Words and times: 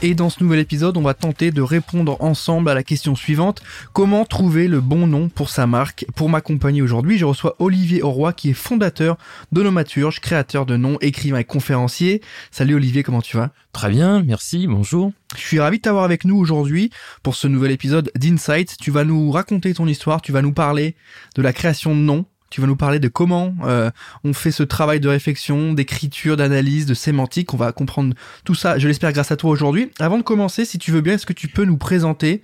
Et 0.00 0.14
dans 0.14 0.30
ce 0.30 0.44
nouvel 0.44 0.60
épisode, 0.60 0.96
on 0.96 1.02
va 1.02 1.12
tenter 1.12 1.50
de 1.50 1.60
répondre 1.60 2.18
ensemble 2.20 2.70
à 2.70 2.74
la 2.74 2.84
question 2.84 3.16
suivante. 3.16 3.62
Comment 3.92 4.24
trouver 4.24 4.68
le 4.68 4.80
bon 4.80 5.08
nom 5.08 5.28
pour 5.28 5.50
sa 5.50 5.66
marque 5.66 6.06
Pour 6.14 6.28
m'accompagner 6.28 6.82
aujourd'hui, 6.82 7.18
je 7.18 7.24
reçois 7.24 7.56
Olivier 7.58 8.00
Auroy 8.02 8.32
qui 8.32 8.50
est 8.50 8.54
fondateur 8.54 9.18
d'Onomaturge, 9.50 10.20
créateur 10.20 10.66
de 10.66 10.76
noms, 10.76 10.98
écrivain 11.00 11.38
et 11.38 11.44
conférencier. 11.44 12.22
Salut 12.52 12.76
Olivier, 12.76 13.02
comment 13.02 13.22
tu 13.22 13.36
vas? 13.36 13.50
Très 13.72 13.90
bien, 13.90 14.22
merci, 14.22 14.68
bonjour. 14.68 15.10
Je 15.34 15.42
suis 15.42 15.58
ravi 15.58 15.78
de 15.78 15.82
t'avoir 15.82 16.04
avec 16.04 16.24
nous 16.24 16.36
aujourd'hui 16.36 16.90
pour 17.24 17.34
ce 17.34 17.48
nouvel 17.48 17.72
épisode 17.72 18.12
d'Insight. 18.14 18.76
Tu 18.80 18.92
vas 18.92 19.02
nous 19.02 19.32
raconter 19.32 19.74
ton 19.74 19.88
histoire, 19.88 20.22
tu 20.22 20.30
vas 20.30 20.42
nous 20.42 20.52
parler 20.52 20.94
de 21.34 21.42
la 21.42 21.52
création 21.52 21.96
de 21.96 22.00
noms, 22.00 22.24
tu 22.50 22.60
vas 22.60 22.66
nous 22.66 22.76
parler 22.76 22.98
de 22.98 23.08
comment 23.08 23.54
euh, 23.64 23.90
on 24.24 24.32
fait 24.32 24.50
ce 24.50 24.62
travail 24.62 25.00
de 25.00 25.08
réflexion, 25.08 25.72
d'écriture, 25.72 26.36
d'analyse, 26.36 26.86
de 26.86 26.94
sémantique. 26.94 27.52
On 27.54 27.56
va 27.56 27.72
comprendre 27.72 28.14
tout 28.44 28.54
ça, 28.54 28.78
je 28.78 28.88
l'espère, 28.88 29.12
grâce 29.12 29.30
à 29.30 29.36
toi 29.36 29.50
aujourd'hui. 29.50 29.90
Avant 29.98 30.18
de 30.18 30.22
commencer, 30.22 30.64
si 30.64 30.78
tu 30.78 30.90
veux 30.90 31.00
bien, 31.00 31.14
est-ce 31.14 31.26
que 31.26 31.32
tu 31.32 31.48
peux 31.48 31.64
nous 31.64 31.78
présenter 31.78 32.42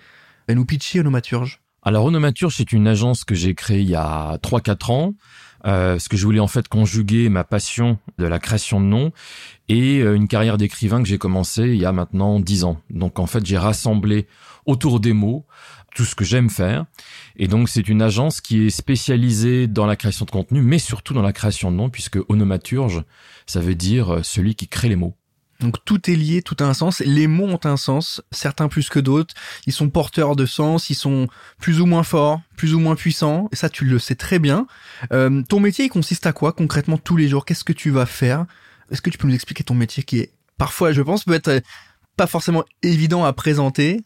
et 0.48 0.54
nous 0.54 0.64
pitcher 0.64 1.00
Onomaturge? 1.00 1.60
Alors 1.82 2.06
Onomaturge, 2.06 2.56
c'est 2.56 2.72
une 2.72 2.88
agence 2.88 3.24
que 3.24 3.34
j'ai 3.34 3.54
créée 3.54 3.80
il 3.80 3.90
y 3.90 3.94
a 3.94 4.38
3-4 4.42 4.92
ans. 4.92 5.14
Euh, 5.66 5.98
ce 5.98 6.08
que 6.08 6.16
je 6.16 6.24
voulais 6.24 6.40
en 6.40 6.46
fait 6.46 6.68
conjuguer 6.68 7.28
ma 7.30 7.42
passion 7.42 7.98
de 8.18 8.26
la 8.26 8.38
création 8.38 8.80
de 8.80 8.86
noms 8.86 9.12
et 9.68 10.00
euh, 10.00 10.14
une 10.14 10.28
carrière 10.28 10.58
d'écrivain 10.58 11.02
que 11.02 11.08
j'ai 11.08 11.16
commencé 11.16 11.62
il 11.62 11.76
y 11.76 11.86
a 11.86 11.92
maintenant 11.92 12.38
10 12.38 12.64
ans. 12.64 12.80
Donc 12.90 13.18
en 13.18 13.26
fait, 13.26 13.46
j'ai 13.46 13.56
rassemblé 13.56 14.26
autour 14.66 15.00
des 15.00 15.14
mots 15.14 15.46
tout 15.94 16.04
ce 16.04 16.14
que 16.14 16.24
j'aime 16.24 16.50
faire. 16.50 16.84
Et 17.36 17.48
donc 17.48 17.68
c'est 17.68 17.88
une 17.88 18.02
agence 18.02 18.40
qui 18.40 18.66
est 18.66 18.70
spécialisée 18.70 19.66
dans 19.66 19.86
la 19.86 19.96
création 19.96 20.26
de 20.26 20.30
contenu, 20.30 20.60
mais 20.60 20.78
surtout 20.78 21.14
dans 21.14 21.22
la 21.22 21.32
création 21.32 21.70
de 21.70 21.76
noms, 21.76 21.88
puisque 21.88 22.18
onomaturge, 22.28 23.04
ça 23.46 23.60
veut 23.60 23.74
dire 23.74 24.14
euh, 24.14 24.22
celui 24.22 24.54
qui 24.54 24.68
crée 24.68 24.88
les 24.88 24.96
mots. 24.96 25.14
Donc 25.60 25.76
tout 25.84 26.10
est 26.10 26.16
lié, 26.16 26.42
tout 26.42 26.56
a 26.60 26.64
un 26.64 26.74
sens. 26.74 27.00
Les 27.00 27.26
mots 27.26 27.46
ont 27.46 27.60
un 27.64 27.76
sens, 27.76 28.22
certains 28.30 28.68
plus 28.68 28.88
que 28.88 28.98
d'autres. 28.98 29.34
Ils 29.66 29.72
sont 29.72 29.88
porteurs 29.88 30.36
de 30.36 30.46
sens, 30.46 30.90
ils 30.90 30.94
sont 30.94 31.28
plus 31.58 31.80
ou 31.80 31.86
moins 31.86 32.02
forts, 32.02 32.40
plus 32.56 32.74
ou 32.74 32.80
moins 32.80 32.96
puissants. 32.96 33.48
Et 33.52 33.56
ça, 33.56 33.68
tu 33.68 33.84
le 33.84 33.98
sais 33.98 34.14
très 34.14 34.38
bien. 34.38 34.66
Euh, 35.12 35.42
ton 35.48 35.60
métier, 35.60 35.86
il 35.86 35.90
consiste 35.90 36.26
à 36.26 36.32
quoi 36.32 36.52
concrètement 36.52 36.98
tous 36.98 37.16
les 37.16 37.28
jours? 37.28 37.44
Qu'est-ce 37.44 37.64
que 37.64 37.72
tu 37.72 37.90
vas 37.90 38.06
faire? 38.06 38.46
Est-ce 38.90 39.00
que 39.00 39.10
tu 39.10 39.18
peux 39.18 39.28
nous 39.28 39.34
expliquer 39.34 39.64
ton 39.64 39.74
métier 39.74 40.02
qui 40.02 40.18
est 40.18 40.32
parfois, 40.58 40.92
je 40.92 41.02
pense, 41.02 41.24
peut 41.24 41.34
être 41.34 41.62
pas 42.16 42.26
forcément 42.26 42.64
évident 42.82 43.24
à 43.24 43.32
présenter. 43.32 44.04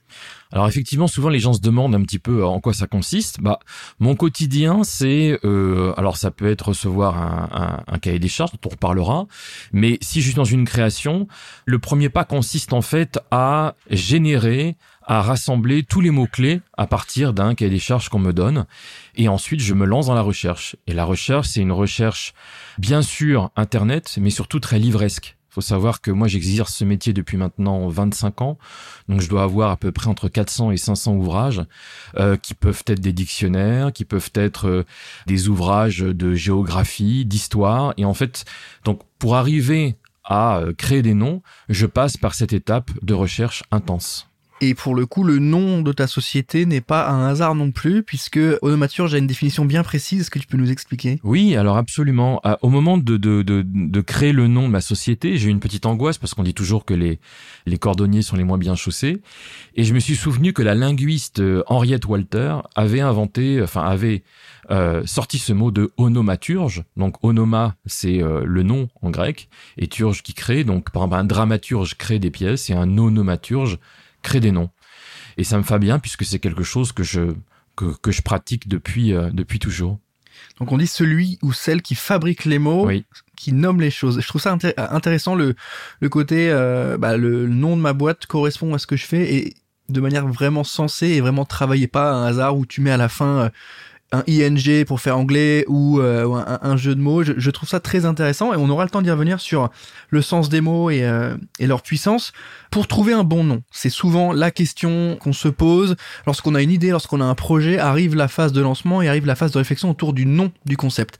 Alors 0.51 0.67
effectivement, 0.67 1.07
souvent 1.07 1.29
les 1.29 1.41
gens 1.41 1.53
se 1.53 1.61
demandent 1.61 1.95
un 1.95 2.03
petit 2.03 2.19
peu 2.19 2.45
en 2.45 2.61
quoi 2.61 2.73
ça 2.73 2.87
consiste. 2.87 3.41
Bah, 3.41 3.59
mon 3.99 4.17
quotidien, 4.17 4.83
c'est 4.83 5.39
euh, 5.45 5.93
alors 5.97 6.17
ça 6.17 6.31
peut 6.31 6.51
être 6.51 6.69
recevoir 6.69 7.19
un, 7.19 7.83
un, 7.87 7.99
cahier 7.99 8.19
des 8.19 8.29
charges 8.29 8.53
dont 8.53 8.61
on 8.67 8.71
reparlera, 8.71 9.27
mais 9.73 9.99
si 10.01 10.21
je 10.21 10.27
suis 10.27 10.35
dans 10.35 10.45
une 10.45 10.65
création, 10.65 11.29
le 11.67 11.79
premier 11.79 12.09
pas 12.09 12.25
consiste 12.25 12.73
en 12.73 12.81
fait 12.81 13.19
à 13.31 13.75
générer, 13.91 14.77
à 15.03 15.21
rassembler 15.21 15.83
tous 15.83 16.01
les 16.01 16.11
mots 16.11 16.27
clés 16.27 16.61
à 16.79 16.87
partir 16.87 17.35
d'un 17.35 17.55
cahier 17.55 17.71
des 17.71 17.79
charges 17.79 18.09
qu'on 18.09 18.19
me 18.19 18.33
donne, 18.33 18.67
et 19.17 19.29
ensuite 19.29 19.61
je 19.61 19.75
me 19.75 19.85
lance 19.85 20.07
dans 20.07 20.15
la 20.15 20.23
recherche. 20.23 20.77
Et 20.87 20.95
la 20.95 21.05
recherche, 21.05 21.49
c'est 21.49 21.61
une 21.61 21.73
recherche 21.73 22.33
bien 22.79 23.03
sûr 23.03 23.51
internet, 23.55 24.17
mais 24.19 24.31
surtout 24.31 24.61
très 24.61 24.79
livresque 24.79 25.38
faut 25.49 25.61
savoir 25.61 26.01
que 26.01 26.11
moi 26.11 26.29
j'exerce 26.29 26.75
ce 26.75 26.85
métier 26.85 27.13
depuis 27.13 27.37
maintenant 27.37 27.89
25 27.89 28.43
ans, 28.43 28.59
donc 29.09 29.21
je 29.21 29.29
dois 29.29 29.43
avoir 29.43 29.71
à 29.71 29.77
peu 29.77 29.93
près 29.93 30.09
entre 30.09 30.29
400 30.29 30.73
et 30.73 30.77
500 30.77 31.15
ouvrages 31.15 31.63
euh, 32.17 32.37
qui 32.37 32.55
peuvent 32.55 32.83
être 32.87 33.01
des 33.01 33.13
dictionnaires, 33.13 33.93
qui 33.93 34.05
peuvent 34.05 34.31
être 34.35 34.69
euh, 34.69 34.85
des 35.27 35.49
ouvrages 35.49 36.01
de 36.01 36.35
géographie, 36.35 37.25
d'histoire, 37.25 37.95
et 37.97 38.05
en 38.05 38.15
fait, 38.15 38.45
donc 38.85 39.01
pour 39.19 39.37
arriver 39.37 39.97
à 40.25 40.59
euh, 40.59 40.73
créer 40.75 41.03
des 41.03 41.15
noms, 41.15 41.43
je 41.69 41.87
passe 41.87 42.17
par 42.17 42.35
cette 42.35 42.53
étape 42.53 42.91
de 43.03 43.15
recherche 43.15 43.65
intense. 43.71 44.29
Et 44.61 44.75
pour 44.75 44.97
le 44.97 45.07
coup, 45.07 45.23
le 45.23 45.39
nom 45.39 45.83
de 45.83 45.93
ta 45.93 46.09
société 46.09 46.67
n'est 46.67 46.81
pas 46.81 47.09
un 47.09 47.29
hasard 47.29 47.55
non 47.55 47.71
plus, 47.71 48.03
puisque 48.03 48.41
Onomaturge 48.61 49.15
a 49.15 49.19
une 49.19 49.29
définition 49.29 49.65
bien 49.65 49.85
précise. 49.85 50.23
Est-ce 50.23 50.31
que 50.31 50.41
tu 50.41 50.49
peux 50.49 50.57
nous 50.57 50.73
expliquer? 50.73 51.21
Oui, 51.23 51.55
alors 51.55 51.77
absolument. 51.77 52.41
Ah, 52.43 52.59
au 52.63 52.69
moment 52.69 52.99
de, 52.99 53.17
de, 53.17 53.43
de, 53.43 53.65
de 53.65 54.01
créer 54.01 54.33
le 54.33 54.49
nom 54.49 54.63
de 54.67 54.73
ma 54.73 54.81
société, 54.81 55.39
j'ai 55.39 55.49
eu 55.49 55.51
une 55.51 55.61
petite 55.61 55.87
angoisse 55.87 56.19
parce 56.19 56.35
qu'on 56.35 56.43
dit 56.43 56.55
toujours 56.55 56.85
que 56.85 56.95
les, 56.95 57.21
les 57.67 57.79
cordonniers 57.79 58.23
sont 58.23 58.35
les 58.35 58.43
moins 58.43 58.59
bien 58.59 58.75
chaussés. 58.75 59.23
Et 59.77 59.85
je 59.85 59.95
me 59.95 60.01
suis 60.01 60.17
souvenu 60.17 60.53
que 60.53 60.63
la 60.63 60.75
linguiste 60.75 61.39
euh, 61.39 61.63
Henriette 61.69 62.07
Walter 62.07 62.57
avait 62.75 63.01
inventé, 63.01 63.63
enfin 63.63 63.83
avait 63.83 64.25
euh, 64.73 65.03
sorti 65.07 65.39
ce 65.39 65.53
mot 65.53 65.71
de 65.71 65.93
onomaturge. 65.99 66.83
Donc 66.97 67.23
onoma, 67.23 67.77
c'est 67.87 68.21
euh, 68.21 68.43
le 68.45 68.65
nom 68.65 68.89
en 69.03 69.11
grec, 69.11 69.49
et 69.77 69.87
turge 69.87 70.23
qui 70.23 70.35
crée. 70.35 70.65
Donc 70.65 70.91
par 70.91 71.05
exemple, 71.05 71.21
un 71.21 71.25
dramaturge 71.25 71.95
crée 71.97 72.19
des 72.19 72.31
pièces 72.31 72.71
et 72.71 72.73
un 72.73 72.99
onomaturge 72.99 73.79
crée 74.23 74.41
des 74.41 74.53
noms. 74.53 74.71
Et 75.37 75.45
ça 75.45 75.57
me 75.59 75.63
fait 75.63 75.79
bien 75.79 75.99
puisque 75.99 76.25
c'est 76.25 76.39
quelque 76.39 76.65
chose 76.65 76.93
que 76.93 77.03
je, 77.03 77.35
que, 77.77 78.11
je 78.11 78.23
pratique 78.23 78.69
depuis, 78.69 79.15
euh, 79.15 79.31
depuis 79.33 79.59
toujours. 79.59 79.99
Donc 80.59 80.73
on 80.73 80.79
dit 80.79 80.87
celui 80.87 81.39
ou 81.43 81.53
celle 81.53 81.83
qui 81.83 81.95
fabrique 81.95 82.45
les 82.45 82.59
mots, 82.59 82.91
qui 83.37 83.53
nomme 83.53 83.81
les 83.81 83.91
choses. 83.91 84.21
Je 84.21 84.27
trouve 84.27 84.41
ça 84.41 84.57
intéressant 84.77 85.35
le, 85.35 85.55
le 86.01 86.09
côté, 86.09 86.51
euh, 86.51 86.99
bah, 86.99 87.17
le 87.17 87.47
nom 87.47 87.77
de 87.77 87.83
ma 87.83 87.93
boîte 87.93 88.27
correspond 88.27 88.75
à 88.75 88.79
ce 88.79 88.87
que 88.87 88.97
je 88.97 89.07
fais 89.07 89.35
et 89.35 89.55
de 89.89 90.01
manière 90.01 90.27
vraiment 90.27 90.65
sensée 90.65 91.09
et 91.09 91.21
vraiment 91.21 91.45
travaillée, 91.45 91.87
pas 91.87 92.13
un 92.13 92.27
hasard 92.27 92.57
où 92.57 92.67
tu 92.67 92.81
mets 92.81 92.91
à 92.91 92.97
la 92.97 93.09
fin 93.09 93.39
euh, 93.39 93.49
un 94.13 94.23
ing 94.27 94.85
pour 94.85 95.01
faire 95.01 95.19
anglais 95.19 95.65
ou, 95.69 96.01
euh, 96.01 96.27
un, 96.63 96.77
jeu 96.77 96.95
de 96.95 97.01
mots. 97.01 97.23
Je, 97.23 97.51
trouve 97.51 97.69
ça 97.69 97.81
très 97.81 98.05
intéressant 98.05 98.53
et 98.53 98.57
on 98.57 98.69
aura 98.71 98.85
le 98.85 98.91
temps 98.91 99.03
d'y 99.03 99.11
revenir 99.11 99.41
sur 99.41 99.71
le 100.09 100.23
sens 100.23 100.49
des 100.49 100.61
mots 100.61 100.91
euh, 100.91 101.37
et 101.59 101.67
leur 101.67 101.83
puissance. 101.83 102.33
Pour 102.71 102.87
trouver 102.87 103.13
un 103.13 103.25
bon 103.25 103.45
nom, 103.45 103.63
c'est 103.71 103.91
souvent 103.91 104.33
la 104.33 104.51
question 104.51 105.17
qu'on 105.21 105.33
se 105.33 105.49
pose 105.49 105.97
lorsqu'on 106.27 106.55
a 106.55 106.63
une 106.63 106.71
idée, 106.71 106.91
lorsqu'on 106.91 107.21
a 107.21 107.25
un 107.25 107.35
projet, 107.35 107.79
arrive 107.79 108.15
la 108.15 108.29
phase 108.29 108.53
de 108.53 108.61
lancement 108.61 109.03
et 109.03 109.09
arrive 109.09 109.27
la 109.27 109.37
phase 109.37 109.53
de 109.53 109.59
réflexion 109.59 109.91
autour 109.91 110.13
du 110.13 110.25
nom 110.25 110.53
du 110.65 110.77
concept. 110.77 111.19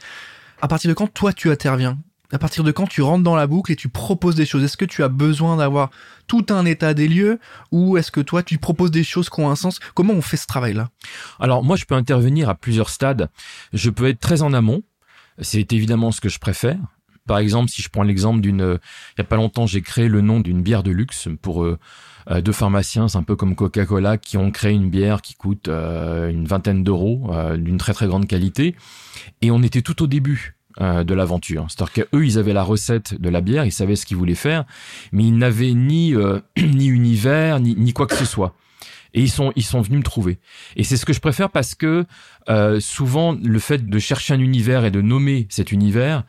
À 0.63 0.69
partir 0.69 0.89
de 0.89 0.95
quand 0.95 1.13
toi 1.13 1.33
tu 1.33 1.51
interviens? 1.51 1.99
À 2.33 2.39
partir 2.39 2.65
de 2.65 2.73
quand 2.73 2.87
tu 2.87 3.03
rentres 3.03 3.25
dans 3.25 3.37
la 3.37 3.47
boucle 3.47 3.73
et 3.73 3.77
tu 3.77 3.89
proposes 3.89 4.35
des 4.35 4.47
choses? 4.47 4.63
Est-ce 4.63 4.77
que 4.77 4.85
tu 4.85 5.03
as 5.03 5.09
besoin 5.09 5.57
d'avoir 5.57 5.91
tout 6.27 6.47
un 6.51 6.65
état 6.65 6.95
des 6.95 7.09
lieux? 7.09 7.39
Ou 7.73 7.97
est-ce 7.97 8.11
que 8.11 8.21
toi 8.21 8.43
tu 8.43 8.59
proposes 8.59 8.91
des 8.91 9.05
choses 9.05 9.31
qui 9.31 9.41
ont 9.41 9.51
un 9.51 9.57
sens? 9.57 9.81
Comment 9.95 10.15
on 10.15 10.23
fait 10.23 10.37
ce 10.37 10.47
travail-là? 10.47 10.91
Alors 11.41 11.65
moi 11.65 11.77
je 11.77 11.85
peux 11.85 11.95
intervenir 11.95 12.49
à 12.49 12.55
plusieurs 12.55 12.91
stades. 12.91 13.31
Je 13.73 13.91
peux 13.91 14.09
être 14.09 14.21
très 14.21 14.43
en 14.43 14.53
amont. 14.53 14.83
C'est 15.41 15.73
évidemment 15.73 16.11
ce 16.11 16.21
que 16.21 16.29
je 16.29 16.39
préfère. 16.39 16.79
Par 17.29 17.39
exemple, 17.39 17.71
si 17.71 17.83
je 17.83 17.91
prends 17.91 18.03
l'exemple 18.03 18.41
d'une, 18.41 18.79
il 18.81 19.19
y 19.19 19.21
a 19.21 19.25
pas 19.25 19.37
longtemps, 19.37 19.67
j'ai 19.67 19.83
créé 19.83 20.09
le 20.09 20.23
nom 20.23 20.41
d'une 20.41 20.63
bière 20.63 20.83
de 20.83 20.91
luxe 20.91 21.29
pour 21.43 21.63
euh, 21.63 21.79
euh, 22.31 22.41
deux 22.41 22.53
pharmaciens, 22.53 23.07
c'est 23.07 23.19
un 23.19 23.23
peu 23.23 23.37
comme 23.37 23.55
Coca-Cola, 23.55 24.17
qui 24.17 24.39
ont 24.39 24.51
créé 24.51 24.73
une 24.73 24.89
bière 24.89 25.21
qui 25.21 25.35
coûte 25.35 25.69
euh, 25.69 26.31
une 26.31 26.47
vingtaine 26.47 26.83
d'euros, 26.83 27.31
d'une 27.57 27.77
très 27.77 27.93
très 27.93 28.07
grande 28.07 28.27
qualité. 28.27 28.75
Et 29.43 29.51
on 29.51 29.63
était 29.63 29.83
tout 29.83 30.03
au 30.03 30.07
début. 30.07 30.58
Euh, 30.81 31.03
de 31.03 31.13
l'aventure. 31.13 31.67
C'est-à-dire 31.69 32.07
qu'eux, 32.07 32.25
ils 32.25 32.39
avaient 32.39 32.53
la 32.53 32.63
recette 32.63 33.21
de 33.21 33.29
la 33.29 33.41
bière, 33.41 33.65
ils 33.65 33.73
savaient 33.73 33.97
ce 33.97 34.07
qu'ils 34.07 34.17
voulaient 34.17 34.37
faire, 34.37 34.65
mais 35.11 35.25
ils 35.25 35.37
n'avaient 35.37 35.73
ni 35.73 36.15
euh, 36.15 36.39
ni 36.57 36.87
univers, 36.87 37.59
ni, 37.59 37.75
ni 37.75 37.93
quoi 37.93 38.07
que 38.07 38.15
ce 38.15 38.25
soit. 38.25 38.55
Et 39.13 39.21
ils 39.21 39.31
sont 39.31 39.53
ils 39.57 39.65
sont 39.65 39.81
venus 39.81 39.99
me 39.99 40.05
trouver. 40.05 40.39
Et 40.77 40.85
c'est 40.85 40.97
ce 40.97 41.05
que 41.05 41.13
je 41.13 41.19
préfère 41.19 41.51
parce 41.51 41.75
que 41.75 42.05
euh, 42.49 42.79
souvent 42.79 43.33
le 43.33 43.59
fait 43.59 43.89
de 43.89 43.99
chercher 43.99 44.35
un 44.35 44.39
univers 44.39 44.85
et 44.85 44.93
de 44.93 45.01
nommer 45.01 45.49
cet 45.51 45.73
univers, 45.73 46.23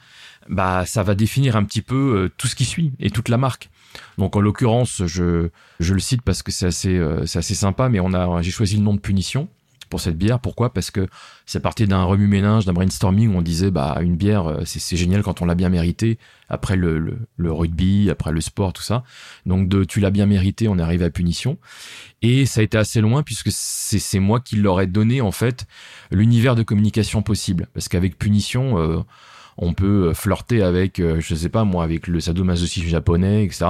bah 0.49 0.83
ça 0.87 1.03
va 1.03 1.13
définir 1.13 1.55
un 1.55 1.63
petit 1.63 1.83
peu 1.83 2.31
tout 2.37 2.47
ce 2.47 2.55
qui 2.55 2.65
suit 2.65 2.93
et 2.99 3.11
toute 3.11 3.29
la 3.29 3.37
marque. 3.37 3.69
Donc 4.17 4.35
en 4.35 4.41
l'occurrence, 4.41 5.03
je 5.05 5.49
je 5.79 5.93
le 5.93 5.99
cite 5.99 6.23
parce 6.23 6.41
que 6.41 6.51
c'est 6.51 6.65
assez 6.65 6.99
c'est 7.27 7.37
assez 7.37 7.53
sympa, 7.55 7.87
mais 7.87 7.99
on 7.99 8.15
a 8.15 8.41
j'ai 8.41 8.49
choisi 8.49 8.77
le 8.77 8.83
nom 8.83 8.95
de 8.95 8.99
punition 8.99 9.47
pour 9.89 9.99
cette 10.01 10.17
bière. 10.17 10.39
Pourquoi? 10.39 10.73
Parce 10.73 10.91
que 10.91 11.07
c'est 11.45 11.59
parti 11.59 11.87
d'un 11.87 12.03
remue-ménage, 12.03 12.65
d'un 12.65 12.73
brainstorming 12.73 13.33
où 13.33 13.37
on 13.37 13.41
disait 13.41 13.71
bah 13.71 13.97
une 14.01 14.15
bière 14.15 14.47
euh, 14.47 14.61
c'est 14.65 14.97
génial 14.97 15.23
quand 15.23 15.41
on 15.41 15.45
l'a 15.45 15.55
bien 15.55 15.69
mérité 15.69 16.17
après 16.47 16.75
le, 16.75 17.19
le, 17.37 17.51
rugby, 17.51 18.09
après 18.09 18.31
le 18.31 18.41
sport, 18.41 18.73
tout 18.73 18.81
ça. 18.81 19.03
Donc 19.45 19.67
de 19.67 19.83
tu 19.83 19.99
l'as 19.99 20.11
bien 20.11 20.25
mérité, 20.25 20.67
on 20.67 20.79
est 20.79 20.81
arrivé 20.81 21.05
à 21.05 21.09
punition. 21.09 21.57
Et 22.21 22.45
ça 22.45 22.61
a 22.61 22.63
été 22.63 22.77
assez 22.77 23.01
loin 23.01 23.23
puisque 23.23 23.49
c'est 23.51 24.19
moi 24.19 24.39
qui 24.39 24.55
leur 24.55 24.81
ai 24.81 24.87
donné 24.87 25.21
en 25.21 25.31
fait 25.31 25.65
l'univers 26.11 26.55
de 26.55 26.63
communication 26.63 27.21
possible. 27.21 27.67
Parce 27.73 27.87
qu'avec 27.87 28.17
punition, 28.17 28.79
euh, 28.79 28.99
on 29.61 29.73
peut 29.73 30.13
flirter 30.13 30.63
avec, 30.63 30.99
euh, 30.99 31.19
je 31.19 31.35
sais 31.35 31.49
pas 31.49 31.65
moi, 31.65 31.83
avec 31.83 32.07
le 32.07 32.19
sadomasochisme 32.19 32.87
japonais, 32.87 33.43
etc. 33.43 33.65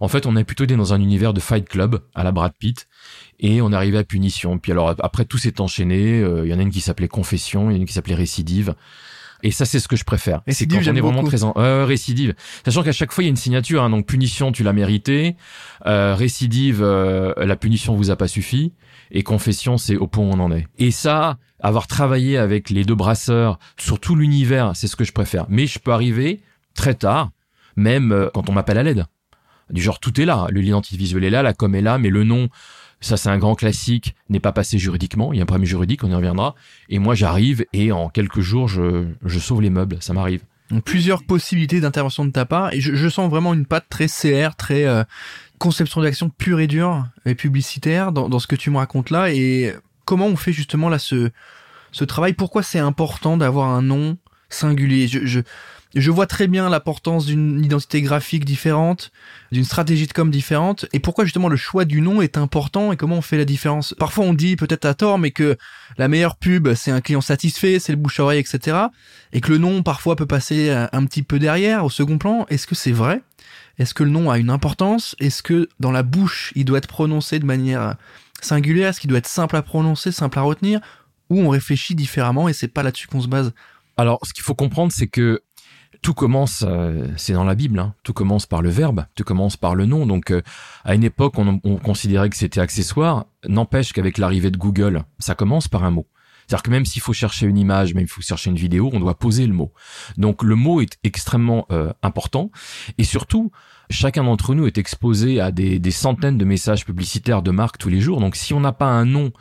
En 0.00 0.08
fait, 0.08 0.26
on 0.26 0.34
est 0.34 0.44
plutôt 0.44 0.64
dans 0.66 0.94
un 0.94 1.00
univers 1.00 1.34
de 1.34 1.40
Fight 1.40 1.68
Club 1.68 2.00
à 2.14 2.24
la 2.24 2.32
Brad 2.32 2.52
Pitt 2.58 2.88
et 3.40 3.60
on 3.60 3.72
arrivait 3.72 3.98
à 3.98 4.04
punition. 4.04 4.58
Puis 4.58 4.72
alors 4.72 4.94
après 5.00 5.24
tout 5.24 5.38
s'est 5.38 5.60
enchaîné. 5.60 6.20
Euh, 6.20 6.46
il 6.46 6.50
y 6.50 6.54
en 6.54 6.58
a 6.58 6.62
une 6.62 6.70
qui 6.70 6.80
s'appelait 6.80 7.08
confession, 7.08 7.70
il 7.70 7.74
y 7.74 7.76
en 7.76 7.78
a 7.78 7.80
une 7.80 7.86
qui 7.86 7.92
s'appelait 7.92 8.14
récidive. 8.14 8.74
Et 9.42 9.50
ça, 9.50 9.64
c'est 9.64 9.80
ce 9.80 9.88
que 9.88 9.96
je 9.96 10.04
préfère. 10.04 10.42
C'est 10.48 10.66
quand 10.66 10.78
on 10.78 10.96
est 10.96 11.00
vraiment 11.00 11.22
très 11.22 11.44
en... 11.44 11.52
récidive. 11.84 12.34
Sachant 12.64 12.82
qu'à 12.82 12.92
chaque 12.92 13.12
fois, 13.12 13.22
il 13.22 13.26
y 13.26 13.28
a 13.28 13.30
une 13.30 13.36
signature. 13.36 13.82
Hein, 13.82 13.90
donc 13.90 14.06
punition, 14.06 14.50
tu 14.52 14.62
l'as 14.62 14.72
mérité. 14.72 15.36
Euh, 15.86 16.14
récidive, 16.14 16.82
euh, 16.82 17.34
la 17.36 17.56
punition 17.56 17.94
vous 17.94 18.10
a 18.10 18.16
pas 18.16 18.28
suffi. 18.28 18.72
Et 19.10 19.22
confession, 19.22 19.78
c'est 19.78 19.96
au 19.96 20.06
point 20.06 20.24
où 20.24 20.30
on 20.30 20.40
en 20.40 20.50
est. 20.52 20.66
Et 20.78 20.90
ça, 20.90 21.38
avoir 21.60 21.86
travaillé 21.86 22.38
avec 22.38 22.70
les 22.70 22.84
deux 22.84 22.94
brasseurs 22.94 23.58
sur 23.78 24.00
tout 24.00 24.16
l'univers, 24.16 24.72
c'est 24.74 24.88
ce 24.88 24.96
que 24.96 25.04
je 25.04 25.12
préfère. 25.12 25.46
Mais 25.48 25.66
je 25.66 25.78
peux 25.78 25.92
arriver 25.92 26.40
très 26.74 26.94
tard, 26.94 27.30
même 27.76 28.12
euh, 28.12 28.30
quand 28.32 28.48
on 28.48 28.52
m'appelle 28.52 28.78
à 28.78 28.82
l'aide. 28.82 29.04
Du 29.70 29.82
genre, 29.82 30.00
tout 30.00 30.20
est 30.20 30.24
là. 30.24 30.46
Le 30.50 30.60
l'identité 30.60 30.96
visuelle 30.96 31.24
est 31.24 31.30
là, 31.30 31.42
la 31.42 31.52
com 31.52 31.74
est 31.74 31.82
là, 31.82 31.98
mais 31.98 32.10
le 32.10 32.24
nom, 32.24 32.48
ça 33.00 33.16
c'est 33.16 33.28
un 33.28 33.38
grand 33.38 33.54
classique, 33.54 34.14
n'est 34.28 34.40
pas 34.40 34.52
passé 34.52 34.78
juridiquement. 34.78 35.32
Il 35.32 35.36
y 35.36 35.40
a 35.40 35.42
un 35.42 35.46
problème 35.46 35.66
juridique, 35.66 36.02
on 36.04 36.10
y 36.10 36.14
reviendra. 36.14 36.54
Et 36.88 36.98
moi, 36.98 37.14
j'arrive 37.14 37.64
et 37.72 37.92
en 37.92 38.08
quelques 38.08 38.40
jours, 38.40 38.68
je, 38.68 39.06
je 39.24 39.38
sauve 39.38 39.62
les 39.62 39.70
meubles. 39.70 39.98
Ça 40.00 40.12
m'arrive. 40.12 40.42
Plusieurs 40.84 41.22
possibilités 41.22 41.80
d'intervention 41.80 42.24
de 42.24 42.32
ta 42.32 42.44
part 42.44 42.72
et 42.72 42.80
je, 42.80 43.08
sens 43.08 43.30
vraiment 43.30 43.54
une 43.54 43.66
patte 43.66 43.86
très 43.88 44.08
CR, 44.08 44.56
très 44.56 44.84
euh, 44.84 45.04
conception 45.58 46.00
d'action 46.02 46.28
pure 46.28 46.58
et 46.58 46.66
dure 46.66 47.06
et 47.24 47.36
publicitaire 47.36 48.10
dans, 48.10 48.28
dans 48.28 48.40
ce 48.40 48.48
que 48.48 48.56
tu 48.56 48.70
me 48.70 48.78
racontes 48.78 49.10
là. 49.10 49.30
Et 49.32 49.74
comment 50.04 50.26
on 50.26 50.36
fait 50.36 50.52
justement 50.52 50.88
là 50.88 50.98
ce, 50.98 51.30
ce 51.92 52.04
travail? 52.04 52.32
Pourquoi 52.32 52.64
c'est 52.64 52.80
important 52.80 53.36
d'avoir 53.36 53.68
un 53.68 53.82
nom 53.82 54.18
singulier? 54.48 55.06
Je, 55.06 55.24
je, 55.24 55.40
je 56.00 56.10
vois 56.10 56.26
très 56.26 56.46
bien 56.46 56.68
l'importance 56.68 57.26
d'une 57.26 57.64
identité 57.64 58.02
graphique 58.02 58.44
différente, 58.44 59.10
d'une 59.50 59.64
stratégie 59.64 60.06
de 60.06 60.12
com 60.12 60.30
différente, 60.30 60.86
et 60.92 61.00
pourquoi 61.00 61.24
justement 61.24 61.48
le 61.48 61.56
choix 61.56 61.84
du 61.84 62.00
nom 62.00 62.20
est 62.20 62.36
important 62.36 62.92
et 62.92 62.96
comment 62.96 63.16
on 63.16 63.22
fait 63.22 63.38
la 63.38 63.44
différence. 63.44 63.94
Parfois 63.98 64.24
on 64.24 64.34
dit 64.34 64.56
peut-être 64.56 64.84
à 64.84 64.94
tort, 64.94 65.18
mais 65.18 65.30
que 65.30 65.56
la 65.96 66.08
meilleure 66.08 66.36
pub 66.36 66.74
c'est 66.74 66.90
un 66.90 67.00
client 67.00 67.20
satisfait, 67.20 67.78
c'est 67.78 67.92
le 67.92 67.98
bouche 67.98 68.20
à 68.20 68.24
oreille, 68.24 68.40
etc. 68.40 68.76
Et 69.32 69.40
que 69.40 69.50
le 69.50 69.58
nom 69.58 69.82
parfois 69.82 70.16
peut 70.16 70.26
passer 70.26 70.70
un 70.70 71.04
petit 71.06 71.22
peu 71.22 71.38
derrière, 71.38 71.84
au 71.84 71.90
second 71.90 72.18
plan. 72.18 72.46
Est-ce 72.50 72.66
que 72.66 72.74
c'est 72.74 72.92
vrai? 72.92 73.22
Est-ce 73.78 73.94
que 73.94 74.02
le 74.02 74.10
nom 74.10 74.30
a 74.30 74.38
une 74.38 74.50
importance? 74.50 75.16
Est-ce 75.18 75.42
que 75.42 75.68
dans 75.80 75.92
la 75.92 76.02
bouche 76.02 76.52
il 76.56 76.64
doit 76.64 76.78
être 76.78 76.88
prononcé 76.88 77.38
de 77.38 77.46
manière 77.46 77.96
singulière? 78.40 78.90
Est-ce 78.90 79.00
qu'il 79.00 79.08
doit 79.08 79.18
être 79.18 79.26
simple 79.26 79.56
à 79.56 79.62
prononcer, 79.62 80.12
simple 80.12 80.38
à 80.38 80.42
retenir? 80.42 80.80
Ou 81.30 81.40
on 81.40 81.48
réfléchit 81.48 81.94
différemment 81.94 82.48
et 82.48 82.52
c'est 82.52 82.68
pas 82.68 82.82
là-dessus 82.82 83.06
qu'on 83.06 83.20
se 83.20 83.28
base? 83.28 83.52
Alors, 83.96 84.20
ce 84.24 84.34
qu'il 84.34 84.44
faut 84.44 84.54
comprendre, 84.54 84.92
c'est 84.92 85.06
que 85.06 85.42
tout 86.02 86.14
commence, 86.14 86.64
euh, 86.66 87.08
c'est 87.16 87.32
dans 87.32 87.44
la 87.44 87.54
Bible, 87.54 87.78
hein, 87.78 87.94
tout 88.02 88.12
commence 88.12 88.46
par 88.46 88.62
le 88.62 88.70
verbe, 88.70 89.06
tout 89.14 89.24
commence 89.24 89.56
par 89.56 89.74
le 89.74 89.86
nom. 89.86 90.06
Donc, 90.06 90.30
euh, 90.30 90.42
à 90.84 90.94
une 90.94 91.04
époque, 91.04 91.38
on, 91.38 91.60
on 91.64 91.76
considérait 91.76 92.30
que 92.30 92.36
c'était 92.36 92.60
accessoire. 92.60 93.26
N'empêche 93.46 93.92
qu'avec 93.92 94.18
l'arrivée 94.18 94.50
de 94.50 94.58
Google, 94.58 95.04
ça 95.18 95.34
commence 95.34 95.68
par 95.68 95.84
un 95.84 95.90
mot. 95.90 96.06
C'est-à-dire 96.46 96.62
que 96.62 96.70
même 96.70 96.84
s'il 96.84 97.02
faut 97.02 97.12
chercher 97.12 97.46
une 97.46 97.58
image, 97.58 97.94
même 97.94 98.04
s'il 98.04 98.14
faut 98.14 98.22
chercher 98.22 98.50
une 98.50 98.56
vidéo, 98.56 98.90
on 98.92 99.00
doit 99.00 99.18
poser 99.18 99.46
le 99.46 99.52
mot. 99.52 99.72
Donc, 100.16 100.42
le 100.42 100.54
mot 100.54 100.80
est 100.80 100.96
extrêmement 101.02 101.66
euh, 101.72 101.92
important. 102.02 102.52
Et 102.98 103.04
surtout, 103.04 103.50
chacun 103.90 104.22
d'entre 104.22 104.54
nous 104.54 104.66
est 104.66 104.78
exposé 104.78 105.40
à 105.40 105.50
des, 105.50 105.80
des, 105.80 105.90
centaines 105.90 106.38
de 106.38 106.44
messages 106.44 106.84
publicitaires 106.84 107.42
de 107.42 107.50
marques 107.50 107.78
tous 107.78 107.88
les 107.88 108.00
jours. 108.00 108.20
Donc, 108.20 108.36
si 108.36 108.54
on 108.54 108.60
n'a 108.60 108.72
pas 108.72 108.86
un 108.86 109.04
nom 109.04 109.32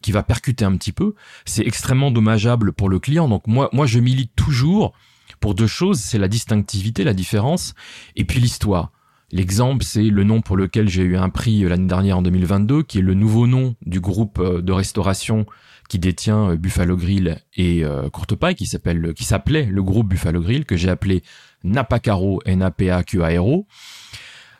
qui 0.00 0.10
va 0.10 0.22
percuter 0.22 0.64
un 0.64 0.74
petit 0.76 0.92
peu, 0.92 1.14
c'est 1.44 1.66
extrêmement 1.66 2.10
dommageable 2.10 2.72
pour 2.72 2.88
le 2.88 2.98
client. 2.98 3.28
Donc, 3.28 3.46
moi, 3.46 3.68
moi, 3.72 3.84
je 3.86 3.98
milite 3.98 4.34
toujours 4.34 4.94
pour 5.40 5.54
deux 5.54 5.66
choses, 5.66 6.00
c'est 6.00 6.18
la 6.18 6.28
distinctivité, 6.28 7.04
la 7.04 7.14
différence, 7.14 7.74
et 8.16 8.24
puis 8.24 8.40
l'histoire. 8.40 8.92
L'exemple, 9.32 9.84
c'est 9.84 10.04
le 10.04 10.22
nom 10.22 10.42
pour 10.42 10.56
lequel 10.56 10.88
j'ai 10.88 11.02
eu 11.02 11.16
un 11.16 11.28
prix 11.28 11.62
l'année 11.64 11.88
dernière 11.88 12.18
en 12.18 12.22
2022, 12.22 12.82
qui 12.84 12.98
est 12.98 13.02
le 13.02 13.14
nouveau 13.14 13.46
nom 13.46 13.74
du 13.84 14.00
groupe 14.00 14.38
euh, 14.38 14.62
de 14.62 14.72
restauration 14.72 15.46
qui 15.88 15.98
détient 15.98 16.50
euh, 16.50 16.56
Buffalo 16.56 16.96
Grill 16.96 17.38
et 17.56 17.84
euh, 17.84 18.08
qui 18.56 18.66
s'appelle, 18.66 19.12
qui 19.14 19.24
s'appelait 19.24 19.66
le 19.66 19.82
groupe 19.82 20.08
Buffalo 20.08 20.40
Grill, 20.40 20.64
que 20.64 20.76
j'ai 20.76 20.88
appelé 20.88 21.22
Napacaro, 21.64 22.42
N-A-P-A-Q-A-R-O. 22.44 23.66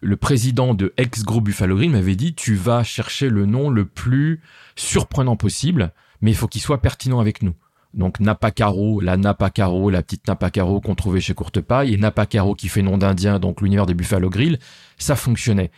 Le 0.00 0.16
président 0.16 0.74
de 0.74 0.92
ex-groupe 0.96 1.44
Buffalo 1.44 1.76
Grill 1.76 1.90
m'avait 1.90 2.16
dit, 2.16 2.34
tu 2.34 2.54
vas 2.56 2.82
chercher 2.82 3.30
le 3.30 3.46
nom 3.46 3.70
le 3.70 3.84
plus 3.86 4.40
surprenant 4.76 5.36
possible, 5.36 5.92
mais 6.20 6.30
il 6.30 6.36
faut 6.36 6.48
qu'il 6.48 6.60
soit 6.60 6.82
pertinent 6.82 7.20
avec 7.20 7.42
nous. 7.42 7.54
Donc 7.94 8.20
Napacaro, 8.20 9.00
la 9.00 9.16
Napacaro, 9.16 9.90
la 9.90 10.02
petite 10.02 10.26
Napacaro 10.26 10.80
qu'on 10.80 10.94
trouvait 10.94 11.20
chez 11.20 11.34
Courtepaille, 11.34 11.94
et 11.94 11.96
Napacaro 11.96 12.54
qui 12.54 12.68
fait 12.68 12.82
nom 12.82 12.98
d'Indien, 12.98 13.38
donc 13.38 13.60
l'univers 13.60 13.86
des 13.86 13.94
Buffalo 13.94 14.30
Grill, 14.30 14.58
ça 14.98 15.16
fonctionnait. 15.16 15.70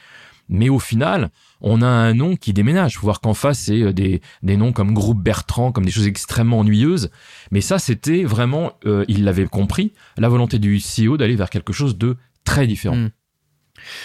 Mais 0.48 0.68
au 0.68 0.78
final, 0.78 1.30
on 1.60 1.82
a 1.82 1.86
un 1.86 2.14
nom 2.14 2.36
qui 2.36 2.52
déménage. 2.52 2.94
Faut 2.94 3.06
voir 3.06 3.20
qu'en 3.20 3.34
face, 3.34 3.58
c'est 3.58 3.82
euh, 3.82 3.92
des, 3.92 4.20
des 4.42 4.56
noms 4.56 4.72
comme 4.72 4.94
Groupe 4.94 5.22
Bertrand, 5.22 5.72
comme 5.72 5.84
des 5.84 5.90
choses 5.90 6.06
extrêmement 6.06 6.60
ennuyeuses. 6.60 7.10
Mais 7.50 7.60
ça, 7.60 7.78
c'était 7.78 8.22
vraiment, 8.22 8.72
euh, 8.86 9.04
il 9.08 9.24
l'avait 9.24 9.46
compris, 9.46 9.92
la 10.16 10.28
volonté 10.28 10.58
du 10.58 10.78
CEO 10.78 11.16
d'aller 11.16 11.36
vers 11.36 11.50
quelque 11.50 11.72
chose 11.72 11.98
de 11.98 12.16
très 12.44 12.66
différent. 12.66 12.96
Hmm. 12.96 13.10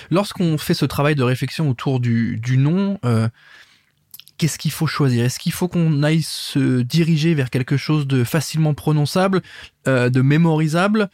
Lorsqu'on 0.09 0.57
fait 0.57 0.73
ce 0.73 0.85
travail 0.85 1.15
de 1.15 1.23
réflexion 1.23 1.69
autour 1.69 1.99
du, 1.99 2.37
du 2.37 2.57
nom, 2.57 2.99
euh, 3.05 3.29
qu'est-ce 4.41 4.57
qu'il 4.57 4.71
faut 4.71 4.87
choisir? 4.87 5.23
Est-ce 5.23 5.37
qu'il 5.37 5.51
faut 5.51 5.67
qu'on 5.67 6.01
aille 6.01 6.23
se 6.23 6.81
diriger 6.81 7.35
vers 7.35 7.51
quelque 7.51 7.77
chose 7.77 8.07
de 8.07 8.23
facilement 8.23 8.73
prononçable, 8.73 9.43
euh, 9.87 10.09
de 10.09 10.21
mémorisable, 10.21 11.11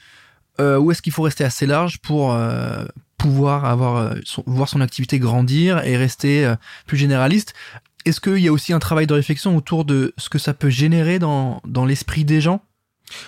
euh, 0.62 0.80
ou 0.80 0.92
est-ce 0.92 1.02
qu'il 1.02 1.12
faut 1.12 1.24
rester 1.24 1.44
assez 1.44 1.66
large 1.66 2.00
pour 2.00 2.34
euh, 2.34 2.86
pouvoir 3.18 3.66
avoir 3.66 4.16
voir 4.46 4.70
son 4.70 4.80
activité 4.80 5.20
grandir 5.20 5.84
et 5.84 5.98
rester 5.98 6.54
plus 6.86 6.96
généraliste? 6.96 7.54
Est-ce 8.06 8.22
qu'il 8.22 8.38
y 8.38 8.48
a 8.48 8.54
aussi 8.54 8.72
un 8.72 8.80
travail 8.80 9.08
de 9.08 9.14
réflexion 9.14 9.58
autour 9.58 9.84
de 9.84 10.14
ce 10.18 10.30
que 10.30 10.40
ça 10.40 10.54
peut 10.54 10.70
générer 10.70 11.20
dans, 11.20 11.62
dans 11.68 11.86
l'esprit 11.86 12.24
des 12.24 12.40
gens? 12.40 12.62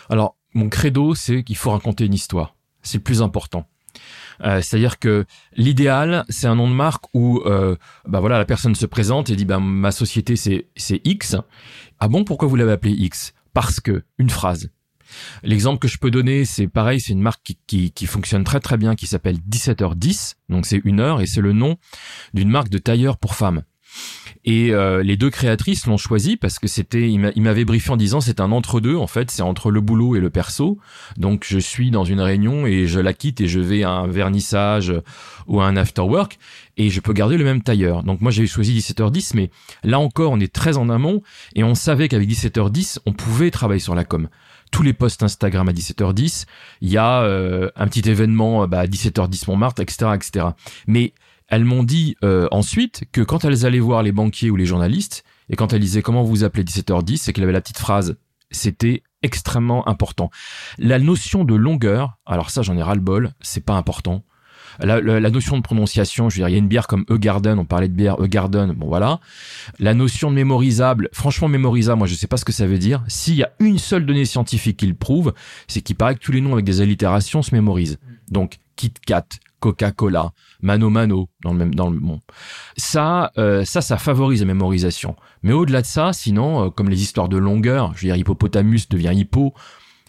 Alors, 0.10 0.38
mon 0.54 0.70
credo, 0.70 1.14
c'est 1.14 1.44
qu'il 1.44 1.58
faut 1.58 1.72
raconter 1.72 2.06
une 2.06 2.14
histoire. 2.14 2.56
C'est 2.84 3.00
le 3.00 3.04
plus 3.04 3.22
important. 3.22 3.68
Euh, 4.44 4.62
c'est-à-dire 4.62 5.00
que 5.00 5.26
l'idéal, 5.56 6.26
c'est 6.30 6.48
un 6.48 6.56
nom 6.56 6.70
de 6.70 6.74
marque 6.74 7.06
où, 7.14 7.42
euh, 7.46 7.76
bah 8.08 8.20
voilà, 8.20 8.38
la 8.38 8.46
personne 8.46 8.76
se 8.76 8.86
présente 8.86 9.30
et 9.30 9.36
dit, 9.36 9.46
bah 9.46 9.60
ma 9.60 9.92
société 9.92 10.36
c'est 10.36 11.02
X. 11.04 11.36
Ah 12.00 12.08
bon, 12.08 12.24
pourquoi 12.24 12.48
vous 12.48 12.56
l'avez 12.56 12.72
appelé 12.72 12.94
X? 12.94 13.34
Parce 13.54 13.80
que 13.80 14.04
une 14.18 14.30
phrase. 14.30 14.70
L'exemple 15.44 15.80
que 15.80 15.88
je 15.88 15.98
peux 15.98 16.12
donner, 16.12 16.46
c'est 16.46 16.68
pareil, 16.68 17.00
c'est 17.00 17.14
une 17.14 17.22
marque 17.22 17.42
qui, 17.44 17.58
qui, 17.66 17.92
qui, 17.92 18.06
fonctionne 18.06 18.44
très 18.44 18.60
très 18.60 18.78
bien, 18.78 18.96
qui 18.96 19.08
s'appelle 19.08 19.38
17h10, 19.50 20.36
donc 20.50 20.68
c'est 20.68 20.82
une 20.86 21.00
heure, 21.00 21.20
et 21.20 21.26
c'est 21.26 21.42
le 21.42 21.52
nom 21.52 21.78
d'une 22.36 22.50
marque 22.50 22.70
de 22.70 22.78
tailleur 22.78 23.18
pour 23.18 23.34
femmes. 23.34 23.64
Et 24.46 24.72
euh, 24.72 25.04
les 25.04 25.18
deux 25.18 25.30
créatrices 25.30 25.86
l'ont 25.86 25.98
choisi 25.98 26.38
parce 26.38 26.60
que 26.60 26.68
c'était, 26.68 27.10
il 27.12 27.42
m'avait 27.42 27.66
briefé 27.66 27.92
en 27.92 27.98
disant 27.98 28.22
c'est 28.22 28.40
un 28.40 28.52
entre-deux 28.52 28.96
en 28.96 29.08
fait, 29.08 29.30
c'est 29.32 29.42
entre 29.42 29.70
le 29.70 29.82
boulot 29.82 30.16
et 30.16 30.20
le 30.20 30.30
perso. 30.30 30.78
Donc 31.18 31.46
je 31.48 31.60
suis 31.60 31.92
dans 31.92 32.06
une 32.06 32.22
réunion 32.22 32.66
et 32.66 32.88
je 32.88 33.00
la 33.00 33.14
quitte 33.14 33.42
et 33.42 33.48
je 33.48 33.60
vais 33.60 33.84
à 33.84 33.92
un 33.92 34.08
vernissage 34.08 34.94
ou 35.48 35.60
à 35.60 35.66
un 35.66 35.76
after 35.76 36.04
work 36.04 36.40
et 36.78 36.90
je 36.90 37.02
peux 37.02 37.14
garder 37.14 37.38
le 37.38 37.44
même 37.44 37.62
tailleur. 37.62 38.04
Donc 38.04 38.22
moi 38.22 38.32
j'ai 38.32 38.48
choisi 38.48 38.78
17h10, 38.78 39.32
mais 39.36 39.50
là 39.84 40.00
encore 40.00 40.32
on 40.32 40.40
est 40.40 40.52
très 40.52 40.78
en 40.78 40.90
amont 40.90 41.22
et 41.56 41.64
on 41.64 41.76
savait 41.76 42.08
qu'avec 42.08 42.30
17h10 42.30 43.00
on 43.06 43.12
pouvait 43.12 43.52
travailler 43.52 43.82
sur 43.82 43.96
la 43.96 44.06
com 44.06 44.30
tous 44.72 44.84
les 44.84 44.94
posts 44.94 45.24
Instagram 45.24 45.68
à 45.68 45.72
17h10, 45.72 46.46
il 46.82 46.90
y 46.90 46.98
a 46.98 47.24
euh, 47.24 47.72
un 47.76 47.88
petit 47.88 48.08
événement 48.08 48.68
bah, 48.68 48.82
à 48.82 48.86
17h10 48.86 49.46
Montmartre, 49.48 49.82
etc., 49.82 50.12
etc. 50.14 50.46
Mais 50.86 51.14
elles 51.50 51.66
m'ont 51.66 51.84
dit 51.84 52.16
euh, 52.24 52.48
ensuite 52.52 53.04
que 53.12 53.22
quand 53.22 53.44
elles 53.44 53.66
allaient 53.66 53.80
voir 53.80 54.04
les 54.04 54.12
banquiers 54.12 54.52
ou 54.52 54.56
les 54.56 54.66
journalistes, 54.66 55.24
et 55.50 55.56
quand 55.56 55.74
elles 55.74 55.82
disaient 55.82 56.04
comment 56.04 56.24
vous 56.24 56.44
appelez 56.44 56.64
17h10, 56.64 57.18
c'est 57.18 57.34
qu'elle 57.34 57.44
avait 57.44 57.54
la 57.54 57.62
petite 57.62 57.80
phrase. 57.80 58.18
C'était 58.52 59.04
extrêmement 59.22 59.88
important. 59.88 60.30
La 60.78 61.00
notion 61.00 61.44
de 61.44 61.56
longueur, 61.56 62.18
alors 62.26 62.52
ça 62.52 62.62
j'en 62.62 62.78
ai 62.78 62.84
ras-le-bol, 62.84 63.34
c'est 63.42 63.66
pas 63.66 63.74
important. 63.74 64.24
La, 64.82 65.02
la, 65.02 65.30
notion 65.30 65.58
de 65.58 65.62
prononciation, 65.62 66.30
je 66.30 66.36
veux 66.36 66.40
dire, 66.40 66.50
il 66.50 66.52
y 66.54 66.56
a 66.56 66.60
une 66.60 66.70
bière 66.70 66.88
comme 66.88 67.04
E-Garden, 67.10 67.60
on 67.60 67.66
parlait 67.66 67.90
de 67.90 67.94
bière 67.94 68.16
E-Garden, 68.22 68.72
bon 68.72 68.88
voilà. 68.88 69.20
La 69.78 69.94
notion 69.94 70.30
de 70.30 70.36
mémorisable, 70.36 71.10
franchement 71.12 71.50
mémorisable, 71.50 71.98
moi 71.98 72.08
je 72.08 72.14
sais 72.16 72.28
pas 72.28 72.38
ce 72.38 72.46
que 72.46 72.54
ça 72.54 72.66
veut 72.66 72.78
dire. 72.78 73.04
S'il 73.08 73.36
y 73.36 73.44
a 73.44 73.52
une 73.60 73.78
seule 73.78 74.06
donnée 74.06 74.24
scientifique 74.24 74.78
qui 74.78 74.88
le 74.88 74.94
prouve, 74.94 75.34
c'est 75.68 75.82
qu'il 75.82 75.98
paraît 75.98 76.16
que 76.16 76.22
tous 76.22 76.32
les 76.32 76.40
noms 76.40 76.54
avec 76.54 76.64
des 76.64 76.80
allitérations 76.80 77.42
se 77.42 77.54
mémorisent. 77.54 77.98
Donc, 78.32 78.60
Kit 78.78 78.94
Kat, 79.06 79.26
Coca-Cola, 79.60 80.32
Mano 80.62 80.90
Mano 80.90 81.30
dans 81.44 81.52
le 81.52 81.58
même 81.58 81.76
dans 81.76 81.90
le 81.90 82.00
monde. 82.00 82.22
Ça, 82.78 83.32
euh, 83.38 83.66
ça, 83.66 83.82
ça 83.82 83.98
favorise 83.98 84.40
la 84.42 84.48
mémorisation. 84.48 85.16
Mais 85.44 85.54
au-delà 85.54 85.82
de 85.82 85.88
ça, 85.88 86.14
sinon, 86.14 86.66
euh, 86.66 86.70
comme 86.70 86.90
les 86.90 87.02
histoires 87.02 87.30
de 87.30 87.38
longueur, 87.38 87.94
je 87.96 88.02
veux 88.02 88.14
dire, 88.14 88.16
hippopotamus 88.16 88.90
devient 88.90 89.14
hippo, 89.14 89.54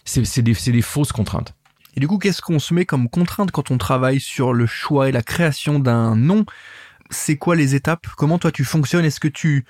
c'est 0.04 0.42
des, 0.42 0.54
des 0.54 0.82
fausses 0.82 1.12
contraintes. 1.12 1.54
Et 1.96 2.00
du 2.00 2.08
coup, 2.08 2.18
qu'est-ce 2.18 2.42
qu'on 2.42 2.58
se 2.58 2.72
met 2.72 2.84
comme 2.84 3.08
contrainte 3.08 3.50
quand 3.50 3.70
on 3.70 3.78
travaille 3.78 4.20
sur 4.20 4.52
le 4.52 4.66
choix 4.66 5.08
et 5.08 5.12
la 5.12 5.22
création 5.22 5.78
d'un 5.78 6.16
nom? 6.16 6.44
C'est 7.10 7.36
quoi 7.36 7.56
les 7.56 7.74
étapes? 7.74 8.06
Comment 8.16 8.38
toi 8.38 8.52
tu 8.52 8.64
fonctionnes? 8.64 9.04
Est-ce 9.04 9.20
que 9.20 9.28
tu 9.28 9.64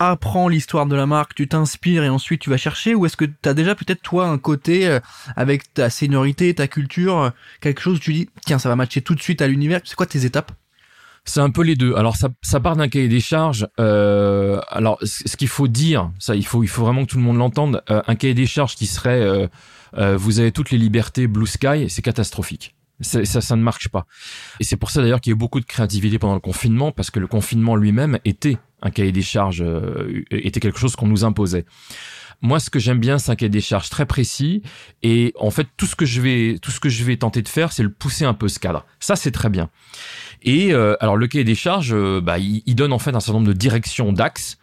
apprends 0.00 0.48
l'histoire 0.48 0.86
de 0.86 0.96
la 0.96 1.06
marque, 1.06 1.34
tu 1.34 1.46
t'inspires 1.46 2.02
et 2.02 2.08
ensuite 2.08 2.40
tu 2.40 2.50
vas 2.50 2.56
chercher 2.56 2.94
ou 2.96 3.06
est-ce 3.06 3.16
que 3.16 3.26
tu 3.26 3.48
as 3.48 3.54
déjà 3.54 3.76
peut-être 3.76 4.02
toi 4.02 4.26
un 4.26 4.38
côté 4.38 4.88
euh, 4.88 4.98
avec 5.36 5.72
ta 5.72 5.90
seniorité, 5.90 6.52
ta 6.54 6.66
culture, 6.66 7.30
quelque 7.60 7.80
chose 7.80 7.96
où 7.96 8.00
tu 8.00 8.12
dis 8.12 8.28
tiens 8.44 8.58
ça 8.58 8.68
va 8.68 8.76
matcher 8.76 9.02
tout 9.02 9.14
de 9.14 9.22
suite 9.22 9.42
à 9.42 9.46
l'univers, 9.46 9.80
c'est 9.84 9.94
quoi 9.94 10.06
tes 10.06 10.24
étapes? 10.24 10.52
C'est 11.24 11.40
un 11.40 11.50
peu 11.50 11.62
les 11.62 11.76
deux. 11.76 11.94
Alors 11.94 12.16
ça, 12.16 12.30
ça 12.42 12.60
part 12.60 12.76
d'un 12.76 12.88
cahier 12.88 13.08
des 13.08 13.20
charges. 13.20 13.68
Euh, 13.78 14.60
alors 14.68 14.98
ce 15.02 15.36
qu'il 15.36 15.48
faut 15.48 15.68
dire, 15.68 16.10
ça 16.18 16.34
il 16.34 16.46
faut 16.46 16.62
il 16.62 16.68
faut 16.68 16.82
vraiment 16.82 17.04
que 17.04 17.10
tout 17.10 17.18
le 17.18 17.22
monde 17.22 17.36
l'entende. 17.36 17.82
Euh, 17.90 18.02
un 18.06 18.14
cahier 18.16 18.34
des 18.34 18.46
charges 18.46 18.74
qui 18.74 18.86
serait 18.86 19.20
euh, 19.20 19.46
euh, 19.96 20.16
vous 20.16 20.40
avez 20.40 20.52
toutes 20.52 20.70
les 20.70 20.78
libertés 20.78 21.26
blue 21.26 21.46
sky, 21.46 21.88
c'est 21.88 22.02
catastrophique. 22.02 22.74
Ça, 23.00 23.24
ça, 23.24 23.56
ne 23.56 23.62
marche 23.62 23.88
pas. 23.88 24.06
Et 24.60 24.64
c'est 24.64 24.76
pour 24.76 24.90
ça 24.90 25.00
d'ailleurs 25.00 25.20
qu'il 25.20 25.30
y 25.30 25.32
a 25.32 25.36
eu 25.36 25.38
beaucoup 25.38 25.60
de 25.60 25.64
créativité 25.64 26.18
pendant 26.18 26.34
le 26.34 26.40
confinement, 26.40 26.92
parce 26.92 27.10
que 27.10 27.18
le 27.18 27.26
confinement 27.26 27.76
lui-même 27.76 28.18
était 28.24 28.58
un 28.82 28.90
cahier 28.90 29.12
des 29.12 29.22
charges, 29.22 29.62
euh, 29.62 30.24
était 30.30 30.60
quelque 30.60 30.78
chose 30.78 30.96
qu'on 30.96 31.06
nous 31.06 31.24
imposait. 31.24 31.64
Moi, 32.42 32.58
ce 32.58 32.70
que 32.70 32.78
j'aime 32.78 32.98
bien, 32.98 33.18
c'est 33.18 33.30
un 33.30 33.36
cahier 33.36 33.50
des 33.50 33.60
charges 33.60 33.90
très 33.90 34.06
précis. 34.06 34.62
Et 35.02 35.34
en 35.38 35.50
fait, 35.50 35.66
tout 35.76 35.86
ce 35.86 35.94
que 35.94 36.06
je 36.06 36.20
vais, 36.20 36.58
tout 36.60 36.70
ce 36.70 36.80
que 36.80 36.88
je 36.88 37.04
vais 37.04 37.16
tenter 37.16 37.42
de 37.42 37.48
faire, 37.48 37.72
c'est 37.72 37.82
le 37.82 37.90
pousser 37.90 38.24
un 38.24 38.32
peu 38.32 38.48
ce 38.48 38.58
cadre. 38.58 38.86
Ça, 38.98 39.16
c'est 39.16 39.30
très 39.30 39.50
bien. 39.50 39.68
Et 40.42 40.72
euh, 40.72 40.96
alors, 41.00 41.16
le 41.16 41.26
cahier 41.26 41.44
des 41.44 41.54
charges, 41.54 41.92
euh, 41.92 42.20
bah, 42.22 42.38
il, 42.38 42.62
il, 42.64 42.74
donne 42.74 42.94
en 42.94 42.98
fait 42.98 43.14
un 43.14 43.20
certain 43.20 43.34
nombre 43.34 43.48
de 43.48 43.52
directions 43.52 44.12
d'axes 44.12 44.56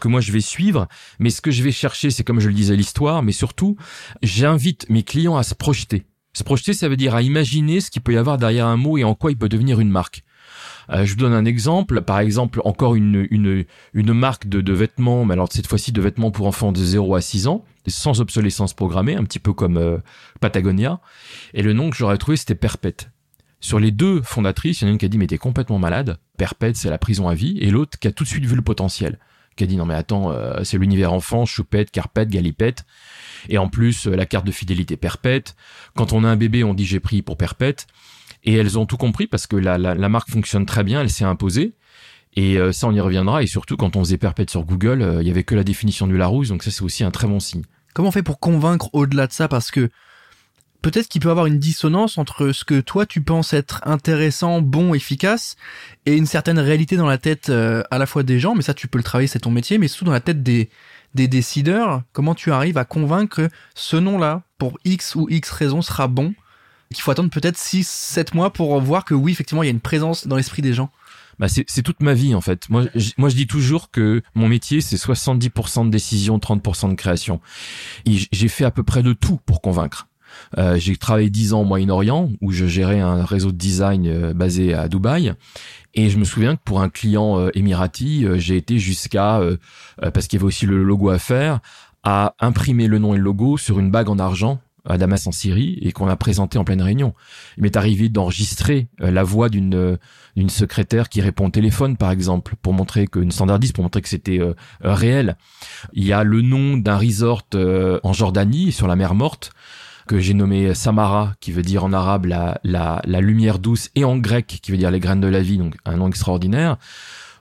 que 0.00 0.08
moi 0.08 0.20
je 0.20 0.32
vais 0.32 0.40
suivre. 0.40 0.88
Mais 1.20 1.30
ce 1.30 1.40
que 1.40 1.52
je 1.52 1.62
vais 1.62 1.70
chercher, 1.70 2.10
c'est 2.10 2.24
comme 2.24 2.40
je 2.40 2.48
le 2.48 2.54
disais, 2.54 2.74
l'histoire. 2.74 3.22
Mais 3.22 3.32
surtout, 3.32 3.76
j'invite 4.22 4.90
mes 4.90 5.04
clients 5.04 5.36
à 5.36 5.44
se 5.44 5.54
projeter. 5.54 6.04
Se 6.34 6.44
projeter, 6.44 6.72
ça 6.72 6.88
veut 6.88 6.96
dire 6.96 7.14
à 7.14 7.22
imaginer 7.22 7.80
ce 7.80 7.90
qu'il 7.90 8.00
peut 8.00 8.14
y 8.14 8.16
avoir 8.16 8.38
derrière 8.38 8.66
un 8.66 8.76
mot 8.76 8.96
et 8.96 9.04
en 9.04 9.14
quoi 9.14 9.30
il 9.30 9.36
peut 9.36 9.50
devenir 9.50 9.80
une 9.80 9.90
marque. 9.90 10.24
Euh, 10.90 11.04
je 11.04 11.12
vous 11.12 11.18
donne 11.18 11.34
un 11.34 11.44
exemple. 11.44 12.00
Par 12.02 12.20
exemple, 12.20 12.60
encore 12.64 12.94
une, 12.94 13.26
une, 13.30 13.64
une 13.92 14.12
marque 14.12 14.48
de, 14.48 14.60
de 14.60 14.72
vêtements, 14.72 15.24
mais 15.24 15.34
alors 15.34 15.48
cette 15.52 15.66
fois-ci 15.66 15.92
de 15.92 16.00
vêtements 16.00 16.30
pour 16.30 16.46
enfants 16.46 16.72
de 16.72 16.82
0 16.82 17.14
à 17.14 17.20
6 17.20 17.48
ans, 17.48 17.64
sans 17.86 18.20
obsolescence 18.20 18.72
programmée, 18.74 19.14
un 19.14 19.24
petit 19.24 19.38
peu 19.38 19.52
comme 19.52 19.76
euh, 19.76 19.98
Patagonia. 20.40 21.00
Et 21.54 21.62
le 21.62 21.74
nom 21.74 21.90
que 21.90 21.96
j'aurais 21.96 22.18
trouvé, 22.18 22.36
c'était 22.36 22.54
Perpète. 22.54 23.10
Sur 23.60 23.78
les 23.78 23.90
deux 23.92 24.22
fondatrices, 24.22 24.80
il 24.80 24.84
y 24.84 24.86
en 24.86 24.88
a 24.88 24.92
une 24.92 24.98
qui 24.98 25.04
a 25.04 25.08
dit 25.08 25.18
mais 25.18 25.26
t'es 25.26 25.38
complètement 25.38 25.78
malade. 25.78 26.18
Perpète, 26.36 26.76
c'est 26.76 26.90
la 26.90 26.98
prison 26.98 27.28
à 27.28 27.34
vie. 27.34 27.58
Et 27.60 27.70
l'autre 27.70 27.98
qui 27.98 28.08
a 28.08 28.12
tout 28.12 28.24
de 28.24 28.28
suite 28.28 28.44
vu 28.44 28.56
le 28.56 28.62
potentiel. 28.62 29.18
Qui 29.56 29.64
a 29.64 29.66
dit 29.66 29.76
non 29.76 29.84
mais 29.84 29.94
attends, 29.94 30.30
euh, 30.30 30.64
c'est 30.64 30.78
l'univers 30.78 31.12
enfant, 31.12 31.44
choupette, 31.44 31.90
carpette, 31.90 32.30
galipette. 32.30 32.84
Et 33.48 33.58
en 33.58 33.68
plus, 33.68 34.06
euh, 34.06 34.16
la 34.16 34.26
carte 34.26 34.46
de 34.46 34.52
fidélité 34.52 34.96
perpète. 34.96 35.56
Quand 35.94 36.12
on 36.12 36.24
a 36.24 36.28
un 36.28 36.36
bébé, 36.36 36.64
on 36.64 36.74
dit 36.74 36.86
j'ai 36.86 37.00
pris 37.00 37.22
pour 37.22 37.36
perpète. 37.36 37.86
Et 38.44 38.54
elles 38.54 38.78
ont 38.78 38.86
tout 38.86 38.96
compris 38.96 39.26
parce 39.26 39.46
que 39.46 39.56
la, 39.56 39.78
la, 39.78 39.94
la 39.94 40.08
marque 40.08 40.30
fonctionne 40.30 40.66
très 40.66 40.82
bien, 40.84 41.00
elle 41.00 41.10
s'est 41.10 41.24
imposée. 41.24 41.74
Et 42.34 42.56
euh, 42.56 42.72
ça, 42.72 42.88
on 42.88 42.92
y 42.92 43.00
reviendra. 43.00 43.42
Et 43.42 43.46
surtout, 43.46 43.76
quand 43.76 43.96
on 43.96 44.00
faisait 44.00 44.18
perpète 44.18 44.50
sur 44.50 44.64
Google, 44.64 45.02
euh, 45.02 45.22
il 45.22 45.28
y 45.28 45.30
avait 45.30 45.44
que 45.44 45.54
la 45.54 45.64
définition 45.64 46.06
du 46.06 46.16
Larousse. 46.16 46.48
Donc 46.48 46.62
ça, 46.62 46.70
c'est 46.70 46.82
aussi 46.82 47.04
un 47.04 47.10
très 47.10 47.26
bon 47.26 47.40
signe. 47.40 47.62
Comment 47.94 48.08
on 48.08 48.12
fait 48.12 48.22
pour 48.22 48.40
convaincre 48.40 48.88
au-delà 48.94 49.26
de 49.26 49.32
ça? 49.32 49.48
Parce 49.48 49.70
que 49.70 49.90
peut-être 50.82 51.08
qu'il 51.08 51.20
peut 51.20 51.30
avoir 51.30 51.46
une 51.46 51.58
dissonance 51.58 52.18
entre 52.18 52.52
ce 52.52 52.64
que 52.64 52.80
toi 52.80 53.06
tu 53.06 53.22
penses 53.22 53.52
être 53.54 53.80
intéressant, 53.84 54.60
bon, 54.60 54.94
efficace, 54.94 55.56
et 56.04 56.16
une 56.16 56.26
certaine 56.26 56.58
réalité 56.58 56.96
dans 56.96 57.06
la 57.06 57.18
tête 57.18 57.48
euh, 57.48 57.82
à 57.90 57.98
la 57.98 58.06
fois 58.06 58.22
des 58.22 58.38
gens, 58.38 58.54
mais 58.54 58.62
ça 58.62 58.74
tu 58.74 58.88
peux 58.88 58.98
le 58.98 59.04
travailler, 59.04 59.28
c'est 59.28 59.40
ton 59.40 59.50
métier, 59.50 59.78
mais 59.78 59.88
surtout 59.88 60.06
dans 60.06 60.12
la 60.12 60.20
tête 60.20 60.42
des, 60.42 60.68
des 61.14 61.28
décideurs, 61.28 62.02
comment 62.12 62.34
tu 62.34 62.52
arrives 62.52 62.78
à 62.78 62.84
convaincre 62.84 63.36
que 63.36 63.48
ce 63.74 63.96
nom-là, 63.96 64.42
pour 64.58 64.78
X 64.84 65.14
ou 65.14 65.28
X 65.30 65.50
raison, 65.50 65.82
sera 65.82 66.08
bon, 66.08 66.34
qu'il 66.92 67.02
faut 67.02 67.10
attendre 67.10 67.30
peut-être 67.30 67.56
6, 67.56 67.88
7 67.88 68.34
mois 68.34 68.52
pour 68.52 68.78
voir 68.80 69.04
que 69.04 69.14
oui, 69.14 69.32
effectivement, 69.32 69.62
il 69.62 69.66
y 69.66 69.70
a 69.70 69.72
une 69.72 69.80
présence 69.80 70.26
dans 70.26 70.36
l'esprit 70.36 70.62
des 70.62 70.74
gens 70.74 70.90
bah 71.38 71.48
c'est 71.48 71.82
toute 71.82 72.02
ma 72.02 72.14
vie 72.14 72.34
en 72.34 72.40
fait. 72.40 72.68
Moi, 72.68 72.84
je, 72.94 73.10
moi, 73.16 73.28
je 73.28 73.34
dis 73.34 73.46
toujours 73.46 73.90
que 73.90 74.22
mon 74.34 74.48
métier, 74.48 74.80
c'est 74.80 74.96
70% 74.96 75.86
de 75.86 75.90
décision, 75.90 76.38
30% 76.38 76.90
de 76.90 76.94
création. 76.94 77.40
J'ai 78.06 78.48
fait 78.48 78.64
à 78.64 78.70
peu 78.70 78.84
près 78.84 79.02
de 79.02 79.12
tout 79.12 79.40
pour 79.44 79.60
convaincre. 79.60 80.06
Euh, 80.58 80.76
j'ai 80.78 80.96
travaillé 80.96 81.30
10 81.30 81.54
ans 81.54 81.62
au 81.62 81.64
Moyen-Orient 81.64 82.30
où 82.40 82.52
je 82.52 82.66
gérais 82.66 83.00
un 83.00 83.24
réseau 83.24 83.52
de 83.52 83.56
design 83.56 84.06
euh, 84.06 84.34
basé 84.34 84.74
à 84.74 84.88
Dubaï. 84.88 85.32
Et 85.94 86.08
je 86.08 86.18
me 86.18 86.24
souviens 86.24 86.56
que 86.56 86.62
pour 86.64 86.80
un 86.80 86.88
client 86.88 87.48
émirati, 87.54 88.24
euh, 88.24 88.38
j'ai 88.38 88.56
été 88.56 88.78
jusqu'à, 88.78 89.40
parce 90.14 90.26
qu'il 90.26 90.38
y 90.38 90.40
avait 90.40 90.46
aussi 90.46 90.66
le 90.66 90.82
logo 90.82 91.10
à 91.10 91.18
faire, 91.18 91.60
à 92.02 92.34
imprimer 92.40 92.86
le 92.86 92.98
nom 92.98 93.14
et 93.14 93.18
le 93.18 93.22
logo 93.22 93.58
sur 93.58 93.78
une 93.78 93.90
bague 93.90 94.08
en 94.08 94.18
argent 94.18 94.60
à 94.84 94.98
Damas 94.98 95.26
en 95.28 95.32
Syrie 95.32 95.78
et 95.80 95.92
qu'on 95.92 96.08
a 96.08 96.16
présenté 96.16 96.58
en 96.58 96.64
pleine 96.64 96.82
réunion. 96.82 97.14
Il 97.56 97.62
m'est 97.62 97.76
arrivé 97.76 98.08
d'enregistrer 98.08 98.88
la 98.98 99.22
voix 99.22 99.48
d'une 99.48 99.98
d'une 100.36 100.50
secrétaire 100.50 101.08
qui 101.08 101.20
répond 101.20 101.46
au 101.46 101.50
téléphone 101.50 101.96
par 101.96 102.10
exemple 102.10 102.54
pour 102.62 102.72
montrer 102.72 103.06
que 103.06 103.18
une 103.18 103.30
standardiste 103.30 103.74
pour 103.74 103.84
montrer 103.84 104.00
que 104.00 104.08
c'était 104.08 104.40
euh, 104.40 104.54
réel. 104.80 105.36
Il 105.92 106.04
y 106.04 106.12
a 106.12 106.24
le 106.24 106.40
nom 106.40 106.76
d'un 106.76 106.96
resort 106.96 107.42
euh, 107.54 108.00
en 108.02 108.12
Jordanie 108.12 108.72
sur 108.72 108.86
la 108.86 108.96
mer 108.96 109.14
Morte 109.14 109.52
que 110.06 110.18
j'ai 110.18 110.34
nommé 110.34 110.74
Samara, 110.74 111.34
qui 111.40 111.52
veut 111.52 111.62
dire 111.62 111.84
en 111.84 111.92
arabe 111.92 112.26
la, 112.26 112.60
la, 112.64 113.00
la 113.04 113.20
lumière 113.20 113.58
douce, 113.58 113.90
et 113.94 114.04
en 114.04 114.16
grec, 114.16 114.58
qui 114.62 114.70
veut 114.70 114.78
dire 114.78 114.90
les 114.90 115.00
graines 115.00 115.20
de 115.20 115.28
la 115.28 115.40
vie, 115.40 115.58
donc 115.58 115.76
un 115.84 115.96
nom 115.96 116.08
extraordinaire. 116.08 116.76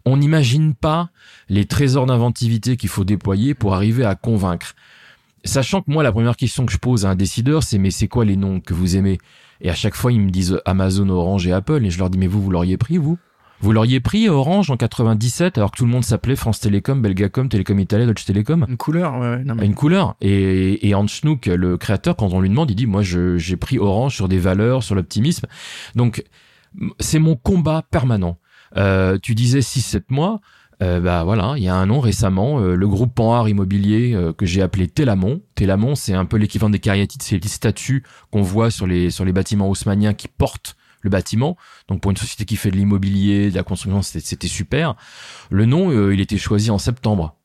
On 0.06 0.18
n'imagine 0.18 0.74
pas 0.74 1.10
les 1.50 1.66
trésors 1.66 2.06
d'inventivité 2.06 2.78
qu'il 2.78 2.90
faut 2.90 3.04
déployer 3.04 3.54
pour 3.54 3.76
arriver 3.76 4.06
à 4.06 4.16
convaincre. 4.16 4.74
Sachant 5.44 5.82
que 5.82 5.92
moi, 5.92 6.04
la 6.04 6.12
première 6.12 6.36
question 6.36 6.66
que 6.66 6.72
je 6.72 6.78
pose 6.78 7.06
à 7.06 7.10
un 7.10 7.16
décideur, 7.16 7.64
c'est 7.64 7.78
mais 7.78 7.92
c'est 7.92 8.08
quoi 8.08 8.26
les 8.26 8.36
noms 8.36 8.60
que 8.60 8.74
vous 8.74 8.96
aimez? 8.96 9.18
Et 9.60 9.70
à 9.70 9.76
chaque 9.76 9.96
fois, 9.96 10.12
ils 10.12 10.22
me 10.22 10.30
disent 10.30 10.60
Amazon, 10.66 11.10
Orange 11.10 11.46
et 11.48 11.52
Apple, 11.52 11.86
et 11.86 11.90
je 11.90 12.00
leur 12.00 12.10
dis 12.10 12.18
mais 12.18 12.28
vous, 12.28 12.42
vous 12.42 12.52
l'auriez 12.52 12.78
pris, 12.78 12.98
vous? 12.98 13.18
Vous 13.62 13.72
l'auriez 13.72 14.00
pris 14.00 14.28
Orange 14.28 14.70
en 14.72 14.78
97 14.78 15.58
alors 15.58 15.72
que 15.72 15.78
tout 15.78 15.86
le 15.86 15.92
monde 15.92 16.04
s'appelait 16.04 16.36
France 16.36 16.60
Télécom, 16.60 17.02
Belgacom, 17.02 17.48
Télécom 17.48 17.80
Italia, 17.80 18.06
Deutsche 18.06 18.26
Télécom. 18.26 18.66
Une 18.68 18.78
couleur, 18.78 19.14
ouais, 19.14 19.30
ouais 19.30 19.44
non, 19.44 19.56
mais... 19.56 19.66
Une 19.66 19.76
couleur. 19.76 20.16
Et, 20.22 20.88
et 20.88 20.96
Hans 20.96 21.08
Schnook, 21.08 21.46
le 21.46 21.78
créateur, 21.78 22.16
quand 22.16 22.34
on 22.34 22.42
lui 22.42 22.50
demande, 22.50 22.72
il 22.72 22.76
dit 22.76 22.88
moi 22.88 23.02
j'ai 23.04 23.58
pris 23.58 23.80
Orange 23.80 24.16
sur 24.16 24.28
des 24.28 24.40
valeurs, 24.40 24.84
sur 24.84 24.96
l'optimisme. 24.96 25.48
Donc 25.96 26.24
c'est 27.00 27.20
mon 27.20 27.36
combat 27.36 27.84
permanent. 27.90 28.38
Euh, 28.78 29.18
tu 29.22 29.36
disais 29.36 29.60
6-7 29.60 30.04
mois. 30.10 30.42
Euh, 30.82 31.00
bah 31.00 31.24
voilà, 31.24 31.54
il 31.58 31.64
y 31.64 31.68
a 31.68 31.76
un 31.76 31.90
an 31.92 32.00
récemment, 32.00 32.60
euh, 32.60 32.76
le 32.76 32.88
groupe 32.88 33.14
Panhard 33.14 33.48
Immobilier 33.48 34.14
euh, 34.16 34.34
que 34.34 34.48
j'ai 34.48 34.64
appelé 34.64 34.88
Télamon. 34.88 35.42
Télamon, 35.54 35.94
c'est 35.94 36.16
un 36.16 36.26
peu 36.26 36.38
l'équivalent 36.38 36.72
des 36.72 36.80
cariatides, 36.80 37.22
c'est 37.22 37.38
les 37.38 37.50
statues 37.50 38.04
qu'on 38.32 38.42
voit 38.42 38.72
sur 38.72 38.88
les 38.88 39.12
sur 39.12 39.24
les 39.24 39.32
bâtiments 39.32 39.70
haussmanniens 39.70 40.16
qui 40.16 40.28
portent 40.28 40.76
le 41.02 41.10
bâtiment. 41.10 41.58
Donc 41.88 42.02
pour 42.02 42.12
une 42.12 42.18
société 42.18 42.46
qui 42.46 42.56
fait 42.56 42.72
de 42.72 42.78
l'immobilier, 42.78 43.50
de 43.50 43.56
la 43.56 43.64
construction, 43.64 44.02
c'était 44.02 44.48
super. 44.48 44.96
Le 45.50 45.66
nom, 45.66 45.92
euh, 45.92 46.14
il 46.14 46.22
était 46.22 46.38
choisi 46.38 46.72
en 46.72 46.78
septembre. 46.78 47.36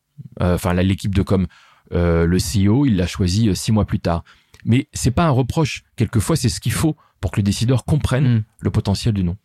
Euh, 0.40 0.54
enfin, 0.54 0.72
l'équipe 0.74 1.14
de 1.14 1.22
com, 1.22 1.46
euh, 1.92 2.26
le 2.26 2.38
CEO, 2.38 2.86
il 2.86 2.96
l'a 2.96 3.06
choisi 3.06 3.54
six 3.54 3.72
mois 3.72 3.84
plus 3.84 4.00
tard. 4.00 4.24
Mais 4.64 4.88
c'est 4.92 5.10
pas 5.10 5.24
un 5.24 5.30
reproche. 5.30 5.84
Quelquefois, 5.96 6.36
c'est 6.36 6.48
ce 6.48 6.60
qu'il 6.60 6.72
faut 6.72 6.96
pour 7.20 7.30
que 7.30 7.36
le 7.36 7.44
décideur 7.44 7.84
comprenne 7.84 8.28
mmh. 8.28 8.44
le 8.60 8.70
potentiel 8.70 9.14
du 9.14 9.24
nom. 9.24 9.36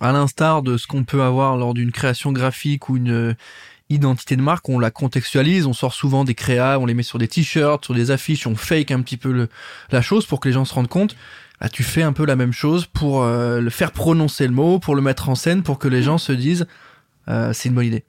À 0.00 0.12
l'instar 0.12 0.62
de 0.62 0.76
ce 0.76 0.86
qu'on 0.86 1.04
peut 1.04 1.22
avoir 1.22 1.56
lors 1.56 1.74
d'une 1.74 1.92
création 1.92 2.32
graphique 2.32 2.88
ou 2.88 2.96
une 2.96 3.34
identité 3.90 4.36
de 4.36 4.42
marque, 4.42 4.68
on 4.68 4.78
la 4.78 4.90
contextualise, 4.90 5.66
on 5.66 5.72
sort 5.72 5.94
souvent 5.94 6.24
des 6.24 6.34
créas, 6.34 6.78
on 6.78 6.86
les 6.86 6.94
met 6.94 7.02
sur 7.02 7.18
des 7.18 7.28
t-shirts, 7.28 7.84
sur 7.84 7.94
des 7.94 8.10
affiches, 8.10 8.46
on 8.46 8.54
fake 8.54 8.90
un 8.90 9.00
petit 9.00 9.16
peu 9.16 9.32
le, 9.32 9.48
la 9.90 10.02
chose 10.02 10.26
pour 10.26 10.40
que 10.40 10.48
les 10.48 10.52
gens 10.52 10.64
se 10.64 10.74
rendent 10.74 10.88
compte 10.88 11.16
bah, 11.60 11.68
tu 11.68 11.82
fais 11.82 12.02
un 12.02 12.12
peu 12.12 12.24
la 12.24 12.36
même 12.36 12.52
chose 12.52 12.86
pour 12.86 13.22
euh, 13.22 13.60
le 13.60 13.70
faire 13.70 13.92
prononcer 13.92 14.46
le 14.46 14.52
mot, 14.52 14.78
pour 14.78 14.94
le 14.94 15.02
mettre 15.02 15.28
en 15.28 15.34
scène, 15.34 15.62
pour 15.62 15.78
que 15.78 15.88
les 15.88 16.02
gens 16.02 16.18
se 16.18 16.32
disent 16.32 16.66
euh, 17.28 17.52
c'est 17.52 17.68
une 17.68 17.74
bonne 17.74 17.86
idée. 17.86 18.04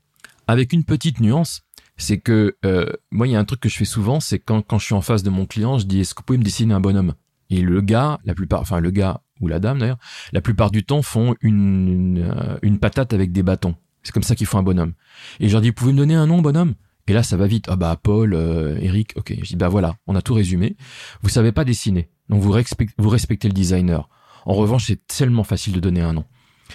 Avec 0.47 0.73
une 0.73 0.83
petite 0.83 1.19
nuance, 1.19 1.61
c'est 1.97 2.17
que 2.17 2.55
euh, 2.65 2.85
moi 3.11 3.27
il 3.27 3.31
y 3.31 3.35
a 3.35 3.39
un 3.39 3.45
truc 3.45 3.59
que 3.59 3.69
je 3.69 3.77
fais 3.77 3.85
souvent, 3.85 4.19
c'est 4.19 4.39
quand 4.39 4.61
quand 4.61 4.79
je 4.79 4.85
suis 4.85 4.95
en 4.95 5.01
face 5.01 5.23
de 5.23 5.29
mon 5.29 5.45
client, 5.45 5.77
je 5.77 5.85
dis 5.85 6.01
est-ce 6.01 6.13
que 6.13 6.21
vous 6.21 6.25
pouvez 6.25 6.39
me 6.39 6.43
dessiner 6.43 6.73
un 6.73 6.79
bonhomme? 6.79 7.13
Et 7.49 7.61
le 7.61 7.81
gars, 7.81 8.19
la 8.25 8.33
plupart, 8.35 8.61
enfin 8.61 8.79
le 8.79 8.91
gars 8.91 9.21
ou 9.41 9.47
la 9.47 9.59
dame 9.59 9.79
d'ailleurs, 9.79 9.99
la 10.33 10.41
plupart 10.41 10.71
du 10.71 10.83
temps 10.83 11.01
font 11.01 11.35
une 11.41 11.87
une, 11.87 12.57
une 12.61 12.79
patate 12.79 13.13
avec 13.13 13.31
des 13.31 13.43
bâtons. 13.43 13.75
C'est 14.03 14.13
comme 14.13 14.23
ça 14.23 14.35
qu'ils 14.35 14.47
font 14.47 14.59
un 14.59 14.63
bonhomme. 14.63 14.93
Et 15.39 15.47
je 15.47 15.53
leur 15.53 15.61
dis, 15.61 15.69
vous 15.69 15.73
pouvez 15.73 15.93
me 15.93 15.97
donner 15.97 16.15
un 16.15 16.27
nom, 16.27 16.41
bonhomme? 16.41 16.75
Et 17.07 17.13
là, 17.13 17.23
ça 17.23 17.37
va 17.37 17.47
vite. 17.47 17.65
Ah 17.67 17.75
bah 17.75 17.99
Paul, 18.01 18.33
euh, 18.33 18.77
Eric, 18.79 19.13
ok. 19.15 19.33
Je 19.41 19.47
dis, 19.49 19.55
bah 19.55 19.67
voilà, 19.67 19.95
on 20.07 20.15
a 20.15 20.21
tout 20.21 20.33
résumé. 20.33 20.77
Vous 21.21 21.29
savez 21.29 21.51
pas 21.51 21.65
dessiner. 21.65 22.09
Donc 22.29 22.41
vous, 22.41 22.51
respectez, 22.51 22.93
vous 22.97 23.09
respectez 23.09 23.47
le 23.47 23.53
designer. 23.53 24.09
En 24.45 24.53
revanche, 24.53 24.85
c'est 24.87 25.07
tellement 25.07 25.43
facile 25.43 25.73
de 25.73 25.79
donner 25.79 26.01
un 26.01 26.13
nom. 26.13 26.25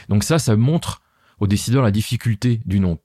Donc 0.08 0.24
ça, 0.24 0.38
ça 0.38 0.56
montre 0.56 1.00
aux 1.40 1.46
décideurs 1.46 1.82
la 1.82 1.90
difficulté 1.90 2.60
du 2.64 2.80
nom. 2.80 2.98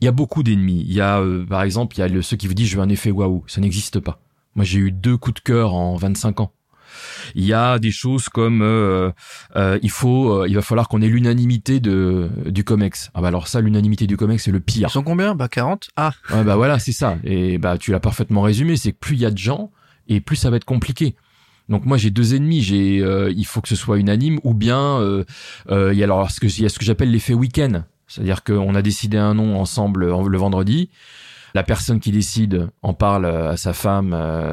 Il 0.00 0.04
y 0.04 0.08
a 0.08 0.12
beaucoup 0.12 0.42
d'ennemis. 0.42 0.84
Il 0.86 0.92
y 0.92 1.00
a, 1.00 1.20
euh, 1.20 1.44
par 1.44 1.62
exemple, 1.62 1.96
il 1.96 2.00
y 2.00 2.02
a 2.02 2.08
le, 2.08 2.22
ceux 2.22 2.36
qui 2.36 2.46
vous 2.46 2.54
disent 2.54 2.68
je 2.68 2.76
veux 2.76 2.82
un 2.82 2.88
effet 2.88 3.10
waouh. 3.10 3.44
Ça 3.46 3.60
n'existe 3.60 4.00
pas. 4.00 4.20
Moi, 4.54 4.64
j'ai 4.64 4.78
eu 4.78 4.90
deux 4.90 5.16
coups 5.16 5.34
de 5.34 5.40
cœur 5.40 5.74
en 5.74 5.96
25 5.96 6.40
ans. 6.40 6.52
Il 7.34 7.44
y 7.44 7.52
a 7.52 7.78
des 7.78 7.90
choses 7.90 8.28
comme 8.28 8.62
euh, 8.62 9.10
euh, 9.56 9.78
il 9.82 9.90
faut, 9.90 10.30
euh, 10.30 10.48
il 10.48 10.54
va 10.54 10.62
falloir 10.62 10.88
qu'on 10.88 11.02
ait 11.02 11.08
l'unanimité 11.08 11.80
de 11.80 12.30
du 12.46 12.64
Comex. 12.64 13.10
Ah 13.14 13.20
bah 13.20 13.28
alors 13.28 13.48
ça, 13.48 13.60
l'unanimité 13.60 14.06
du 14.06 14.16
Comex, 14.16 14.44
c'est 14.44 14.50
le 14.50 14.60
pire. 14.60 14.88
Ils 14.88 14.92
sont 14.92 15.02
combien? 15.02 15.34
Bah 15.34 15.48
40 15.48 15.88
Ah. 15.96 16.12
Ouais, 16.32 16.44
bah 16.44 16.56
voilà, 16.56 16.78
c'est 16.78 16.92
ça. 16.92 17.18
Et 17.24 17.58
bah 17.58 17.78
tu 17.78 17.92
l'as 17.92 18.00
parfaitement 18.00 18.42
résumé. 18.42 18.76
C'est 18.76 18.92
que 18.92 18.98
plus 18.98 19.16
il 19.16 19.20
y 19.20 19.26
a 19.26 19.30
de 19.30 19.38
gens 19.38 19.70
et 20.08 20.20
plus 20.20 20.36
ça 20.36 20.50
va 20.50 20.56
être 20.56 20.64
compliqué. 20.64 21.16
Donc 21.68 21.84
moi 21.84 21.96
j'ai 21.96 22.10
deux 22.10 22.34
ennemis, 22.34 22.62
j'ai 22.62 23.00
euh, 23.00 23.32
il 23.36 23.44
faut 23.44 23.60
que 23.60 23.68
ce 23.68 23.76
soit 23.76 23.98
unanime 23.98 24.38
ou 24.44 24.54
bien 24.54 25.00
euh, 25.00 25.24
euh, 25.70 25.92
il 25.92 25.98
y 25.98 26.02
a 26.02 26.04
alors 26.04 26.30
ce 26.30 26.38
que 26.40 26.84
j'appelle 26.84 27.10
l'effet 27.10 27.34
week-end, 27.34 27.82
c'est-à-dire 28.06 28.44
qu'on 28.44 28.74
a 28.74 28.82
décidé 28.82 29.16
un 29.16 29.34
nom 29.34 29.58
ensemble 29.58 30.06
le 30.06 30.38
vendredi, 30.38 30.90
la 31.54 31.64
personne 31.64 31.98
qui 31.98 32.12
décide 32.12 32.68
en 32.82 32.94
parle 32.94 33.26
à 33.26 33.56
sa 33.56 33.72
femme, 33.72 34.10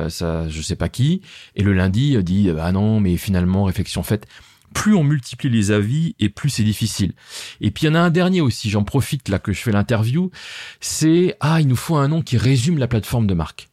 ça 0.09 0.49
je 0.49 0.61
sais 0.61 0.75
pas 0.75 0.89
qui, 0.89 1.21
et 1.55 1.61
le 1.61 1.73
lundi 1.73 2.17
dit 2.23 2.49
ah 2.59 2.71
non 2.71 2.99
mais 2.99 3.15
finalement 3.17 3.63
réflexion 3.65 4.01
faite. 4.01 4.25
plus 4.73 4.95
on 4.95 5.03
multiplie 5.03 5.49
les 5.49 5.69
avis 5.69 6.15
et 6.19 6.29
plus 6.29 6.49
c'est 6.49 6.63
difficile. 6.63 7.13
Et 7.61 7.69
puis 7.69 7.85
il 7.85 7.89
y 7.89 7.91
en 7.91 7.95
a 7.95 7.99
un 7.99 8.09
dernier 8.09 8.41
aussi, 8.41 8.71
j'en 8.71 8.83
profite 8.83 9.29
là 9.29 9.37
que 9.37 9.53
je 9.53 9.61
fais 9.61 9.71
l'interview, 9.71 10.31
c'est 10.79 11.37
ah 11.41 11.61
il 11.61 11.67
nous 11.67 11.75
faut 11.75 11.95
un 11.95 12.07
nom 12.07 12.23
qui 12.23 12.37
résume 12.37 12.79
la 12.79 12.87
plateforme 12.87 13.27
de 13.27 13.35
marque. 13.35 13.69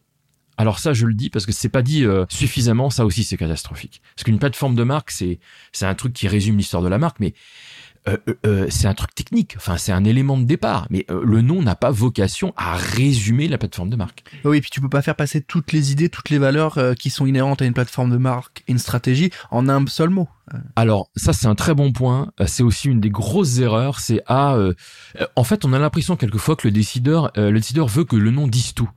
Alors 0.60 0.78
ça, 0.78 0.92
je 0.92 1.06
le 1.06 1.14
dis 1.14 1.30
parce 1.30 1.46
que 1.46 1.52
c'est 1.52 1.70
pas 1.70 1.80
dit 1.80 2.04
euh, 2.04 2.26
suffisamment. 2.28 2.90
Ça 2.90 3.06
aussi, 3.06 3.24
c'est 3.24 3.38
catastrophique. 3.38 4.02
Parce 4.14 4.24
qu'une 4.24 4.38
plateforme 4.38 4.74
de 4.74 4.84
marque, 4.84 5.10
c'est 5.10 5.38
c'est 5.72 5.86
un 5.86 5.94
truc 5.94 6.12
qui 6.12 6.28
résume 6.28 6.58
l'histoire 6.58 6.82
de 6.82 6.88
la 6.88 6.98
marque, 6.98 7.18
mais 7.18 7.32
euh, 8.08 8.18
euh, 8.44 8.66
c'est 8.68 8.86
un 8.86 8.92
truc 8.92 9.14
technique. 9.14 9.54
Enfin, 9.56 9.78
c'est 9.78 9.92
un 9.92 10.04
élément 10.04 10.36
de 10.36 10.44
départ. 10.44 10.86
Mais 10.90 11.06
le 11.08 11.40
nom 11.40 11.62
n'a 11.62 11.76
pas 11.76 11.90
vocation 11.90 12.52
à 12.58 12.76
résumer 12.76 13.48
la 13.48 13.56
plateforme 13.56 13.88
de 13.88 13.96
marque. 13.96 14.22
Oui, 14.44 14.58
et 14.58 14.60
puis 14.60 14.68
tu 14.68 14.82
peux 14.82 14.90
pas 14.90 15.00
faire 15.00 15.16
passer 15.16 15.40
toutes 15.40 15.72
les 15.72 15.92
idées, 15.92 16.10
toutes 16.10 16.28
les 16.28 16.36
valeurs 16.36 16.78
qui 16.98 17.08
sont 17.08 17.24
inhérentes 17.24 17.62
à 17.62 17.64
une 17.64 17.72
plateforme 17.72 18.10
de 18.10 18.18
marque 18.18 18.62
et 18.68 18.72
une 18.72 18.78
stratégie 18.78 19.30
en 19.50 19.66
un 19.66 19.86
seul 19.86 20.10
mot. 20.10 20.28
Alors 20.76 21.08
ça 21.16 21.32
c'est 21.32 21.46
un 21.46 21.54
très 21.54 21.74
bon 21.74 21.92
point. 21.92 22.32
C'est 22.46 22.62
aussi 22.62 22.88
une 22.88 23.00
des 23.00 23.08
grosses 23.08 23.60
erreurs. 23.60 23.98
C'est 24.00 24.20
à, 24.26 24.58
en 25.36 25.44
fait, 25.44 25.64
on 25.64 25.72
a 25.72 25.78
l'impression 25.78 26.16
quelquefois 26.16 26.54
que 26.56 26.68
le 26.68 26.72
décideur, 26.72 27.30
le 27.36 27.54
décideur 27.54 27.86
veut 27.86 28.04
que 28.04 28.16
le 28.16 28.30
nom 28.30 28.46
dise 28.46 28.74
tout. 28.74 28.90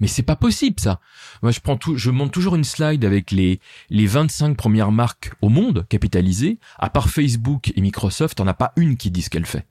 Mais 0.00 0.06
c'est 0.06 0.22
pas 0.22 0.36
possible 0.36 0.78
ça. 0.80 1.00
Moi 1.42 1.52
je 1.52 1.60
prends 1.60 1.76
tout, 1.76 1.96
je 1.96 2.10
monte 2.10 2.32
toujours 2.32 2.56
une 2.56 2.64
slide 2.64 3.04
avec 3.04 3.30
les 3.30 3.60
les 3.90 4.06
25 4.06 4.56
premières 4.56 4.92
marques 4.92 5.32
au 5.42 5.48
monde 5.48 5.86
capitalisées. 5.88 6.58
À 6.78 6.90
part 6.90 7.10
Facebook 7.10 7.72
et 7.74 7.80
Microsoft, 7.80 8.40
on 8.40 8.44
n'a 8.44 8.54
pas 8.54 8.72
une 8.76 8.96
qui 8.96 9.10
dit 9.10 9.22
ce 9.22 9.30
qu'elle 9.30 9.46
fait. 9.46 9.66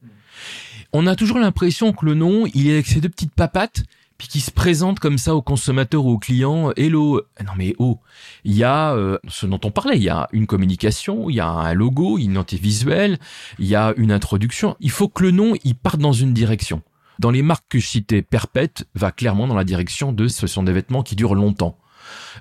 On 0.94 1.08
a 1.08 1.16
toujours 1.16 1.40
l'impression 1.40 1.92
que 1.92 2.06
le 2.06 2.14
nom, 2.14 2.46
il 2.54 2.68
est 2.68 2.74
avec 2.74 2.88
ses 2.88 3.02
deux 3.02 3.10
petites 3.10 3.34
papates, 3.34 3.84
puis 4.18 4.28
qui 4.28 4.40
se 4.40 4.52
présente 4.52 5.00
comme 5.00 5.18
ça 5.18 5.36
aux 5.36 5.42
consommateurs 5.42 6.06
ou 6.06 6.14
aux 6.14 6.18
clients. 6.18 6.72
Hello, 6.76 7.22
non 7.46 7.52
mais 7.56 7.76
oh, 7.78 8.00
il 8.44 8.56
y 8.56 8.64
a 8.64 8.94
euh, 8.94 9.20
ce 9.28 9.46
dont 9.46 9.60
on 9.64 9.72
parlait. 9.72 9.98
Il 9.98 10.04
y 10.04 10.10
a 10.10 10.28
une 10.32 10.48
communication, 10.48 11.30
il 11.30 11.36
y 11.36 11.40
a 11.40 11.48
un 11.48 11.74
logo, 11.74 12.18
une 12.18 12.32
identité 12.32 12.62
visuelle, 12.62 13.20
il 13.60 13.68
y 13.68 13.76
a 13.76 13.94
une 13.98 14.12
introduction. 14.12 14.76
Il 14.80 14.92
faut 14.92 15.08
que 15.08 15.24
le 15.24 15.32
nom, 15.32 15.54
il 15.64 15.76
parte 15.76 16.00
dans 16.00 16.14
une 16.14 16.34
direction. 16.34 16.82
Dans 17.20 17.32
les 17.32 17.42
marques 17.42 17.66
que 17.70 17.80
je 17.80 17.88
citais, 17.88 18.22
Perpète 18.22 18.86
va 18.96 19.12
clairement 19.12 19.48
dans 19.48 19.56
la 19.56 19.64
direction 19.64 20.12
de 20.12 20.28
ce 20.28 20.48
sont 20.48 20.64
des 20.64 20.74
vêtements 20.74 21.04
qui 21.04 21.16
durent 21.16 21.36
longtemps. 21.36 21.78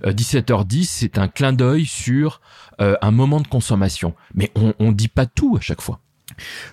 17h10, 0.05 0.81
euh, 0.81 0.85
c'est 0.87 1.19
un 1.19 1.29
clin 1.29 1.53
d'œil 1.53 1.87
sur 1.87 2.41
euh, 2.81 2.97
un 3.03 3.11
moment 3.11 3.41
de 3.41 3.49
consommation. 3.49 4.15
Mais 4.35 4.53
on 4.55 4.75
ne 4.79 4.93
dit 4.93 5.09
pas 5.09 5.27
tout 5.27 5.57
à 5.57 5.61
chaque 5.61 5.81
fois. 5.81 6.01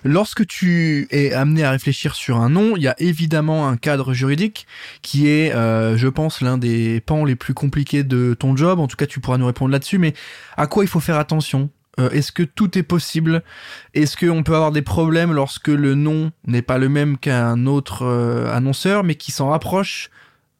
Lorsque 0.02 0.46
tu 0.46 1.06
es 1.10 1.32
amené 1.32 1.64
à 1.64 1.70
réfléchir 1.70 2.14
sur 2.14 2.38
un 2.38 2.50
nom, 2.50 2.76
il 2.76 2.82
y 2.82 2.88
a 2.88 2.94
évidemment 2.98 3.68
un 3.68 3.76
cadre 3.76 4.12
juridique 4.12 4.66
qui 5.02 5.28
est, 5.28 5.54
euh, 5.54 5.96
je 5.96 6.08
pense, 6.08 6.40
l'un 6.40 6.58
des 6.58 7.00
pans 7.00 7.24
les 7.24 7.36
plus 7.36 7.54
compliqués 7.54 8.02
de 8.02 8.34
ton 8.34 8.56
job. 8.56 8.80
En 8.80 8.86
tout 8.86 8.96
cas, 8.96 9.06
tu 9.06 9.20
pourras 9.20 9.38
nous 9.38 9.46
répondre 9.46 9.70
là-dessus. 9.70 9.98
Mais 9.98 10.14
à 10.56 10.66
quoi 10.66 10.84
il 10.84 10.88
faut 10.88 11.00
faire 11.00 11.18
attention? 11.18 11.70
Euh, 11.98 12.10
est-ce 12.10 12.32
que 12.32 12.42
tout 12.42 12.76
est 12.78 12.82
possible? 12.82 13.42
Est-ce 13.94 14.16
qu'on 14.16 14.42
peut 14.42 14.54
avoir 14.54 14.72
des 14.72 14.82
problèmes 14.82 15.32
lorsque 15.32 15.68
le 15.68 15.94
nom 15.94 16.32
n'est 16.46 16.62
pas 16.62 16.78
le 16.78 16.88
même 16.88 17.18
qu'un 17.18 17.66
autre 17.66 18.02
euh, 18.02 18.54
annonceur, 18.54 19.04
mais 19.04 19.14
qui 19.14 19.32
s'en 19.32 19.50
rapproche, 19.50 20.10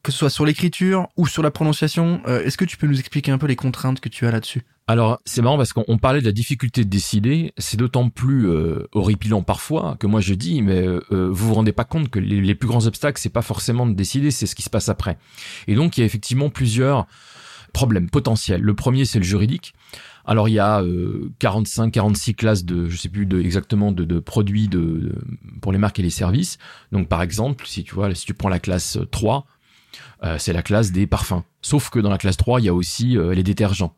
que 0.03 0.11
ce 0.11 0.19
soit 0.19 0.29
sur 0.29 0.45
l'écriture 0.45 1.07
ou 1.17 1.27
sur 1.27 1.43
la 1.43 1.51
prononciation? 1.51 2.21
Euh, 2.27 2.43
Est-ce 2.43 2.57
que 2.57 2.65
tu 2.65 2.77
peux 2.77 2.87
nous 2.87 2.99
expliquer 2.99 3.31
un 3.31 3.37
peu 3.37 3.47
les 3.47 3.55
contraintes 3.55 3.99
que 3.99 4.09
tu 4.09 4.25
as 4.25 4.31
là-dessus? 4.31 4.63
Alors 4.87 5.19
c'est 5.25 5.41
marrant 5.41 5.57
parce 5.57 5.73
qu'on 5.73 5.97
parlait 5.97 6.19
de 6.19 6.25
la 6.25 6.31
difficulté 6.31 6.83
de 6.83 6.89
décider, 6.89 7.53
c'est 7.57 7.75
d'autant 7.75 8.09
plus 8.09 8.47
horripilant 8.91 9.41
parfois 9.41 9.97
que 9.99 10.05
moi 10.05 10.21
je 10.21 10.35
dis 10.35 10.61
mais 10.61 10.85
vous 11.09 11.33
vous 11.33 11.53
rendez 11.55 11.71
pas 11.71 11.85
compte 11.85 12.09
que 12.09 12.19
les, 12.19 12.39
les 12.39 12.53
plus 12.53 12.67
grands 12.67 12.85
obstacles 12.85 13.19
c'est 13.19 13.33
pas 13.33 13.41
forcément 13.41 13.87
de 13.87 13.93
décider, 13.93 14.29
c'est 14.29 14.45
ce 14.45 14.53
qui 14.53 14.61
se 14.61 14.69
passe 14.69 14.87
après. 14.87 15.17
Et 15.65 15.73
donc 15.73 15.97
il 15.97 16.01
y 16.01 16.03
a 16.03 16.05
effectivement 16.05 16.51
plusieurs 16.51 17.07
problèmes 17.73 18.11
potentiels. 18.11 18.61
Le 18.61 18.75
premier 18.75 19.05
c'est 19.05 19.17
le 19.17 19.25
juridique. 19.25 19.73
Alors 20.25 20.49
il 20.49 20.53
y 20.53 20.59
a 20.59 20.83
45, 21.39 21.87
euh, 21.87 21.91
46 21.91 22.35
classes 22.35 22.65
de, 22.65 22.89
je 22.89 22.97
sais 22.97 23.09
plus 23.09 23.25
de, 23.25 23.39
exactement 23.39 23.91
de, 23.91 24.03
de 24.03 24.19
produits 24.19 24.67
de, 24.67 25.15
pour 25.61 25.71
les 25.71 25.77
marques 25.77 25.99
et 25.99 26.03
les 26.03 26.09
services. 26.09 26.57
Donc 26.91 27.07
par 27.07 27.21
exemple, 27.21 27.65
si 27.67 27.83
tu 27.83 27.93
vois, 27.93 28.13
si 28.15 28.25
tu 28.25 28.33
prends 28.33 28.49
la 28.49 28.59
classe 28.59 28.97
3, 29.11 29.45
euh, 30.23 30.37
c'est 30.39 30.53
la 30.53 30.63
classe 30.63 30.91
des 30.91 31.05
parfums. 31.05 31.43
Sauf 31.61 31.89
que 31.89 31.99
dans 31.99 32.09
la 32.09 32.17
classe 32.17 32.37
3, 32.37 32.59
il 32.59 32.65
y 32.65 32.69
a 32.69 32.73
aussi 32.73 33.17
euh, 33.17 33.33
les 33.33 33.43
détergents. 33.43 33.95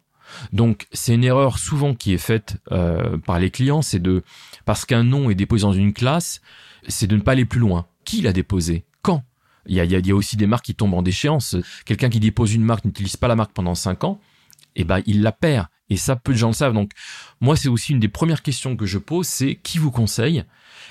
Donc 0.52 0.88
c'est 0.92 1.14
une 1.14 1.24
erreur 1.24 1.58
souvent 1.58 1.94
qui 1.94 2.14
est 2.14 2.18
faite 2.18 2.58
par 3.26 3.40
les 3.40 3.50
clients, 3.50 3.82
c'est 3.82 4.02
de 4.02 4.24
parce 4.66 4.84
qu'un 4.84 5.04
nom 5.04 5.30
est 5.30 5.36
déposé 5.36 5.62
dans 5.62 5.72
une 5.72 5.94
classe, 5.94 6.42
c'est 6.90 7.08
de 7.08 7.16
ne 7.16 7.22
pas 7.22 7.32
aller 7.32 7.46
plus 7.46 7.62
loin. 7.62 7.88
Qui 8.04 8.22
l'a 8.22 8.34
déposé? 8.34 8.84
Quand? 9.02 9.24
Il 9.68 9.76
y, 9.76 9.80
a, 9.80 9.86
il 9.86 10.06
y 10.06 10.12
a 10.12 10.16
aussi 10.16 10.36
des 10.36 10.48
marques 10.48 10.66
qui 10.66 10.76
tombent 10.76 10.96
en 10.96 11.02
déchéance. 11.02 11.56
Quelqu'un 11.86 12.10
qui 12.10 12.20
dépose 12.20 12.54
une 12.54 12.64
marque 12.64 12.84
n'utilise 12.84 13.16
pas 13.16 13.30
la 13.30 13.38
marque 13.38 13.54
pendant 13.54 13.74
5 13.74 14.04
ans, 14.04 14.20
et 14.78 14.82
eh 14.82 14.84
ben 14.84 15.02
il 15.08 15.24
la 15.24 15.32
perd. 15.32 15.68
Et 15.90 15.98
ça, 15.98 16.16
peu 16.16 16.34
de 16.34 16.38
gens 16.38 16.50
le 16.50 16.54
savent. 16.54 16.74
Donc, 16.74 16.92
moi, 17.42 17.56
c'est 17.56 17.68
aussi 17.68 17.94
une 17.94 18.00
des 18.00 18.10
premières 18.10 18.44
questions 18.44 18.76
que 18.76 18.86
je 18.86 19.00
pose, 19.00 19.26
c'est 19.26 19.56
qui 19.56 19.80
vous 19.80 19.90
conseille? 19.90 20.44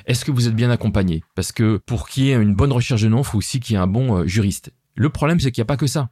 Est-ce 0.07 0.25
que 0.25 0.33
vous 0.33 0.49
êtes 0.49 0.57
bien 0.57 0.71
accompagné? 0.71 1.23
Parce 1.37 1.53
que 1.53 1.77
pour 1.87 2.09
qu'il 2.09 2.25
y 2.25 2.31
ait 2.31 2.35
une 2.35 2.55
bonne 2.55 2.73
recherche 2.73 3.03
de 3.03 3.09
nom, 3.09 3.19
il 3.19 3.25
faut 3.25 3.39
aussi 3.39 3.61
qu'il 3.61 3.75
y 3.75 3.77
ait 3.77 3.81
un 3.83 3.87
bon 3.87 4.17
euh, 4.17 4.27
juriste. 4.27 4.73
Le 4.97 5.09
problème, 5.09 5.39
c'est 5.39 5.53
qu'il 5.53 5.61
n'y 5.61 5.67
a 5.67 5.73
pas 5.73 5.77
que 5.77 5.87
ça. 5.87 6.11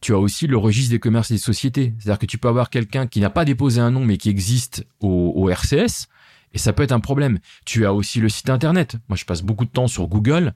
Tu 0.00 0.14
as 0.14 0.18
aussi 0.18 0.46
le 0.46 0.56
registre 0.56 0.92
des 0.92 0.98
commerces 0.98 1.30
et 1.30 1.34
des 1.34 1.40
sociétés. 1.40 1.92
C'est-à-dire 1.98 2.18
que 2.18 2.26
tu 2.26 2.38
peux 2.38 2.48
avoir 2.48 2.70
quelqu'un 2.70 3.06
qui 3.06 3.20
n'a 3.20 3.28
pas 3.28 3.44
déposé 3.44 3.80
un 3.80 3.90
nom, 3.90 4.04
mais 4.04 4.16
qui 4.16 4.30
existe 4.30 4.86
au, 5.00 5.32
au 5.36 5.50
RCS, 5.50 6.08
et 6.52 6.58
ça 6.58 6.72
peut 6.72 6.82
être 6.82 6.92
un 6.92 7.00
problème. 7.00 7.38
Tu 7.64 7.86
as 7.86 7.94
aussi 7.94 8.20
le 8.20 8.28
site 8.28 8.50
internet. 8.50 8.96
Moi, 9.08 9.16
je 9.16 9.24
passe 9.24 9.42
beaucoup 9.42 9.64
de 9.64 9.70
temps 9.70 9.86
sur 9.86 10.08
Google 10.08 10.54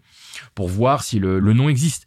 pour 0.55 0.69
voir 0.69 1.05
si 1.05 1.19
le, 1.19 1.41
nom 1.41 1.69
existe. 1.69 2.07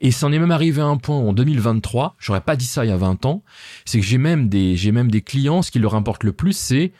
Et 0.00 0.10
c'en 0.10 0.32
est 0.32 0.38
même 0.38 0.50
arrivé 0.50 0.80
à 0.80 0.86
un 0.86 0.96
point 0.96 1.16
en 1.16 1.32
2023, 1.32 2.16
j'aurais 2.18 2.40
pas 2.40 2.56
dit 2.56 2.64
ça 2.64 2.84
il 2.84 2.88
y 2.88 2.92
a 2.92 2.96
20 2.96 3.26
ans, 3.26 3.42
c'est 3.84 4.00
que 4.00 4.06
j'ai 4.06 4.18
même 4.18 4.48
des, 4.48 4.76
j'ai 4.76 4.92
même 4.92 5.10
des 5.10 5.20
clients, 5.20 5.60
ce 5.62 5.70
qui 5.70 5.78
leur 5.78 5.94
importe 5.94 6.24
le 6.24 6.32
plus, 6.32 6.56
c'est 6.56 6.92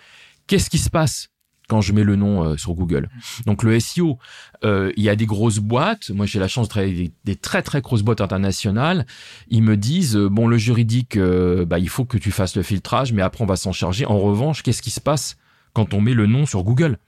qu'est-ce 0.46 0.68
qui 0.68 0.78
se 0.78 0.90
passe 0.90 1.30
quand 1.68 1.80
je 1.80 1.92
mets 1.92 2.04
le 2.04 2.16
nom 2.16 2.44
euh, 2.44 2.56
sur 2.56 2.74
Google. 2.74 3.08
Donc 3.46 3.62
le 3.62 3.80
SEO, 3.80 4.18
euh, 4.64 4.92
il 4.96 5.02
y 5.02 5.08
a 5.08 5.16
des 5.16 5.26
grosses 5.26 5.58
boîtes. 5.58 6.10
Moi, 6.10 6.26
j'ai 6.26 6.38
la 6.38 6.46
chance 6.46 6.66
de 6.66 6.70
travailler 6.70 6.94
avec 6.94 7.12
des, 7.24 7.34
très 7.34 7.62
très 7.62 7.80
grosses 7.80 8.02
boîtes 8.02 8.20
internationales. 8.20 9.06
Ils 9.48 9.62
me 9.62 9.76
disent 9.76 10.16
euh, 10.16 10.28
bon, 10.28 10.46
le 10.46 10.58
juridique, 10.58 11.18
bah, 11.18 11.78
il 11.78 11.88
faut 11.88 12.04
que 12.04 12.18
tu 12.18 12.30
fasses 12.30 12.56
le 12.56 12.62
filtrage, 12.62 13.12
mais 13.12 13.22
après 13.22 13.42
on 13.42 13.46
va 13.46 13.56
s'en 13.56 13.72
charger. 13.72 14.06
En 14.06 14.18
revanche, 14.18 14.62
qu'est-ce 14.62 14.82
qui 14.82 14.90
se 14.90 15.00
passe 15.00 15.36
quand 15.76 15.92
on 15.92 16.00
met 16.00 16.14
le 16.14 16.26
nom 16.26 16.46
sur 16.46 16.64
Google. 16.64 16.98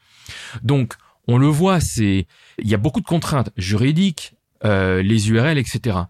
Donc, 0.63 0.93
on 1.27 1.39
le 1.39 1.47
voit, 1.47 1.81
c'est 1.81 2.27
il 2.59 2.69
y 2.69 2.75
a 2.75 2.77
beaucoup 2.77 3.01
de 3.01 3.07
contraintes 3.07 3.49
juridiques, 3.57 4.35
euh, 4.63 5.01
les 5.01 5.31
URL, 5.31 5.57
etc. 5.57 6.01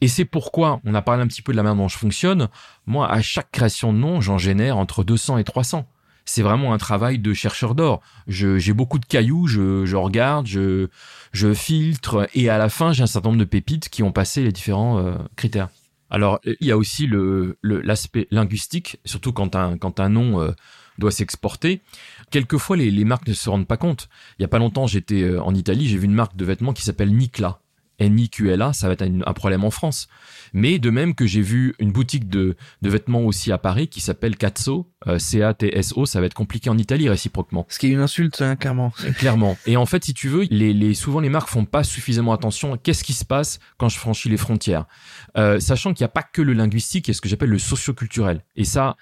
Et 0.00 0.06
c'est 0.06 0.24
pourquoi 0.24 0.80
on 0.84 0.94
a 0.94 1.02
parlé 1.02 1.24
un 1.24 1.26
petit 1.26 1.42
peu 1.42 1.50
de 1.50 1.56
la 1.56 1.64
manière 1.64 1.82
dont 1.82 1.88
je 1.88 1.98
fonctionne. 1.98 2.48
Moi, 2.86 3.10
à 3.10 3.20
chaque 3.22 3.50
création 3.50 3.92
de 3.92 3.98
nom, 3.98 4.20
j'en 4.20 4.38
génère 4.38 4.76
entre 4.76 5.02
200 5.02 5.38
et 5.38 5.44
300. 5.44 5.84
C'est 6.24 6.42
vraiment 6.42 6.72
un 6.72 6.78
travail 6.78 7.18
de 7.18 7.34
chercheur 7.34 7.74
d'or. 7.74 8.00
J'ai 8.28 8.72
beaucoup 8.72 9.00
de 9.00 9.06
cailloux, 9.06 9.48
je, 9.48 9.84
je 9.84 9.96
regarde, 9.96 10.46
je, 10.46 10.86
je 11.32 11.54
filtre, 11.54 12.28
et 12.34 12.48
à 12.50 12.58
la 12.58 12.68
fin, 12.68 12.92
j'ai 12.92 13.02
un 13.02 13.08
certain 13.08 13.30
nombre 13.30 13.40
de 13.40 13.44
pépites 13.44 13.88
qui 13.88 14.04
ont 14.04 14.12
passé 14.12 14.44
les 14.44 14.52
différents 14.52 14.98
euh, 14.98 15.16
critères. 15.34 15.70
Alors, 16.08 16.38
il 16.44 16.66
y 16.66 16.70
a 16.70 16.76
aussi 16.76 17.08
le 17.08 17.58
l'aspect 17.62 18.28
linguistique, 18.30 19.00
surtout 19.04 19.32
quand 19.32 19.56
un 19.56 19.76
quand 19.76 19.98
un 19.98 20.08
nom 20.08 20.40
euh, 20.40 20.52
doit 20.98 21.10
s'exporter. 21.10 21.80
Quelquefois, 22.30 22.76
les, 22.76 22.90
les 22.90 23.04
marques 23.04 23.28
ne 23.28 23.34
se 23.34 23.48
rendent 23.48 23.66
pas 23.66 23.76
compte. 23.76 24.08
Il 24.38 24.42
y 24.42 24.44
a 24.44 24.48
pas 24.48 24.58
longtemps, 24.58 24.86
j'étais 24.86 25.22
euh, 25.22 25.42
en 25.42 25.54
Italie, 25.54 25.88
j'ai 25.88 25.98
vu 25.98 26.04
une 26.06 26.14
marque 26.14 26.36
de 26.36 26.44
vêtements 26.44 26.72
qui 26.72 26.82
s'appelle 26.82 27.14
Nicla. 27.14 27.60
N-I-Q-L-A, 27.98 28.72
ça 28.72 28.88
va 28.88 28.92
être 28.92 29.02
un, 29.02 29.32
problème 29.32 29.64
en 29.64 29.70
France. 29.70 30.08
Mais 30.52 30.78
de 30.78 30.90
même 30.90 31.14
que 31.14 31.26
j'ai 31.26 31.40
vu 31.40 31.74
une 31.78 31.92
boutique 31.92 32.28
de, 32.28 32.56
de, 32.82 32.90
vêtements 32.90 33.22
aussi 33.22 33.52
à 33.52 33.58
Paris 33.58 33.88
qui 33.88 34.00
s'appelle 34.00 34.36
Catso, 34.36 34.90
euh, 35.06 35.18
C-A-T-S-O, 35.18 36.06
ça 36.06 36.20
va 36.20 36.26
être 36.26 36.34
compliqué 36.34 36.70
en 36.70 36.78
Italie 36.78 37.08
réciproquement. 37.08 37.66
Ce 37.68 37.78
qui 37.78 37.86
est 37.86 37.90
une 37.90 38.00
insulte, 38.00 38.40
hein, 38.42 38.56
clairement. 38.56 38.92
Clairement. 39.18 39.56
Et 39.66 39.76
en 39.76 39.86
fait, 39.86 40.04
si 40.04 40.14
tu 40.14 40.28
veux, 40.28 40.46
les, 40.50 40.72
les, 40.72 40.94
souvent 40.94 41.20
les 41.20 41.28
marques 41.28 41.48
font 41.48 41.64
pas 41.64 41.84
suffisamment 41.84 42.32
attention 42.32 42.74
à 42.74 42.78
qu'est-ce 42.78 43.04
qui 43.04 43.12
se 43.12 43.24
passe 43.24 43.58
quand 43.78 43.88
je 43.88 43.98
franchis 43.98 44.28
les 44.28 44.36
frontières. 44.36 44.86
Euh, 45.36 45.60
sachant 45.60 45.94
qu'il 45.94 46.04
n'y 46.04 46.06
a 46.06 46.12
pas 46.12 46.22
que 46.22 46.42
le 46.42 46.52
linguistique, 46.52 47.08
il 47.08 47.10
y 47.10 47.12
a 47.12 47.14
ce 47.14 47.20
que 47.20 47.28
j'appelle 47.28 47.50
le 47.50 47.58
socioculturel. 47.58 48.44
Et 48.56 48.64
ça, 48.64 48.96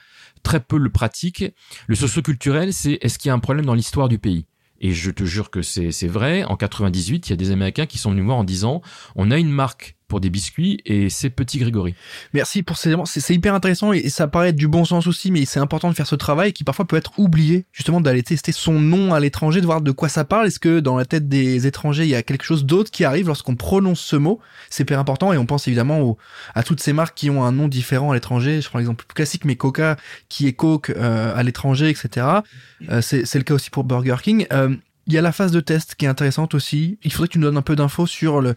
très 0.45 0.61
peu 0.61 0.79
le 0.79 0.91
pratiquent. 0.91 1.53
Le 1.89 1.97
socioculturel, 1.97 2.73
c'est 2.73 2.99
est-ce 3.01 3.19
qu'il 3.19 3.31
y 3.31 3.33
a 3.33 3.35
un 3.35 3.41
problème 3.41 3.67
dans 3.67 3.75
l'histoire 3.75 4.09
du 4.09 4.21
pays? 4.21 4.47
Et 4.81 4.93
je 4.93 5.11
te 5.11 5.25
jure 5.25 5.51
que 5.51 5.63
c'est 5.63 6.07
vrai. 6.07 6.45
En 6.45 6.57
98, 6.57 7.29
il 7.29 7.31
y 7.31 7.33
a 7.33 7.37
des 7.37 7.51
Américains 7.51 7.87
qui 7.87 7.99
sont 7.99 8.11
venus 8.11 8.25
voir 8.25 8.37
en 8.37 8.45
disant 8.45 8.83
on 9.17 9.31
a 9.31 9.39
une 9.39 9.51
marque 9.51 9.97
pour 10.15 10.21
des 10.21 10.31
biscuits 10.31 10.81
et 10.87 11.11
c'est 11.11 11.29
Petit 11.29 11.59
Grégory. 11.59 11.97
Merci 12.35 12.63
pour 12.63 12.77
ces 12.77 12.91
éléments. 12.91 13.05
C'est 13.05 13.35
hyper 13.35 13.53
intéressant 13.53 13.93
et 13.93 14.09
ça 14.11 14.29
paraît 14.29 14.51
être 14.51 14.57
du 14.57 14.69
bon 14.69 14.85
sens 14.85 15.09
aussi, 15.09 15.33
mais 15.33 15.45
c'est 15.45 15.59
important 15.59 15.89
de 15.89 15.95
faire 15.95 16.07
ce 16.07 16.15
travail 16.15 16.53
qui 16.53 16.63
parfois 16.63 16.85
peut 16.85 16.95
être 16.95 17.19
oublié, 17.19 17.65
justement 17.73 18.01
d'aller 18.01 18.23
tester 18.23 18.53
son 18.53 18.79
nom 18.79 19.13
à 19.13 19.19
l'étranger, 19.19 19.61
de 19.61 19.67
voir 19.67 19.81
de 19.81 19.91
quoi 19.91 20.09
ça 20.09 20.25
parle. 20.25 20.47
Est-ce 20.47 20.61
que 20.61 20.79
dans 20.79 20.97
la 20.97 21.05
tête 21.05 21.29
des 21.29 21.67
étrangers, 21.67 22.05
il 22.05 22.11
y 22.11 22.15
a 22.15 22.23
quelque 22.23 22.45
chose 22.45 22.65
d'autre 22.65 22.93
qui 22.93 23.03
arrive 23.03 23.27
lorsqu'on 23.27 23.57
prononce 23.57 23.99
ce 23.99 24.15
mot? 24.15 24.39
C'est 24.71 24.85
hyper 24.85 25.01
important 25.01 25.33
et 25.33 25.37
on 25.37 25.47
pense 25.47 25.67
évidemment 25.67 26.17
à 26.55 26.63
toutes 26.63 26.81
ces 26.81 26.93
marques 26.93 27.17
qui 27.17 27.29
ont 27.29 27.43
un 27.43 27.51
nom 27.51 27.67
différent 27.67 28.13
à 28.13 28.15
l'étranger. 28.15 28.61
Je 28.61 28.69
prends 28.69 28.79
l'exemple 28.79 29.05
plus 29.05 29.15
classique, 29.15 29.45
mais 29.45 29.57
Coca 29.57 29.97
qui 30.29 30.47
est 30.47 30.53
Coke 30.53 30.91
euh, 30.91 31.35
à 31.35 31.43
l'étranger, 31.43 31.91
etc. 31.91 32.25
Euh, 32.89 33.01
c'est 33.01 33.35
le 33.35 33.43
cas 33.43 33.55
aussi 33.55 33.71
pour 33.71 33.83
Burger 33.83 34.19
King. 34.23 34.47
Euh, 34.53 34.77
il 35.07 35.13
y 35.13 35.19
a 35.19 35.23
la 35.23 35.33
phase 35.33 35.53
de 35.53 35.61
test 35.61 35.95
qui 35.95 36.05
est 36.05 36.09
intéressante 36.09 36.55
aussi. 36.55 36.99
Il 37.03 37.13
faudrait 37.13 37.29
que 37.29 37.33
tu 37.33 37.39
nous 37.39 37.47
donnes 37.47 37.57
un 37.57 37.63
peu 37.63 37.77
d'infos 37.77 38.07
sur 38.07 38.41
le, 38.41 38.55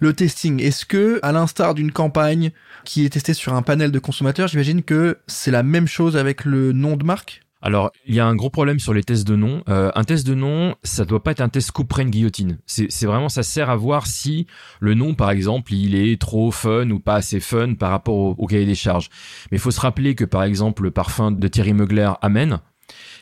le 0.00 0.12
testing. 0.12 0.60
Est-ce 0.60 0.86
que, 0.86 1.18
à 1.22 1.32
l'instar 1.32 1.74
d'une 1.74 1.92
campagne 1.92 2.50
qui 2.84 3.04
est 3.04 3.10
testée 3.10 3.34
sur 3.34 3.54
un 3.54 3.62
panel 3.62 3.92
de 3.92 3.98
consommateurs, 3.98 4.48
j'imagine 4.48 4.82
que 4.82 5.18
c'est 5.26 5.50
la 5.50 5.62
même 5.62 5.86
chose 5.86 6.16
avec 6.16 6.44
le 6.44 6.72
nom 6.72 6.96
de 6.96 7.04
marque? 7.04 7.42
Alors, 7.62 7.90
il 8.06 8.14
y 8.14 8.20
a 8.20 8.26
un 8.26 8.34
gros 8.34 8.48
problème 8.48 8.78
sur 8.78 8.94
les 8.94 9.02
tests 9.02 9.26
de 9.26 9.36
nom. 9.36 9.62
Euh, 9.68 9.90
un 9.94 10.04
test 10.04 10.26
de 10.26 10.34
nom, 10.34 10.74
ça 10.82 11.04
doit 11.04 11.22
pas 11.22 11.32
être 11.32 11.42
un 11.42 11.50
test 11.50 11.72
coupe 11.72 11.92
guillotine. 12.00 12.58
C'est 12.66 13.04
vraiment, 13.04 13.28
ça 13.28 13.42
sert 13.42 13.68
à 13.68 13.76
voir 13.76 14.06
si 14.06 14.46
le 14.80 14.94
nom, 14.94 15.14
par 15.14 15.30
exemple, 15.30 15.74
il 15.74 15.94
est 15.94 16.18
trop 16.18 16.50
fun 16.50 16.88
ou 16.88 17.00
pas 17.00 17.16
assez 17.16 17.38
fun 17.38 17.74
par 17.74 17.90
rapport 17.90 18.38
au, 18.38 18.46
cahier 18.46 18.64
des 18.64 18.74
charges. 18.74 19.10
Mais 19.50 19.58
il 19.58 19.60
faut 19.60 19.70
se 19.70 19.80
rappeler 19.80 20.14
que, 20.14 20.24
par 20.24 20.42
exemple, 20.42 20.84
le 20.84 20.90
parfum 20.90 21.32
de 21.32 21.48
Thierry 21.48 21.74
Mugler, 21.74 22.10
Amen, 22.22 22.60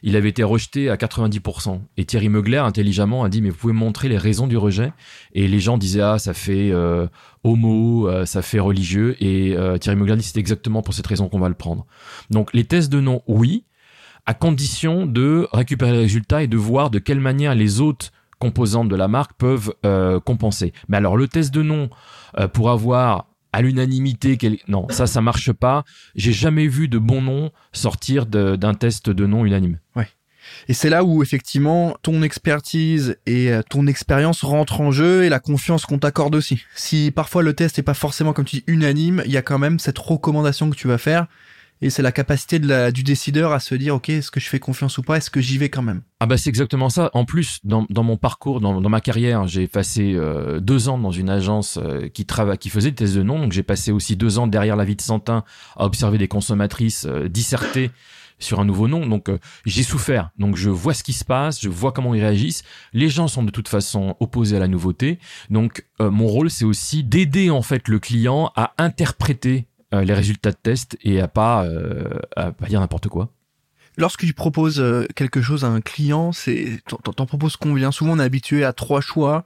il 0.02 0.16
avait 0.16 0.28
été 0.28 0.42
rejeté 0.42 0.90
à 0.90 0.96
90%. 0.96 1.80
Et 1.96 2.04
Thierry 2.04 2.28
Mugler, 2.28 2.58
intelligemment, 2.58 3.24
a 3.24 3.28
dit, 3.28 3.42
mais 3.42 3.50
vous 3.50 3.56
pouvez 3.56 3.72
montrer 3.72 4.08
les 4.08 4.18
raisons 4.18 4.46
du 4.46 4.56
rejet? 4.56 4.92
Et 5.32 5.48
les 5.48 5.60
gens 5.60 5.78
disaient, 5.78 6.00
ah, 6.00 6.18
ça 6.18 6.34
fait 6.34 6.70
euh, 6.70 7.06
homo, 7.44 8.08
euh, 8.08 8.24
ça 8.24 8.42
fait 8.42 8.60
religieux. 8.60 9.16
Et 9.20 9.56
Thierry 9.80 9.96
Mugler 9.96 10.16
dit, 10.16 10.22
c'est 10.24 10.38
exactement 10.38 10.82
pour 10.82 10.94
cette 10.94 11.06
raison 11.06 11.28
qu'on 11.28 11.40
va 11.40 11.48
le 11.48 11.54
prendre. 11.54 11.86
Donc, 12.30 12.52
les 12.54 12.64
tests 12.64 12.90
de 12.90 13.00
nom, 13.00 13.22
oui 13.26 13.64
à 14.28 14.34
condition 14.34 15.06
de 15.06 15.48
récupérer 15.54 15.92
les 15.92 16.00
résultats 16.00 16.42
et 16.42 16.48
de 16.48 16.56
voir 16.58 16.90
de 16.90 16.98
quelle 16.98 17.18
manière 17.18 17.54
les 17.54 17.80
autres 17.80 18.10
composantes 18.38 18.90
de 18.90 18.94
la 18.94 19.08
marque 19.08 19.32
peuvent 19.32 19.72
euh, 19.86 20.20
compenser. 20.20 20.74
Mais 20.88 20.98
alors 20.98 21.16
le 21.16 21.28
test 21.28 21.52
de 21.52 21.62
nom 21.62 21.88
euh, 22.38 22.46
pour 22.46 22.68
avoir 22.68 23.24
à 23.52 23.62
l'unanimité 23.62 24.38
non 24.68 24.86
ça 24.90 25.06
ça 25.06 25.20
marche 25.20 25.52
pas. 25.52 25.84
J'ai 26.14 26.32
jamais 26.32 26.68
vu 26.68 26.88
de 26.88 26.98
bon 26.98 27.22
nom 27.22 27.50
sortir 27.72 28.26
d'un 28.26 28.74
test 28.74 29.10
de 29.10 29.26
nom 29.26 29.44
unanime. 29.44 29.78
Ouais. 29.96 30.08
Et 30.68 30.74
c'est 30.74 30.88
là 30.88 31.04
où 31.04 31.22
effectivement 31.22 31.96
ton 32.02 32.22
expertise 32.22 33.16
et 33.26 33.52
euh, 33.52 33.62
ton 33.68 33.86
expérience 33.86 34.42
rentrent 34.42 34.80
en 34.80 34.90
jeu 34.90 35.24
et 35.24 35.28
la 35.28 35.40
confiance 35.40 35.84
qu'on 35.84 35.98
t'accorde 35.98 36.34
aussi. 36.34 36.62
Si 36.74 37.10
parfois 37.10 37.42
le 37.42 37.52
test 37.52 37.78
est 37.78 37.82
pas 37.82 37.94
forcément 37.94 38.32
comme 38.32 38.44
tu 38.44 38.56
dis 38.56 38.64
unanime, 38.66 39.22
il 39.26 39.32
y 39.32 39.36
a 39.36 39.42
quand 39.42 39.58
même 39.58 39.78
cette 39.78 39.98
recommandation 39.98 40.70
que 40.70 40.76
tu 40.76 40.88
vas 40.88 40.98
faire 40.98 41.26
et 41.80 41.90
c'est 41.90 42.02
la 42.02 42.12
capacité 42.12 42.58
de 42.58 42.66
la, 42.66 42.90
du 42.90 43.02
décideur 43.02 43.52
à 43.52 43.60
se 43.60 43.74
dire 43.74 43.94
ok 43.94 44.08
est-ce 44.08 44.30
que 44.30 44.40
je 44.40 44.48
fais 44.48 44.58
confiance 44.58 44.98
ou 44.98 45.02
pas? 45.02 45.16
Est-ce 45.16 45.30
que 45.30 45.40
j'y 45.40 45.58
vais 45.58 45.68
quand 45.68 45.82
même? 45.82 46.02
Ah 46.20 46.26
bah 46.26 46.36
c'est 46.36 46.50
exactement 46.50 46.90
ça 46.90 47.10
en 47.14 47.24
plus 47.24 47.60
dans, 47.64 47.86
dans 47.90 48.02
mon 48.02 48.16
parcours 48.16 48.60
dans, 48.60 48.80
dans 48.80 48.88
ma 48.88 49.00
carrière 49.00 49.46
j'ai 49.46 49.68
passé 49.68 50.14
euh, 50.14 50.60
deux 50.60 50.88
ans 50.88 50.98
dans 50.98 51.12
une 51.12 51.30
agence 51.30 51.78
euh, 51.80 52.08
qui 52.08 52.26
travaille 52.26 52.58
qui 52.58 52.70
faisait 52.70 52.90
des 52.90 52.96
tests 52.96 53.14
de 53.14 53.22
nom 53.22 53.38
donc 53.38 53.52
j'ai 53.52 53.62
passé 53.62 53.92
aussi 53.92 54.16
deux 54.16 54.38
ans 54.38 54.46
derrière 54.46 54.76
la 54.76 54.84
vie 54.84 54.96
de 54.96 55.02
Santin 55.02 55.44
à 55.76 55.84
observer 55.84 56.18
des 56.18 56.28
consommatrices 56.28 57.06
euh, 57.06 57.28
disserter 57.28 57.90
sur 58.40 58.60
un 58.60 58.64
nouveau 58.64 58.86
nom. 58.86 59.04
Donc 59.04 59.30
j'ai 59.66 59.82
souffert. 59.82 60.30
Donc 60.38 60.54
je 60.54 60.70
vois 60.70 60.94
ce 60.94 61.02
qui 61.02 61.12
se 61.12 61.24
passe, 61.24 61.60
je 61.60 61.68
vois 61.68 61.90
comment 61.90 62.14
ils 62.14 62.20
réagissent. 62.20 62.62
Les 62.92 63.08
gens 63.08 63.26
sont 63.26 63.42
de 63.42 63.50
toute 63.50 63.66
façon 63.66 64.14
opposés 64.20 64.56
à 64.56 64.60
la 64.60 64.68
nouveauté. 64.68 65.18
Donc 65.50 65.84
mon 65.98 66.28
rôle 66.28 66.48
c'est 66.48 66.64
aussi 66.64 67.02
d'aider 67.02 67.50
en 67.50 67.62
fait 67.62 67.88
le 67.88 67.98
client 67.98 68.52
à 68.54 68.74
interpréter 68.78 69.67
euh, 69.94 70.04
les 70.04 70.12
résultats 70.12 70.50
de 70.50 70.56
test 70.62 70.98
et 71.02 71.20
à 71.20 71.28
pas, 71.28 71.64
euh, 71.64 72.18
à 72.36 72.52
pas 72.52 72.66
dire 72.66 72.80
n'importe 72.80 73.08
quoi. 73.08 73.30
Lorsque 73.96 74.26
tu 74.26 74.34
proposes 74.34 74.80
euh, 74.80 75.06
quelque 75.16 75.40
chose 75.40 75.64
à 75.64 75.68
un 75.68 75.80
client, 75.80 76.30
c'est 76.32 76.80
t'en 76.86 77.26
proposes 77.26 77.56
combien? 77.56 77.90
Souvent 77.90 78.12
on 78.12 78.18
est 78.18 78.22
habitué 78.22 78.64
à 78.64 78.72
trois 78.72 79.00
choix. 79.00 79.44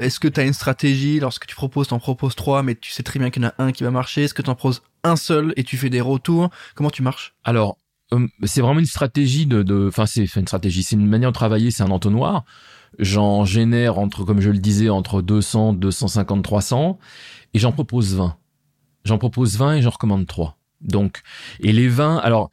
Est-ce 0.00 0.18
que 0.18 0.26
tu 0.26 0.40
as 0.40 0.44
une 0.44 0.52
stratégie? 0.52 1.20
Lorsque 1.20 1.46
tu 1.46 1.54
proposes, 1.54 1.88
t'en 1.88 2.00
proposes 2.00 2.34
trois, 2.34 2.64
mais 2.64 2.74
tu 2.74 2.90
sais 2.90 3.04
très 3.04 3.20
bien 3.20 3.30
qu'il 3.30 3.42
y 3.42 3.46
en 3.46 3.50
a 3.50 3.54
un 3.62 3.70
qui 3.70 3.84
va 3.84 3.92
marcher. 3.92 4.24
Est-ce 4.24 4.34
que 4.34 4.42
tu 4.42 4.50
en 4.50 4.56
proposes 4.56 4.82
un 5.04 5.14
seul 5.14 5.54
et 5.56 5.62
tu 5.62 5.76
fais 5.76 5.90
des 5.90 6.00
retours? 6.00 6.50
Comment 6.74 6.90
tu 6.90 7.02
marches? 7.02 7.34
Alors, 7.44 7.78
c'est 8.42 8.60
vraiment 8.60 8.80
une 8.80 8.86
stratégie 8.86 9.46
de... 9.46 9.86
Enfin, 9.88 10.06
c'est 10.06 10.24
une 10.24 10.46
stratégie, 10.46 10.82
c'est 10.82 10.96
une 10.96 11.06
manière 11.06 11.30
de 11.30 11.34
travailler, 11.34 11.70
c'est 11.70 11.84
un 11.84 11.90
entonnoir. 11.90 12.44
J'en 12.98 13.44
génère 13.44 13.98
entre, 13.98 14.24
comme 14.24 14.40
je 14.40 14.50
le 14.50 14.58
disais, 14.58 14.88
entre 14.88 15.22
200, 15.22 15.74
250, 15.74 16.42
300, 16.42 16.98
et 17.54 17.58
j'en 17.60 17.70
propose 17.70 18.16
20 18.16 18.36
j'en 19.04 19.18
propose 19.18 19.56
20 19.56 19.76
et 19.76 19.82
j'en 19.82 19.90
recommande 19.90 20.26
3. 20.26 20.56
Donc, 20.80 21.22
et 21.60 21.72
les 21.72 21.88
20, 21.88 22.18
alors, 22.18 22.50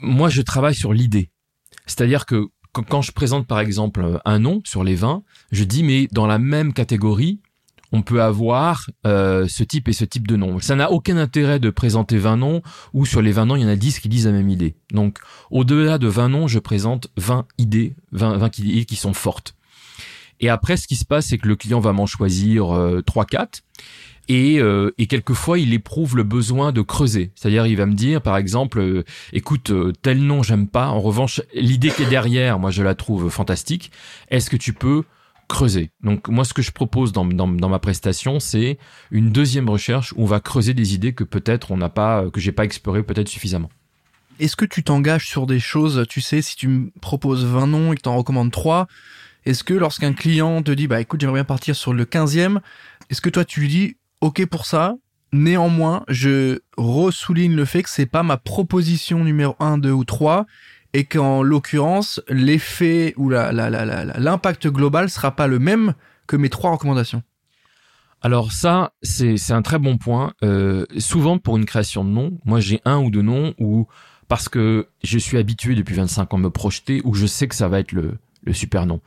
moi, 0.00 0.28
je 0.28 0.42
travaille 0.42 0.74
sur 0.74 0.92
l'idée. 0.92 1.30
C'est-à-dire 1.86 2.26
que 2.26 2.48
quand 2.72 3.00
je 3.00 3.12
présente, 3.12 3.46
par 3.46 3.60
exemple, 3.60 4.20
un 4.24 4.38
nom 4.38 4.60
sur 4.64 4.84
les 4.84 4.94
20, 4.94 5.22
je 5.50 5.64
dis, 5.64 5.82
mais 5.82 6.08
dans 6.12 6.26
la 6.26 6.38
même 6.38 6.74
catégorie, 6.74 7.40
on 7.92 8.02
peut 8.02 8.22
avoir 8.22 8.90
euh, 9.06 9.46
ce 9.48 9.62
type 9.62 9.88
et 9.88 9.92
ce 9.92 10.04
type 10.04 10.26
de 10.26 10.36
nom. 10.36 10.58
Ça 10.60 10.74
n'a 10.74 10.90
aucun 10.90 11.16
intérêt 11.16 11.60
de 11.60 11.70
présenter 11.70 12.18
20 12.18 12.36
noms 12.36 12.62
ou 12.92 13.06
sur 13.06 13.22
les 13.22 13.32
20 13.32 13.46
noms, 13.46 13.56
il 13.56 13.62
y 13.62 13.64
en 13.64 13.68
a 13.68 13.76
10 13.76 14.00
qui 14.00 14.08
disent 14.08 14.26
la 14.26 14.32
même 14.32 14.48
idée. 14.48 14.74
Donc, 14.92 15.18
au-delà 15.50 15.98
de 15.98 16.08
20 16.08 16.28
noms, 16.28 16.48
je 16.48 16.58
présente 16.58 17.08
20 17.16 17.46
idées, 17.58 17.94
20, 18.12 18.38
20 18.38 18.58
idées 18.58 18.84
qui 18.84 18.96
sont 18.96 19.14
fortes. 19.14 19.54
Et 20.40 20.48
après, 20.48 20.76
ce 20.76 20.86
qui 20.86 20.96
se 20.96 21.04
passe, 21.04 21.26
c'est 21.26 21.38
que 21.38 21.48
le 21.48 21.56
client 21.56 21.80
va 21.80 21.92
m'en 21.92 22.06
choisir 22.06 22.76
euh, 22.76 23.00
3-4 23.00 23.62
et, 24.28 24.58
euh, 24.58 24.92
et 24.98 25.06
quelquefois 25.06 25.58
il 25.58 25.72
éprouve 25.72 26.16
le 26.16 26.22
besoin 26.22 26.72
de 26.72 26.80
creuser. 26.82 27.30
C'est-à-dire 27.34 27.66
il 27.66 27.76
va 27.76 27.86
me 27.86 27.94
dire 27.94 28.20
par 28.22 28.36
exemple, 28.36 28.80
euh, 28.80 29.04
écoute, 29.32 29.70
euh, 29.70 29.92
tel 30.02 30.20
nom 30.22 30.42
j'aime 30.42 30.66
pas, 30.66 30.88
en 30.88 31.00
revanche 31.00 31.40
l'idée 31.54 31.90
qui 31.90 32.02
est 32.02 32.08
derrière, 32.08 32.58
moi 32.58 32.70
je 32.70 32.82
la 32.82 32.94
trouve 32.94 33.30
fantastique, 33.30 33.90
est-ce 34.28 34.50
que 34.50 34.56
tu 34.56 34.72
peux 34.72 35.04
creuser? 35.48 35.90
Donc 36.02 36.28
moi 36.28 36.44
ce 36.44 36.54
que 36.54 36.62
je 36.62 36.72
propose 36.72 37.12
dans, 37.12 37.24
dans, 37.24 37.68
ma 37.68 37.78
prestation 37.78 38.40
c'est 38.40 38.78
une 39.10 39.30
deuxième 39.30 39.68
recherche 39.68 40.12
où 40.16 40.22
on 40.22 40.26
va 40.26 40.40
creuser 40.40 40.74
des 40.74 40.94
idées 40.94 41.12
que 41.12 41.24
peut-être 41.24 41.70
on 41.70 41.76
n'a 41.76 41.88
pas, 41.88 42.28
que 42.30 42.40
j'ai 42.40 42.52
pas 42.52 42.64
exploré 42.64 43.02
peut-être 43.02 43.28
suffisamment. 43.28 43.70
Est-ce 44.38 44.56
que 44.56 44.66
tu 44.66 44.82
t'engages 44.82 45.26
sur 45.26 45.46
des 45.46 45.60
choses, 45.60 46.04
tu 46.10 46.20
sais, 46.20 46.42
si 46.42 46.56
tu 46.56 46.68
me 46.68 46.90
proposes 47.00 47.46
20 47.46 47.68
noms 47.68 47.92
et 47.94 47.96
que 47.96 48.02
tu 48.02 48.08
en 48.10 48.18
recommandes 48.18 48.50
3, 48.50 48.86
est-ce 49.46 49.64
que 49.64 49.74
lorsqu'un 49.74 50.12
client 50.12 50.60
te 50.62 50.72
dit, 50.72 50.88
bah 50.88 51.00
écoute, 51.00 51.20
j'aimerais 51.20 51.38
bien 51.38 51.44
partir 51.44 51.76
sur 51.76 51.94
le 51.94 52.04
15e, 52.04 52.58
est-ce 53.08 53.20
que 53.20 53.30
toi 53.30 53.44
tu 53.44 53.60
lui 53.60 53.68
dis, 53.68 53.96
ok 54.20 54.44
pour 54.46 54.66
ça. 54.66 54.96
Néanmoins, 55.32 56.04
je 56.08 56.60
ressouligne 56.76 57.54
le 57.54 57.64
fait 57.64 57.82
que 57.82 57.90
c'est 57.90 58.06
pas 58.06 58.22
ma 58.22 58.36
proposition 58.36 59.24
numéro 59.24 59.54
1, 59.60 59.78
2 59.78 59.90
ou 59.90 60.04
3 60.04 60.46
et 60.94 61.04
qu'en 61.04 61.42
l'occurrence, 61.42 62.20
l'effet 62.28 63.12
ou 63.16 63.28
l'impact 63.28 64.64
la, 64.64 64.70
global 64.70 65.10
sera 65.10 65.34
pas 65.34 65.46
le 65.46 65.58
même 65.58 65.94
que 66.26 66.36
mes 66.36 66.48
trois 66.48 66.70
recommandations? 66.70 67.22
Alors 68.22 68.50
ça, 68.50 68.94
c'est 69.02 69.52
un 69.52 69.62
très 69.62 69.78
bon 69.78 69.98
point. 69.98 70.32
Euh, 70.42 70.86
souvent 70.98 71.38
pour 71.38 71.56
une 71.56 71.66
création 71.66 72.04
de 72.04 72.10
nom, 72.10 72.38
moi 72.44 72.60
j'ai 72.60 72.80
un 72.84 72.98
ou 72.98 73.10
deux 73.10 73.22
noms 73.22 73.54
où 73.58 73.86
parce 74.28 74.48
que 74.48 74.88
je 75.04 75.18
suis 75.18 75.38
habitué 75.38 75.74
depuis 75.74 75.94
25 75.94 76.34
ans 76.34 76.36
à 76.38 76.40
me 76.40 76.50
projeter, 76.50 77.00
où 77.04 77.14
je 77.14 77.26
sais 77.26 77.46
que 77.46 77.54
ça 77.54 77.68
va 77.68 77.78
être 77.78 77.92
le, 77.92 78.18
le 78.46 78.52
super 78.52 78.86
nom. 78.86 79.00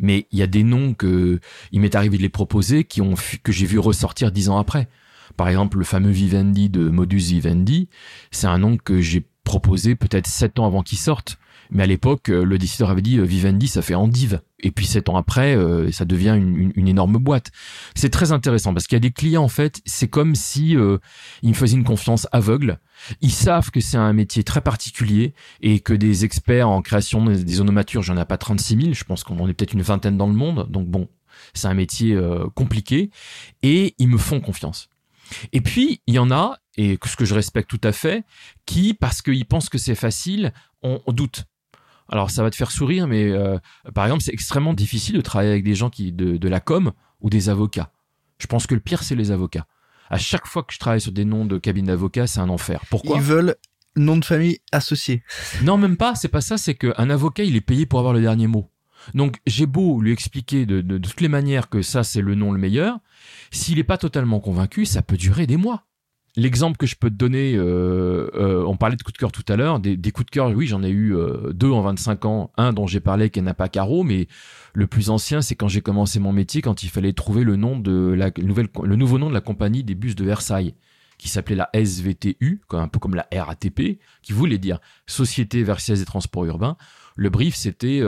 Mais 0.00 0.26
il 0.32 0.38
y 0.38 0.42
a 0.42 0.46
des 0.46 0.62
noms 0.62 0.94
que 0.94 1.40
il 1.72 1.80
m'est 1.80 1.94
arrivé 1.94 2.16
de 2.16 2.22
les 2.22 2.28
proposer 2.28 2.84
qui 2.84 3.02
ont 3.02 3.14
que 3.42 3.52
j'ai 3.52 3.66
vu 3.66 3.78
ressortir 3.78 4.32
dix 4.32 4.48
ans 4.48 4.58
après. 4.58 4.88
Par 5.36 5.48
exemple, 5.48 5.78
le 5.78 5.84
fameux 5.84 6.10
Vivendi 6.10 6.68
de 6.68 6.88
Modus 6.88 7.18
Vivendi, 7.18 7.88
c'est 8.30 8.46
un 8.46 8.58
nom 8.58 8.76
que 8.76 9.00
j'ai 9.00 9.26
proposé 9.42 9.94
peut-être 9.94 10.26
sept 10.26 10.58
ans 10.58 10.66
avant 10.66 10.82
qu'il 10.82 10.98
sorte. 10.98 11.38
Mais 11.70 11.82
à 11.82 11.86
l'époque, 11.86 12.28
euh, 12.28 12.44
le 12.44 12.58
décideur 12.58 12.90
avait 12.90 13.02
dit 13.02 13.18
euh, 13.18 13.24
Vivendi, 13.24 13.68
ça 13.68 13.82
fait 13.82 13.94
Endive. 13.94 14.40
Et 14.60 14.70
puis 14.70 14.86
sept 14.86 15.08
ans 15.08 15.16
après, 15.16 15.56
euh, 15.56 15.90
ça 15.92 16.04
devient 16.04 16.38
une, 16.38 16.88
énorme 16.88 17.18
boîte. 17.18 17.50
C'est 17.94 18.10
très 18.10 18.32
intéressant 18.32 18.72
parce 18.72 18.86
qu'il 18.86 18.96
y 18.96 18.98
a 18.98 19.00
des 19.00 19.10
clients 19.10 19.42
en 19.42 19.48
fait, 19.48 19.80
c'est 19.84 20.08
comme 20.08 20.34
si 20.34 20.70
ils 20.70 21.48
me 21.48 21.54
faisaient 21.54 21.76
une 21.76 21.84
confiance 21.84 22.26
aveugle. 22.32 22.78
Ils 23.20 23.32
savent 23.32 23.70
que 23.70 23.80
c'est 23.80 23.96
un 23.96 24.12
métier 24.12 24.42
très 24.42 24.60
particulier 24.60 25.34
et 25.60 25.80
que 25.80 25.92
des 25.92 26.24
experts 26.24 26.68
en 26.68 26.80
création 26.80 27.24
des 27.24 27.60
onomatures, 27.60 28.02
j'en 28.02 28.16
ai 28.16 28.24
pas 28.24 28.38
36 28.38 28.80
000. 28.80 28.94
Je 28.94 29.04
pense 29.04 29.22
qu'on 29.22 29.38
en 29.38 29.48
est 29.48 29.54
peut-être 29.54 29.74
une 29.74 29.82
vingtaine 29.82 30.16
dans 30.16 30.28
le 30.28 30.34
monde. 30.34 30.66
Donc 30.70 30.86
bon, 30.86 31.08
c'est 31.52 31.68
un 31.68 31.74
métier 31.74 32.18
compliqué 32.54 33.10
et 33.62 33.94
ils 33.98 34.08
me 34.08 34.18
font 34.18 34.40
confiance. 34.40 34.88
Et 35.52 35.60
puis, 35.60 36.00
il 36.06 36.14
y 36.14 36.18
en 36.18 36.30
a, 36.30 36.58
et 36.76 36.98
ce 37.04 37.16
que 37.16 37.24
je 37.24 37.34
respecte 37.34 37.68
tout 37.68 37.80
à 37.82 37.92
fait, 37.92 38.24
qui, 38.66 38.94
parce 38.94 39.22
qu'ils 39.22 39.46
pensent 39.46 39.68
que 39.68 39.78
c'est 39.78 39.94
facile, 39.94 40.52
on 40.82 41.00
doute. 41.08 41.44
Alors 42.08 42.30
ça 42.30 42.42
va 42.42 42.50
te 42.50 42.56
faire 42.56 42.70
sourire, 42.70 43.06
mais 43.06 43.30
euh, 43.30 43.58
par 43.94 44.04
exemple, 44.04 44.22
c'est 44.22 44.32
extrêmement 44.32 44.74
difficile 44.74 45.16
de 45.16 45.20
travailler 45.20 45.50
avec 45.50 45.64
des 45.64 45.74
gens 45.74 45.90
qui 45.90 46.12
de, 46.12 46.36
de 46.36 46.48
la 46.48 46.60
com 46.60 46.92
ou 47.20 47.30
des 47.30 47.48
avocats. 47.48 47.90
Je 48.38 48.46
pense 48.46 48.66
que 48.66 48.74
le 48.74 48.80
pire, 48.80 49.02
c'est 49.02 49.14
les 49.14 49.30
avocats. 49.30 49.66
À 50.10 50.18
chaque 50.18 50.46
fois 50.46 50.62
que 50.62 50.74
je 50.74 50.78
travaille 50.78 51.00
sur 51.00 51.12
des 51.12 51.24
noms 51.24 51.46
de 51.46 51.58
cabines 51.58 51.86
d'avocats, 51.86 52.26
c'est 52.26 52.40
un 52.40 52.48
enfer. 52.50 52.82
Pourquoi? 52.90 53.16
Ils 53.16 53.22
veulent 53.22 53.56
nom 53.96 54.16
de 54.16 54.24
famille 54.24 54.58
associé. 54.72 55.22
Non, 55.62 55.78
même 55.78 55.96
pas. 55.96 56.14
C'est 56.14 56.28
pas 56.28 56.40
ça. 56.40 56.58
C'est 56.58 56.74
qu'un 56.74 57.10
avocat, 57.10 57.44
il 57.44 57.56
est 57.56 57.60
payé 57.60 57.86
pour 57.86 58.00
avoir 58.00 58.12
le 58.12 58.20
dernier 58.20 58.46
mot. 58.46 58.70
Donc 59.12 59.38
j'ai 59.46 59.66
beau 59.66 60.00
lui 60.00 60.12
expliquer 60.12 60.66
de, 60.66 60.80
de, 60.80 60.98
de 60.98 61.08
toutes 61.08 61.20
les 61.20 61.28
manières 61.28 61.68
que 61.68 61.82
ça 61.82 62.04
c'est 62.04 62.22
le 62.22 62.34
nom 62.34 62.52
le 62.52 62.58
meilleur, 62.58 62.98
s'il 63.50 63.76
n'est 63.76 63.84
pas 63.84 63.98
totalement 63.98 64.40
convaincu, 64.40 64.86
ça 64.86 65.02
peut 65.02 65.18
durer 65.18 65.46
des 65.46 65.58
mois. 65.58 65.84
L'exemple 66.36 66.76
que 66.76 66.86
je 66.86 66.96
peux 66.96 67.10
te 67.10 67.14
donner, 67.14 67.54
euh, 67.54 68.28
euh, 68.34 68.64
on 68.66 68.76
parlait 68.76 68.96
de 68.96 69.02
coups 69.02 69.12
de 69.12 69.18
cœur 69.18 69.30
tout 69.30 69.44
à 69.48 69.54
l'heure, 69.54 69.78
des, 69.78 69.96
coups 70.10 70.26
de 70.26 70.30
cœur, 70.32 70.50
oui, 70.50 70.66
j'en 70.66 70.82
ai 70.82 70.88
eu 70.88 71.14
euh, 71.14 71.52
deux 71.52 71.70
en 71.70 71.80
25 71.82 72.24
ans. 72.24 72.50
Un 72.56 72.72
dont 72.72 72.88
j'ai 72.88 72.98
parlé 72.98 73.30
qui 73.30 73.40
n'a 73.40 73.54
pas 73.54 73.68
carreau, 73.68 74.02
mais 74.02 74.26
le 74.72 74.88
plus 74.88 75.10
ancien, 75.10 75.42
c'est 75.42 75.54
quand 75.54 75.68
j'ai 75.68 75.80
commencé 75.80 76.18
mon 76.18 76.32
métier, 76.32 76.60
quand 76.60 76.82
il 76.82 76.88
fallait 76.88 77.12
trouver 77.12 77.44
le 77.44 77.54
nom 77.54 77.78
de 77.78 78.12
la 78.16 78.32
nouvelle, 78.42 78.66
le 78.82 78.96
nouveau 78.96 79.18
nom 79.18 79.28
de 79.28 79.34
la 79.34 79.40
compagnie 79.40 79.84
des 79.84 79.94
bus 79.94 80.16
de 80.16 80.24
Versailles, 80.24 80.74
qui 81.18 81.28
s'appelait 81.28 81.54
la 81.54 81.70
SVTU, 81.72 82.62
un 82.70 82.88
peu 82.88 82.98
comme 82.98 83.14
la 83.14 83.28
RATP, 83.32 84.00
qui 84.22 84.32
voulait 84.32 84.58
dire 84.58 84.80
Société 85.06 85.62
Versailles 85.62 85.98
des 85.98 86.04
Transports 86.04 86.46
Urbains. 86.46 86.76
Le 87.14 87.30
brief, 87.30 87.54
c'était 87.54 88.02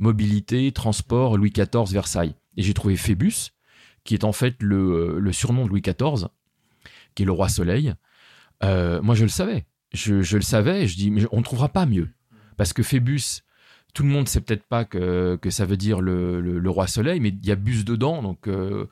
mobilité, 0.00 0.72
transport, 0.72 1.38
Louis 1.38 1.52
XIV, 1.52 1.92
Versailles. 1.92 2.34
Et 2.56 2.62
j'ai 2.62 2.74
trouvé 2.74 2.96
Phébus, 2.96 3.52
qui 4.02 4.14
est 4.14 4.24
en 4.24 4.32
fait 4.32 4.56
le, 4.58 5.20
le 5.20 5.32
surnom 5.32 5.64
de 5.64 5.70
Louis 5.70 5.82
XIV 5.82 6.26
qui 7.18 7.24
est 7.24 7.26
le 7.26 7.32
roi 7.32 7.48
soleil, 7.48 7.94
euh, 8.62 9.02
moi 9.02 9.16
je 9.16 9.24
le 9.24 9.28
savais. 9.28 9.66
Je, 9.92 10.12
le 10.14 10.42
savais 10.42 10.86
je 10.86 10.96
dis, 10.96 11.10
mais 11.10 11.24
on 11.32 11.38
ne 11.38 11.42
trouvera 11.42 11.68
pas 11.68 11.84
mieux. 11.84 12.10
Parce 12.56 12.72
que 12.72 12.84
Phébus, 12.84 13.42
tout 13.92 14.04
le 14.04 14.08
monde 14.08 14.28
sait 14.28 14.40
peut-être 14.40 14.62
pas 14.62 14.84
que, 14.84 15.36
ça 15.50 15.66
veut 15.66 15.76
dire 15.76 16.00
le, 16.00 16.70
roi 16.70 16.86
soleil, 16.86 17.18
mais 17.18 17.30
il 17.30 17.44
y 17.44 17.50
a 17.50 17.56
bus 17.56 17.84
dedans, 17.84 18.22
donc 18.22 18.46
euh, 18.46 18.86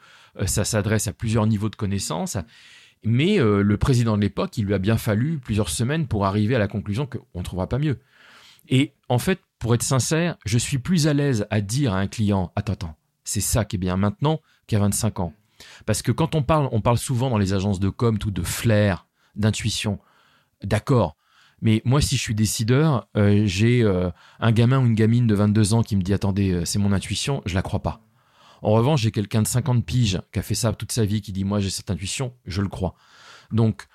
ça 0.45 0.65
s'adresse 0.65 1.07
à 1.07 1.13
plusieurs 1.13 1.47
niveaux 1.47 1.69
de 1.69 1.77
connaissances. 1.77 2.37
Mais 3.05 3.39
euh, 3.39 3.63
le 3.63 3.77
président 3.77 4.17
de 4.17 4.23
l'époque, 4.23 4.59
il 4.59 4.65
lui 4.65 4.75
a 4.75 4.79
bien 4.79 4.97
fallu 4.97 5.39
plusieurs 5.39 5.69
semaines 5.69 6.09
pour 6.09 6.27
arriver 6.27 6.57
à 6.57 6.59
la 6.59 6.67
conclusion 6.67 7.07
qu'on 7.07 7.39
ne 7.39 7.45
trouvera 7.45 7.69
pas 7.69 7.79
mieux. 7.79 8.01
Et 8.69 8.93
en 9.09 9.21
fait, 9.21 9.39
pour 9.61 9.73
être 9.77 9.85
sincère, 9.85 10.37
je 10.45 10.59
suis 10.59 10.79
plus 10.79 11.07
à 11.07 11.15
l'aise 11.15 11.47
à 11.51 11.61
dire 11.61 11.95
à 11.95 12.01
un 12.01 12.09
client 12.09 12.51
Attends, 12.57 12.73
attends, 12.73 12.97
c'est 13.23 13.41
ça 13.41 13.65
qui 13.65 13.77
est 13.77 13.79
bien 13.79 13.97
maintenant 13.97 14.41
qu'à 14.67 14.81
25 14.81 15.21
ans. 15.21 15.33
Parce 15.85 16.03
que 16.03 16.13
quand 16.13 16.35
on 16.35 16.43
parle, 16.43 16.69
on 16.73 16.81
parle 16.81 16.99
souvent 16.99 17.31
dans 17.31 17.39
les 17.39 17.53
agences 17.53 17.81
de 17.81 17.89
com 17.89 18.19
tout 18.19 18.31
de 18.31 18.43
flair, 18.43 19.07
d'intuition. 19.35 19.99
D'accord. 20.63 21.17
Mais 21.63 21.81
moi, 21.85 22.01
si 22.01 22.17
je 22.17 22.21
suis 22.21 22.35
décideur, 22.35 23.09
euh, 23.17 23.43
j'ai 23.47 23.83
euh, 23.83 24.11
un 24.41 24.53
gamin 24.53 24.79
ou 24.81 24.87
une 24.87 24.95
gamine 24.95 25.27
de 25.27 25.35
22 25.35 25.75
ans 25.75 25.83
qui 25.83 25.97
me 25.97 26.03
dit 26.03 26.13
Attendez, 26.13 26.53
euh, 26.53 26.65
c'est 26.65 26.79
mon 26.79 26.93
intuition, 26.93 27.43
je 27.47 27.55
la 27.55 27.63
crois 27.63 27.81
pas. 27.81 28.03
En 28.63 28.73
revanche, 28.73 29.03
j'ai 29.03 29.11
quelqu'un 29.11 29.43
de 29.43 29.47
50 29.47 29.85
piges 29.85 30.21
qui 30.33 30.39
a 30.39 30.43
fait 30.43 30.55
ça 30.55 30.73
toute 30.73 30.93
sa 30.93 31.05
vie, 31.05 31.23
qui 31.23 31.33
dit 31.33 31.45
Moi, 31.45 31.61
j'ai 31.61 31.71
cette 31.71 31.91
intuition, 31.91 32.35
je 32.45 32.63
le 32.63 32.69
crois. 32.69 32.95
Donc, 33.53 33.87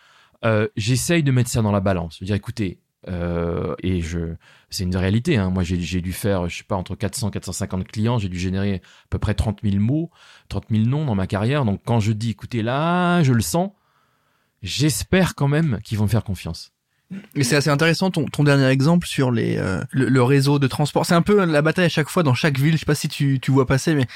j'essaye 0.76 1.24
de 1.24 1.32
mettre 1.32 1.50
ça 1.50 1.62
dans 1.62 1.72
la 1.72 1.82
balance. 1.82 2.16
Je 2.16 2.22
veux 2.22 2.26
dire, 2.26 2.36
écoutez, 2.36 2.80
et 3.08 4.02
je, 4.02 4.36
c'est 4.70 4.84
une 4.84 4.96
réalité. 4.96 5.38
Hein. 5.38 5.50
Moi, 5.50 5.64
j'ai 5.64 6.02
dû 6.02 6.14
faire, 6.14 6.48
je 6.50 6.58
sais 6.58 6.64
pas, 6.64 6.76
entre 6.76 6.96
400 6.96 7.30
et 7.30 7.32
450 7.32 7.88
clients. 7.88 8.18
J'ai 8.18 8.30
dû 8.30 8.40
générer 8.40 8.76
à 8.76 9.08
peu 9.10 9.20
près 9.20 9.34
30 9.34 9.60
000 9.64 9.78
mots, 9.78 10.12
30 10.50 10.66
000 10.70 10.86
noms 10.86 11.06
dans 11.06 11.16
ma 11.16 11.28
carrière. 11.28 11.66
Donc, 11.66 11.82
quand 11.86 12.00
je 12.00 12.12
dis, 12.12 12.32
écoutez, 12.32 12.62
là, 12.62 13.24
je 13.24 13.34
le 13.34 13.42
sens, 13.42 13.72
j'espère 14.62 15.36
quand 15.36 15.48
même 15.48 15.80
qu'ils 15.84 15.98
vont 15.98 16.06
me 16.06 16.10
faire 16.10 16.24
confiance. 16.24 16.74
Mais 17.36 17.44
c'est 17.44 17.56
assez 17.56 17.70
intéressant 17.70 18.10
ton, 18.10 18.26
ton 18.26 18.44
dernier 18.44 18.68
exemple 18.68 19.06
sur 19.06 19.32
les 19.32 19.58
euh, 19.58 19.82
le, 19.92 20.24
réseau 20.24 20.60
de 20.60 20.68
transport. 20.68 21.06
C'est 21.06 21.14
un 21.14 21.22
peu 21.22 21.44
la 21.46 21.62
bataille 21.62 21.86
à 21.86 21.90
chaque 21.90 22.10
fois 22.10 22.24
dans 22.24 22.34
chaque 22.34 22.58
ville. 22.58 22.74
Je 22.74 22.80
sais 22.80 22.86
pas 22.86 22.96
si 22.96 23.10
tu, 23.10 23.40
tu 23.42 23.52
vois 23.52 23.66
passer, 23.66 23.96
mais 23.96 24.08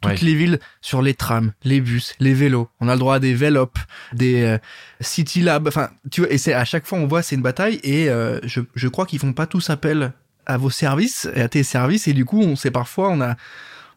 toutes 0.00 0.20
les 0.20 0.34
villes 0.34 0.60
sur 0.80 1.02
les 1.02 1.14
trams, 1.14 1.52
les 1.64 1.80
bus, 1.80 2.14
les 2.20 2.34
vélos. 2.34 2.68
On 2.80 2.88
a 2.88 2.92
le 2.92 2.98
droit 2.98 3.16
à 3.16 3.18
des 3.18 3.34
Velop, 3.34 3.78
des 4.12 4.42
euh, 4.42 4.58
City 5.00 5.40
Lab. 5.40 5.66
Enfin, 5.66 5.90
tu 6.10 6.20
vois, 6.20 6.32
et 6.32 6.38
c'est 6.38 6.54
à 6.54 6.64
chaque 6.64 6.86
fois 6.86 6.98
on 6.98 7.06
voit 7.06 7.22
c'est 7.22 7.34
une 7.34 7.42
bataille 7.42 7.80
et 7.82 8.08
euh, 8.08 8.38
je, 8.44 8.60
je 8.74 8.88
crois 8.88 9.06
qu'ils 9.06 9.18
font 9.18 9.32
pas 9.32 9.46
tous 9.46 9.70
appel 9.70 10.12
à 10.46 10.56
vos 10.56 10.70
services 10.70 11.28
et 11.34 11.40
à 11.40 11.48
tes 11.48 11.64
services 11.64 12.06
et 12.06 12.12
du 12.12 12.24
coup 12.24 12.40
on 12.40 12.54
sait 12.54 12.70
parfois 12.70 13.10
on 13.10 13.20
a 13.20 13.34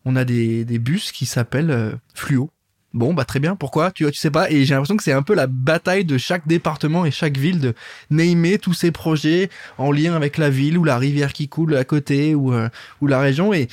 on 0.06 0.16
a 0.16 0.26
des, 0.26 0.66
des 0.66 0.80
bus 0.80 1.12
qui 1.12 1.28
s'appellent 1.28 2.00
fluo 2.16 2.50
Bon, 2.94 3.14
bah 3.14 3.24
très 3.24 3.40
bien. 3.40 3.56
Pourquoi? 3.56 3.92
Tu 3.92 4.06
tu 4.06 4.18
sais 4.18 4.32
pas. 4.32 4.50
Et 4.50 4.66
j'ai 4.66 4.74
l'impression 4.74 4.98
que 4.98 5.04
c'est 5.04 5.14
un 5.14 5.22
peu 5.22 5.36
la 5.36 5.46
bataille 5.46 6.06
de 6.06 6.18
chaque 6.18 6.48
département 6.48 7.06
et 7.06 7.12
chaque 7.12 7.38
ville 7.38 7.60
de 7.60 7.76
namer 8.10 8.58
tous 8.58 8.74
ces 8.74 8.92
projets 8.92 9.50
en 9.78 9.92
lien 9.92 10.16
avec 10.16 10.38
la 10.38 10.50
ville 10.50 10.78
ou 10.78 10.84
la 10.84 10.98
rivière 10.98 11.34
qui 11.34 11.48
coule 11.48 11.76
à 11.76 11.84
côté 11.84 12.34
ou 12.34 12.52
euh, 12.52 12.68
ou 13.02 13.08
la 13.08 13.20
région 13.20 13.54
et 13.54 13.68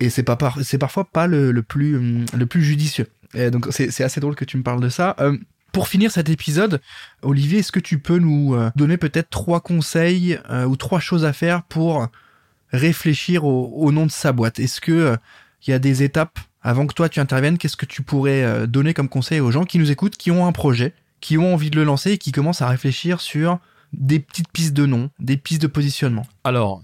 et 0.00 0.10
c'est 0.10 0.24
pas 0.24 0.36
c'est 0.62 0.78
parfois 0.78 1.04
pas 1.04 1.28
le, 1.28 1.52
le 1.52 1.62
plus 1.62 1.96
hum, 1.96 2.24
le 2.36 2.46
plus 2.46 2.64
judicieux. 2.64 3.06
Et 3.34 3.50
donc 3.50 3.68
c'est 3.70 4.02
assez 4.02 4.20
drôle 4.20 4.34
que 4.34 4.44
tu 4.44 4.56
me 4.56 4.64
parles 4.64 4.80
de 4.80 4.88
ça. 4.88 5.14
Euh, 5.20 5.36
pour 5.70 5.88
finir 5.88 6.10
cet 6.10 6.28
épisode, 6.28 6.80
Olivier, 7.22 7.60
est-ce 7.60 7.72
que 7.72 7.80
tu 7.80 7.98
peux 7.98 8.18
nous 8.18 8.54
euh, 8.54 8.70
donner 8.76 8.96
peut-être 8.96 9.30
trois 9.30 9.60
conseils 9.60 10.38
ou 10.68 10.76
trois 10.76 11.00
choses 11.00 11.24
à 11.24 11.32
faire 11.32 11.62
pour 11.64 12.08
réfléchir 12.70 13.44
au, 13.44 13.72
au 13.74 13.92
nom 13.92 14.06
de 14.06 14.12
sa 14.12 14.32
boîte? 14.32 14.58
Est-ce 14.60 14.80
que 14.80 15.16
il 15.66 15.70
y 15.70 15.72
a 15.72 15.78
des 15.78 16.02
étapes 16.02 16.38
avant 16.64 16.86
que 16.86 16.94
toi 16.94 17.08
tu 17.08 17.20
interviennes, 17.20 17.58
qu'est-ce 17.58 17.76
que 17.76 17.86
tu 17.86 18.02
pourrais 18.02 18.42
euh, 18.42 18.66
donner 18.66 18.94
comme 18.94 19.08
conseil 19.08 19.38
aux 19.38 19.50
gens 19.50 19.64
qui 19.64 19.78
nous 19.78 19.90
écoutent, 19.90 20.16
qui 20.16 20.30
ont 20.30 20.46
un 20.46 20.52
projet, 20.52 20.94
qui 21.20 21.38
ont 21.38 21.52
envie 21.54 21.70
de 21.70 21.76
le 21.76 21.84
lancer 21.84 22.12
et 22.12 22.18
qui 22.18 22.32
commencent 22.32 22.62
à 22.62 22.68
réfléchir 22.68 23.20
sur 23.20 23.58
des 23.92 24.18
petites 24.18 24.50
pistes 24.50 24.72
de 24.72 24.86
nom, 24.86 25.10
des 25.20 25.36
pistes 25.36 25.62
de 25.62 25.66
positionnement? 25.68 26.26
Alors, 26.42 26.82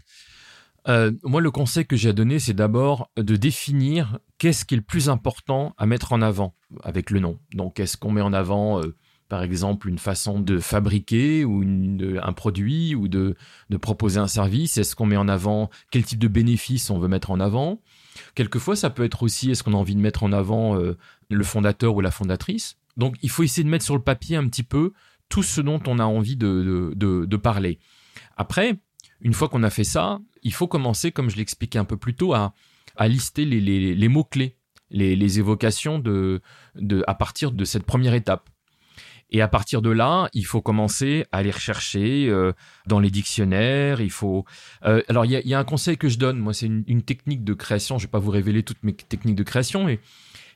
euh, 0.88 1.12
moi, 1.24 1.40
le 1.40 1.50
conseil 1.50 1.86
que 1.86 1.96
j'ai 1.96 2.10
à 2.10 2.12
donner, 2.12 2.38
c'est 2.38 2.54
d'abord 2.54 3.10
de 3.16 3.36
définir 3.36 4.18
qu'est-ce 4.38 4.64
qui 4.64 4.74
est 4.74 4.76
le 4.78 4.82
plus 4.82 5.08
important 5.08 5.74
à 5.78 5.86
mettre 5.86 6.12
en 6.12 6.22
avant 6.22 6.54
avec 6.82 7.10
le 7.10 7.20
nom. 7.20 7.38
Donc, 7.54 7.80
est-ce 7.80 7.96
qu'on 7.96 8.12
met 8.12 8.20
en 8.20 8.32
avant, 8.32 8.80
euh, 8.80 8.94
par 9.28 9.42
exemple, 9.42 9.88
une 9.88 9.98
façon 9.98 10.40
de 10.40 10.58
fabriquer 10.58 11.44
ou 11.44 11.62
un 12.22 12.32
produit 12.32 12.94
ou 12.94 13.08
de, 13.08 13.34
de 13.70 13.76
proposer 13.76 14.20
un 14.20 14.28
service? 14.28 14.78
Est-ce 14.78 14.94
qu'on 14.94 15.06
met 15.06 15.16
en 15.16 15.28
avant 15.28 15.70
quel 15.90 16.04
type 16.04 16.18
de 16.18 16.28
bénéfice 16.28 16.90
on 16.90 16.98
veut 16.98 17.08
mettre 17.08 17.30
en 17.30 17.40
avant? 17.40 17.80
Quelquefois, 18.34 18.76
ça 18.76 18.90
peut 18.90 19.04
être 19.04 19.22
aussi, 19.22 19.50
est-ce 19.50 19.62
qu'on 19.62 19.74
a 19.74 19.76
envie 19.76 19.94
de 19.94 20.00
mettre 20.00 20.22
en 20.22 20.32
avant 20.32 20.76
euh, 20.76 20.96
le 21.28 21.44
fondateur 21.44 21.94
ou 21.94 22.00
la 22.00 22.10
fondatrice? 22.10 22.76
Donc, 22.96 23.16
il 23.22 23.30
faut 23.30 23.42
essayer 23.42 23.64
de 23.64 23.68
mettre 23.68 23.84
sur 23.84 23.96
le 23.96 24.02
papier 24.02 24.36
un 24.36 24.46
petit 24.48 24.62
peu 24.62 24.92
tout 25.28 25.42
ce 25.42 25.60
dont 25.60 25.80
on 25.86 25.98
a 25.98 26.04
envie 26.04 26.36
de, 26.36 27.36
parler. 27.36 27.78
Après, 28.36 28.76
une 29.20 29.32
fois 29.32 29.48
qu'on 29.48 29.62
a 29.62 29.70
fait 29.70 29.84
ça, 29.84 30.18
il 30.42 30.52
faut 30.52 30.66
commencer, 30.66 31.12
comme 31.12 31.30
je 31.30 31.36
l'expliquais 31.36 31.78
un 31.78 31.84
peu 31.84 31.96
plus 31.96 32.14
tôt, 32.14 32.34
à, 32.34 32.52
lister 33.00 33.44
les, 33.44 34.08
mots-clés, 34.08 34.56
les, 34.90 35.38
évocations 35.38 36.02
à 37.06 37.14
partir 37.14 37.52
de 37.52 37.64
cette 37.64 37.84
première 37.84 38.14
étape. 38.14 38.50
Et 39.30 39.40
à 39.40 39.48
partir 39.48 39.80
de 39.80 39.90
là, 39.90 40.28
il 40.32 40.44
faut 40.44 40.60
commencer 40.60 41.24
à 41.30 41.42
les 41.42 41.50
rechercher 41.50 42.28
euh, 42.28 42.52
dans 42.86 42.98
les 42.98 43.10
dictionnaires. 43.10 44.00
Il 44.00 44.10
faut. 44.10 44.44
Euh, 44.84 45.02
alors, 45.08 45.24
il 45.24 45.30
y 45.30 45.54
a, 45.54 45.58
un 45.58 45.64
conseil 45.64 45.96
que 45.96 46.08
je 46.08 46.18
donne. 46.18 46.38
Moi, 46.38 46.52
c'est 46.52 46.66
une, 46.66 47.02
technique 47.02 47.44
de 47.44 47.54
création. 47.54 47.98
Je 47.98 48.06
vais 48.06 48.10
pas 48.10 48.18
vous 48.18 48.30
révéler 48.30 48.62
toutes 48.62 48.82
mes 48.82 48.92
techniques 48.92 49.36
de 49.36 49.42
création, 49.44 49.84
mais 49.84 50.00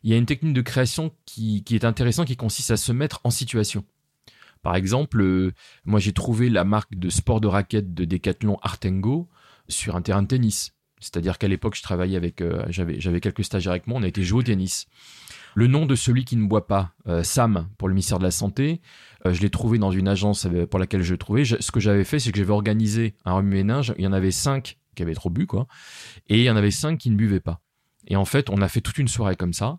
il 0.03 0.11
y 0.11 0.15
a 0.15 0.17
une 0.17 0.27
technique 0.27 0.55
de 0.55 0.61
création 0.61 1.13
qui, 1.25 1.65
est 1.71 1.85
intéressante, 1.85 2.27
qui 2.27 2.37
consiste 2.37 2.73
à 2.73 2.77
se 2.77 2.93
mettre 2.93 3.21
en 3.25 3.31
situation. 3.31 3.85
Par 4.63 4.75
exemple, 4.75 5.21
euh, 5.23 5.53
moi, 5.85 6.01
j'ai 6.01 6.13
trouvé 6.13 6.51
la 6.51 6.65
marque 6.65 6.97
de 6.97 7.11
sport 7.11 7.41
de 7.41 7.47
raquette 7.47 7.95
de 7.95 8.05
Decathlon 8.05 8.59
Artengo 8.63 9.29
sur 9.69 9.95
un 9.95 10.03
terrain 10.03 10.23
de 10.23 10.29
tennis. 10.29 10.74
C'est-à-dire 11.05 11.38
qu'à 11.38 11.49
l'époque, 11.49 11.77
je 11.77 11.83
travaillais 11.83 12.17
avec, 12.17 12.43
j'avais, 12.69 12.99
j'avais 12.99 13.21
quelques 13.21 13.45
stagiaires 13.45 13.73
avec 13.73 13.87
moi, 13.87 13.99
on 14.01 14.03
a 14.03 14.09
été 14.09 14.23
jouer 14.23 14.40
au 14.40 14.43
tennis. 14.43 14.87
Le 15.55 15.69
nom 15.69 15.87
de 15.87 15.95
celui 15.95 16.25
qui 16.25 16.37
ne 16.37 16.47
boit 16.47 16.67
pas, 16.67 16.93
euh, 17.07 17.23
Sam, 17.23 17.69
pour 17.79 17.88
le 17.88 17.95
ministère 17.95 18.19
de 18.19 18.25
la 18.25 18.33
Santé, 18.33 18.81
euh, 19.25 19.33
je 19.33 19.40
l'ai 19.40 19.51
trouvé 19.51 19.79
dans 19.79 19.93
une 19.93 20.09
agence 20.09 20.47
euh, 20.47 20.67
pour 20.67 20.81
laquelle 20.81 21.03
je 21.03 21.14
trouvais. 21.14 21.45
ce 21.45 21.71
que 21.71 21.81
j'avais 21.81 22.05
fait, 22.05 22.19
c'est 22.19 22.33
que 22.33 22.38
j'avais 22.38 22.53
organisé 22.53 23.14
un 23.25 23.35
remue-ménage. 23.35 23.95
Il 23.97 24.05
y 24.05 24.07
en 24.07 24.12
avait 24.12 24.33
cinq 24.33 24.79
qui 24.97 25.03
avaient 25.03 25.14
trop 25.14 25.31
bu, 25.31 25.47
quoi. 25.47 25.67
Et 26.29 26.38
il 26.38 26.45
y 26.45 26.51
en 26.51 26.57
avait 26.57 26.73
cinq 26.73 26.99
qui 26.99 27.11
ne 27.11 27.17
buvaient 27.17 27.40
pas. 27.40 27.61
Et 28.09 28.17
en 28.17 28.25
fait, 28.25 28.51
on 28.51 28.61
a 28.61 28.69
fait 28.69 28.81
toute 28.81 28.99
une 28.99 29.09
soirée 29.09 29.37
comme 29.37 29.53
ça. 29.53 29.79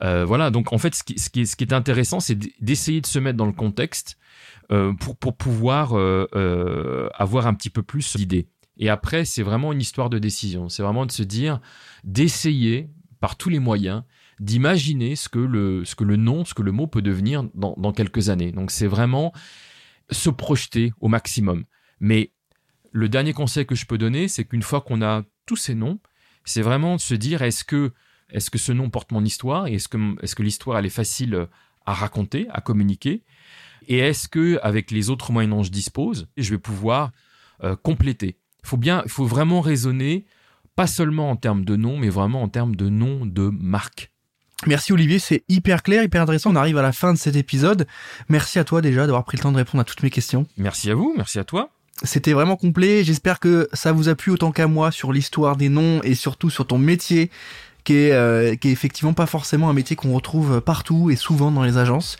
voilà, 0.00 0.50
donc 0.50 0.72
en 0.72 0.78
fait, 0.78 0.94
ce 0.94 1.02
qui, 1.02 1.18
ce 1.18 1.28
qui, 1.56 1.64
est, 1.64 1.72
intéressant, 1.72 2.20
c'est 2.20 2.38
d'essayer 2.62 3.00
de 3.00 3.06
se 3.06 3.18
mettre 3.18 3.36
dans 3.36 3.46
le 3.46 3.52
contexte 3.52 4.18
pour, 4.68 5.16
pour 5.16 5.36
pouvoir 5.36 5.94
avoir 7.14 7.46
un 7.46 7.54
petit 7.54 7.70
peu 7.70 7.82
plus 7.82 8.16
d'idées. 8.16 8.48
Et 8.76 8.88
après, 8.88 9.24
c'est 9.24 9.42
vraiment 9.42 9.72
une 9.72 9.80
histoire 9.80 10.10
de 10.10 10.18
décision. 10.18 10.68
C'est 10.68 10.82
vraiment 10.82 11.06
de 11.06 11.12
se 11.12 11.22
dire, 11.22 11.60
d'essayer 12.04 12.90
par 13.20 13.36
tous 13.36 13.48
les 13.48 13.58
moyens 13.58 14.02
d'imaginer 14.40 15.16
ce 15.16 15.28
que 15.28 15.38
le 15.38 15.84
ce 15.84 15.94
que 15.94 16.04
le 16.04 16.16
nom, 16.16 16.44
ce 16.44 16.54
que 16.54 16.62
le 16.62 16.72
mot 16.72 16.86
peut 16.86 17.02
devenir 17.02 17.44
dans, 17.54 17.92
quelques 17.92 18.28
années. 18.28 18.52
Donc 18.52 18.70
c'est 18.70 18.86
vraiment 18.86 19.32
se 20.10 20.30
projeter 20.30 20.92
au 21.00 21.08
maximum. 21.08 21.64
Mais 22.00 22.32
le 22.92 23.08
dernier 23.08 23.32
conseil 23.32 23.66
que 23.66 23.74
je 23.74 23.86
peux 23.86 23.98
donner, 23.98 24.28
c'est 24.28 24.44
qu'une 24.44 24.62
fois 24.62 24.80
qu'on 24.80 25.02
a 25.02 25.22
tous 25.46 25.56
ces 25.56 25.74
noms, 25.74 25.98
c'est 26.44 26.62
vraiment 26.62 26.96
de 26.96 27.00
se 27.00 27.14
dire 27.14 27.42
est-ce 27.42 27.64
que 27.64 27.92
est-ce 28.30 28.50
que 28.50 28.58
ce 28.58 28.72
nom 28.72 28.90
porte 28.90 29.12
mon 29.12 29.24
histoire? 29.24 29.66
Et 29.66 29.74
est-ce 29.74 29.88
que 29.88 30.22
est-ce 30.22 30.34
que 30.34 30.42
l'histoire 30.42 30.78
elle 30.78 30.86
est 30.86 30.90
facile 30.90 31.48
à 31.86 31.94
raconter, 31.94 32.46
à 32.50 32.60
communiquer? 32.60 33.24
Et 33.88 33.98
est-ce 33.98 34.28
que 34.28 34.58
avec 34.62 34.90
les 34.90 35.10
autres 35.10 35.32
moyens 35.32 35.54
dont 35.54 35.62
je 35.62 35.70
dispose, 35.70 36.28
je 36.36 36.50
vais 36.50 36.58
pouvoir 36.58 37.12
euh, 37.62 37.76
compléter? 37.76 38.38
Il 38.66 38.68
faut 38.68 38.76
bien, 38.78 39.02
il 39.04 39.10
faut 39.12 39.26
vraiment 39.26 39.60
raisonner 39.60 40.24
pas 40.74 40.88
seulement 40.88 41.30
en 41.30 41.36
termes 41.36 41.64
de 41.64 41.76
nom, 41.76 41.96
mais 41.96 42.08
vraiment 42.08 42.42
en 42.42 42.48
termes 42.48 42.74
de 42.74 42.88
nom 42.88 43.24
de 43.24 43.48
marque. 43.48 44.10
Merci 44.66 44.92
Olivier, 44.92 45.20
c'est 45.20 45.44
hyper 45.48 45.84
clair, 45.84 46.02
hyper 46.02 46.20
intéressant. 46.20 46.50
On 46.50 46.56
arrive 46.56 46.76
à 46.76 46.82
la 46.82 46.90
fin 46.90 47.12
de 47.12 47.18
cet 47.18 47.36
épisode. 47.36 47.86
Merci 48.28 48.58
à 48.58 48.64
toi 48.64 48.80
déjà 48.80 49.06
d'avoir 49.06 49.22
pris 49.22 49.36
le 49.36 49.42
temps 49.44 49.52
de 49.52 49.56
répondre 49.56 49.82
à 49.82 49.84
toutes 49.84 50.02
mes 50.02 50.10
questions. 50.10 50.48
Merci 50.56 50.90
à 50.90 50.96
vous, 50.96 51.14
merci 51.16 51.38
à 51.38 51.44
toi. 51.44 51.70
C'était 52.02 52.32
vraiment 52.32 52.56
complet. 52.56 53.04
J'espère 53.04 53.38
que 53.38 53.68
ça 53.72 53.92
vous 53.92 54.08
a 54.08 54.16
plu 54.16 54.32
autant 54.32 54.50
qu'à 54.50 54.66
moi 54.66 54.90
sur 54.90 55.12
l'histoire 55.12 55.56
des 55.56 55.68
noms 55.68 56.02
et 56.02 56.16
surtout 56.16 56.50
sur 56.50 56.66
ton 56.66 56.78
métier 56.78 57.30
qui 57.86 57.94
est, 57.94 58.12
euh, 58.12 58.56
qui 58.56 58.68
est 58.68 58.72
effectivement 58.72 59.14
pas 59.14 59.26
forcément 59.26 59.70
un 59.70 59.72
métier 59.72 59.96
qu'on 59.96 60.12
retrouve 60.12 60.60
partout 60.60 61.10
et 61.10 61.16
souvent 61.16 61.50
dans 61.52 61.62
les 61.62 61.78
agences. 61.78 62.18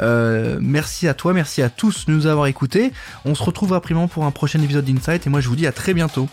Euh, 0.00 0.58
merci 0.62 1.08
à 1.08 1.14
toi, 1.14 1.34
merci 1.34 1.60
à 1.60 1.68
tous 1.68 2.06
de 2.06 2.12
nous 2.12 2.26
avoir 2.26 2.46
écoutés. 2.46 2.92
On 3.24 3.34
se 3.34 3.42
retrouve 3.42 3.72
rapidement 3.72 4.06
pour 4.06 4.24
un 4.24 4.30
prochain 4.30 4.62
épisode 4.62 4.84
d'Insight 4.84 5.26
et 5.26 5.30
moi 5.30 5.40
je 5.40 5.48
vous 5.48 5.56
dis 5.56 5.66
à 5.66 5.72
très 5.72 5.92
bientôt. 5.92 6.28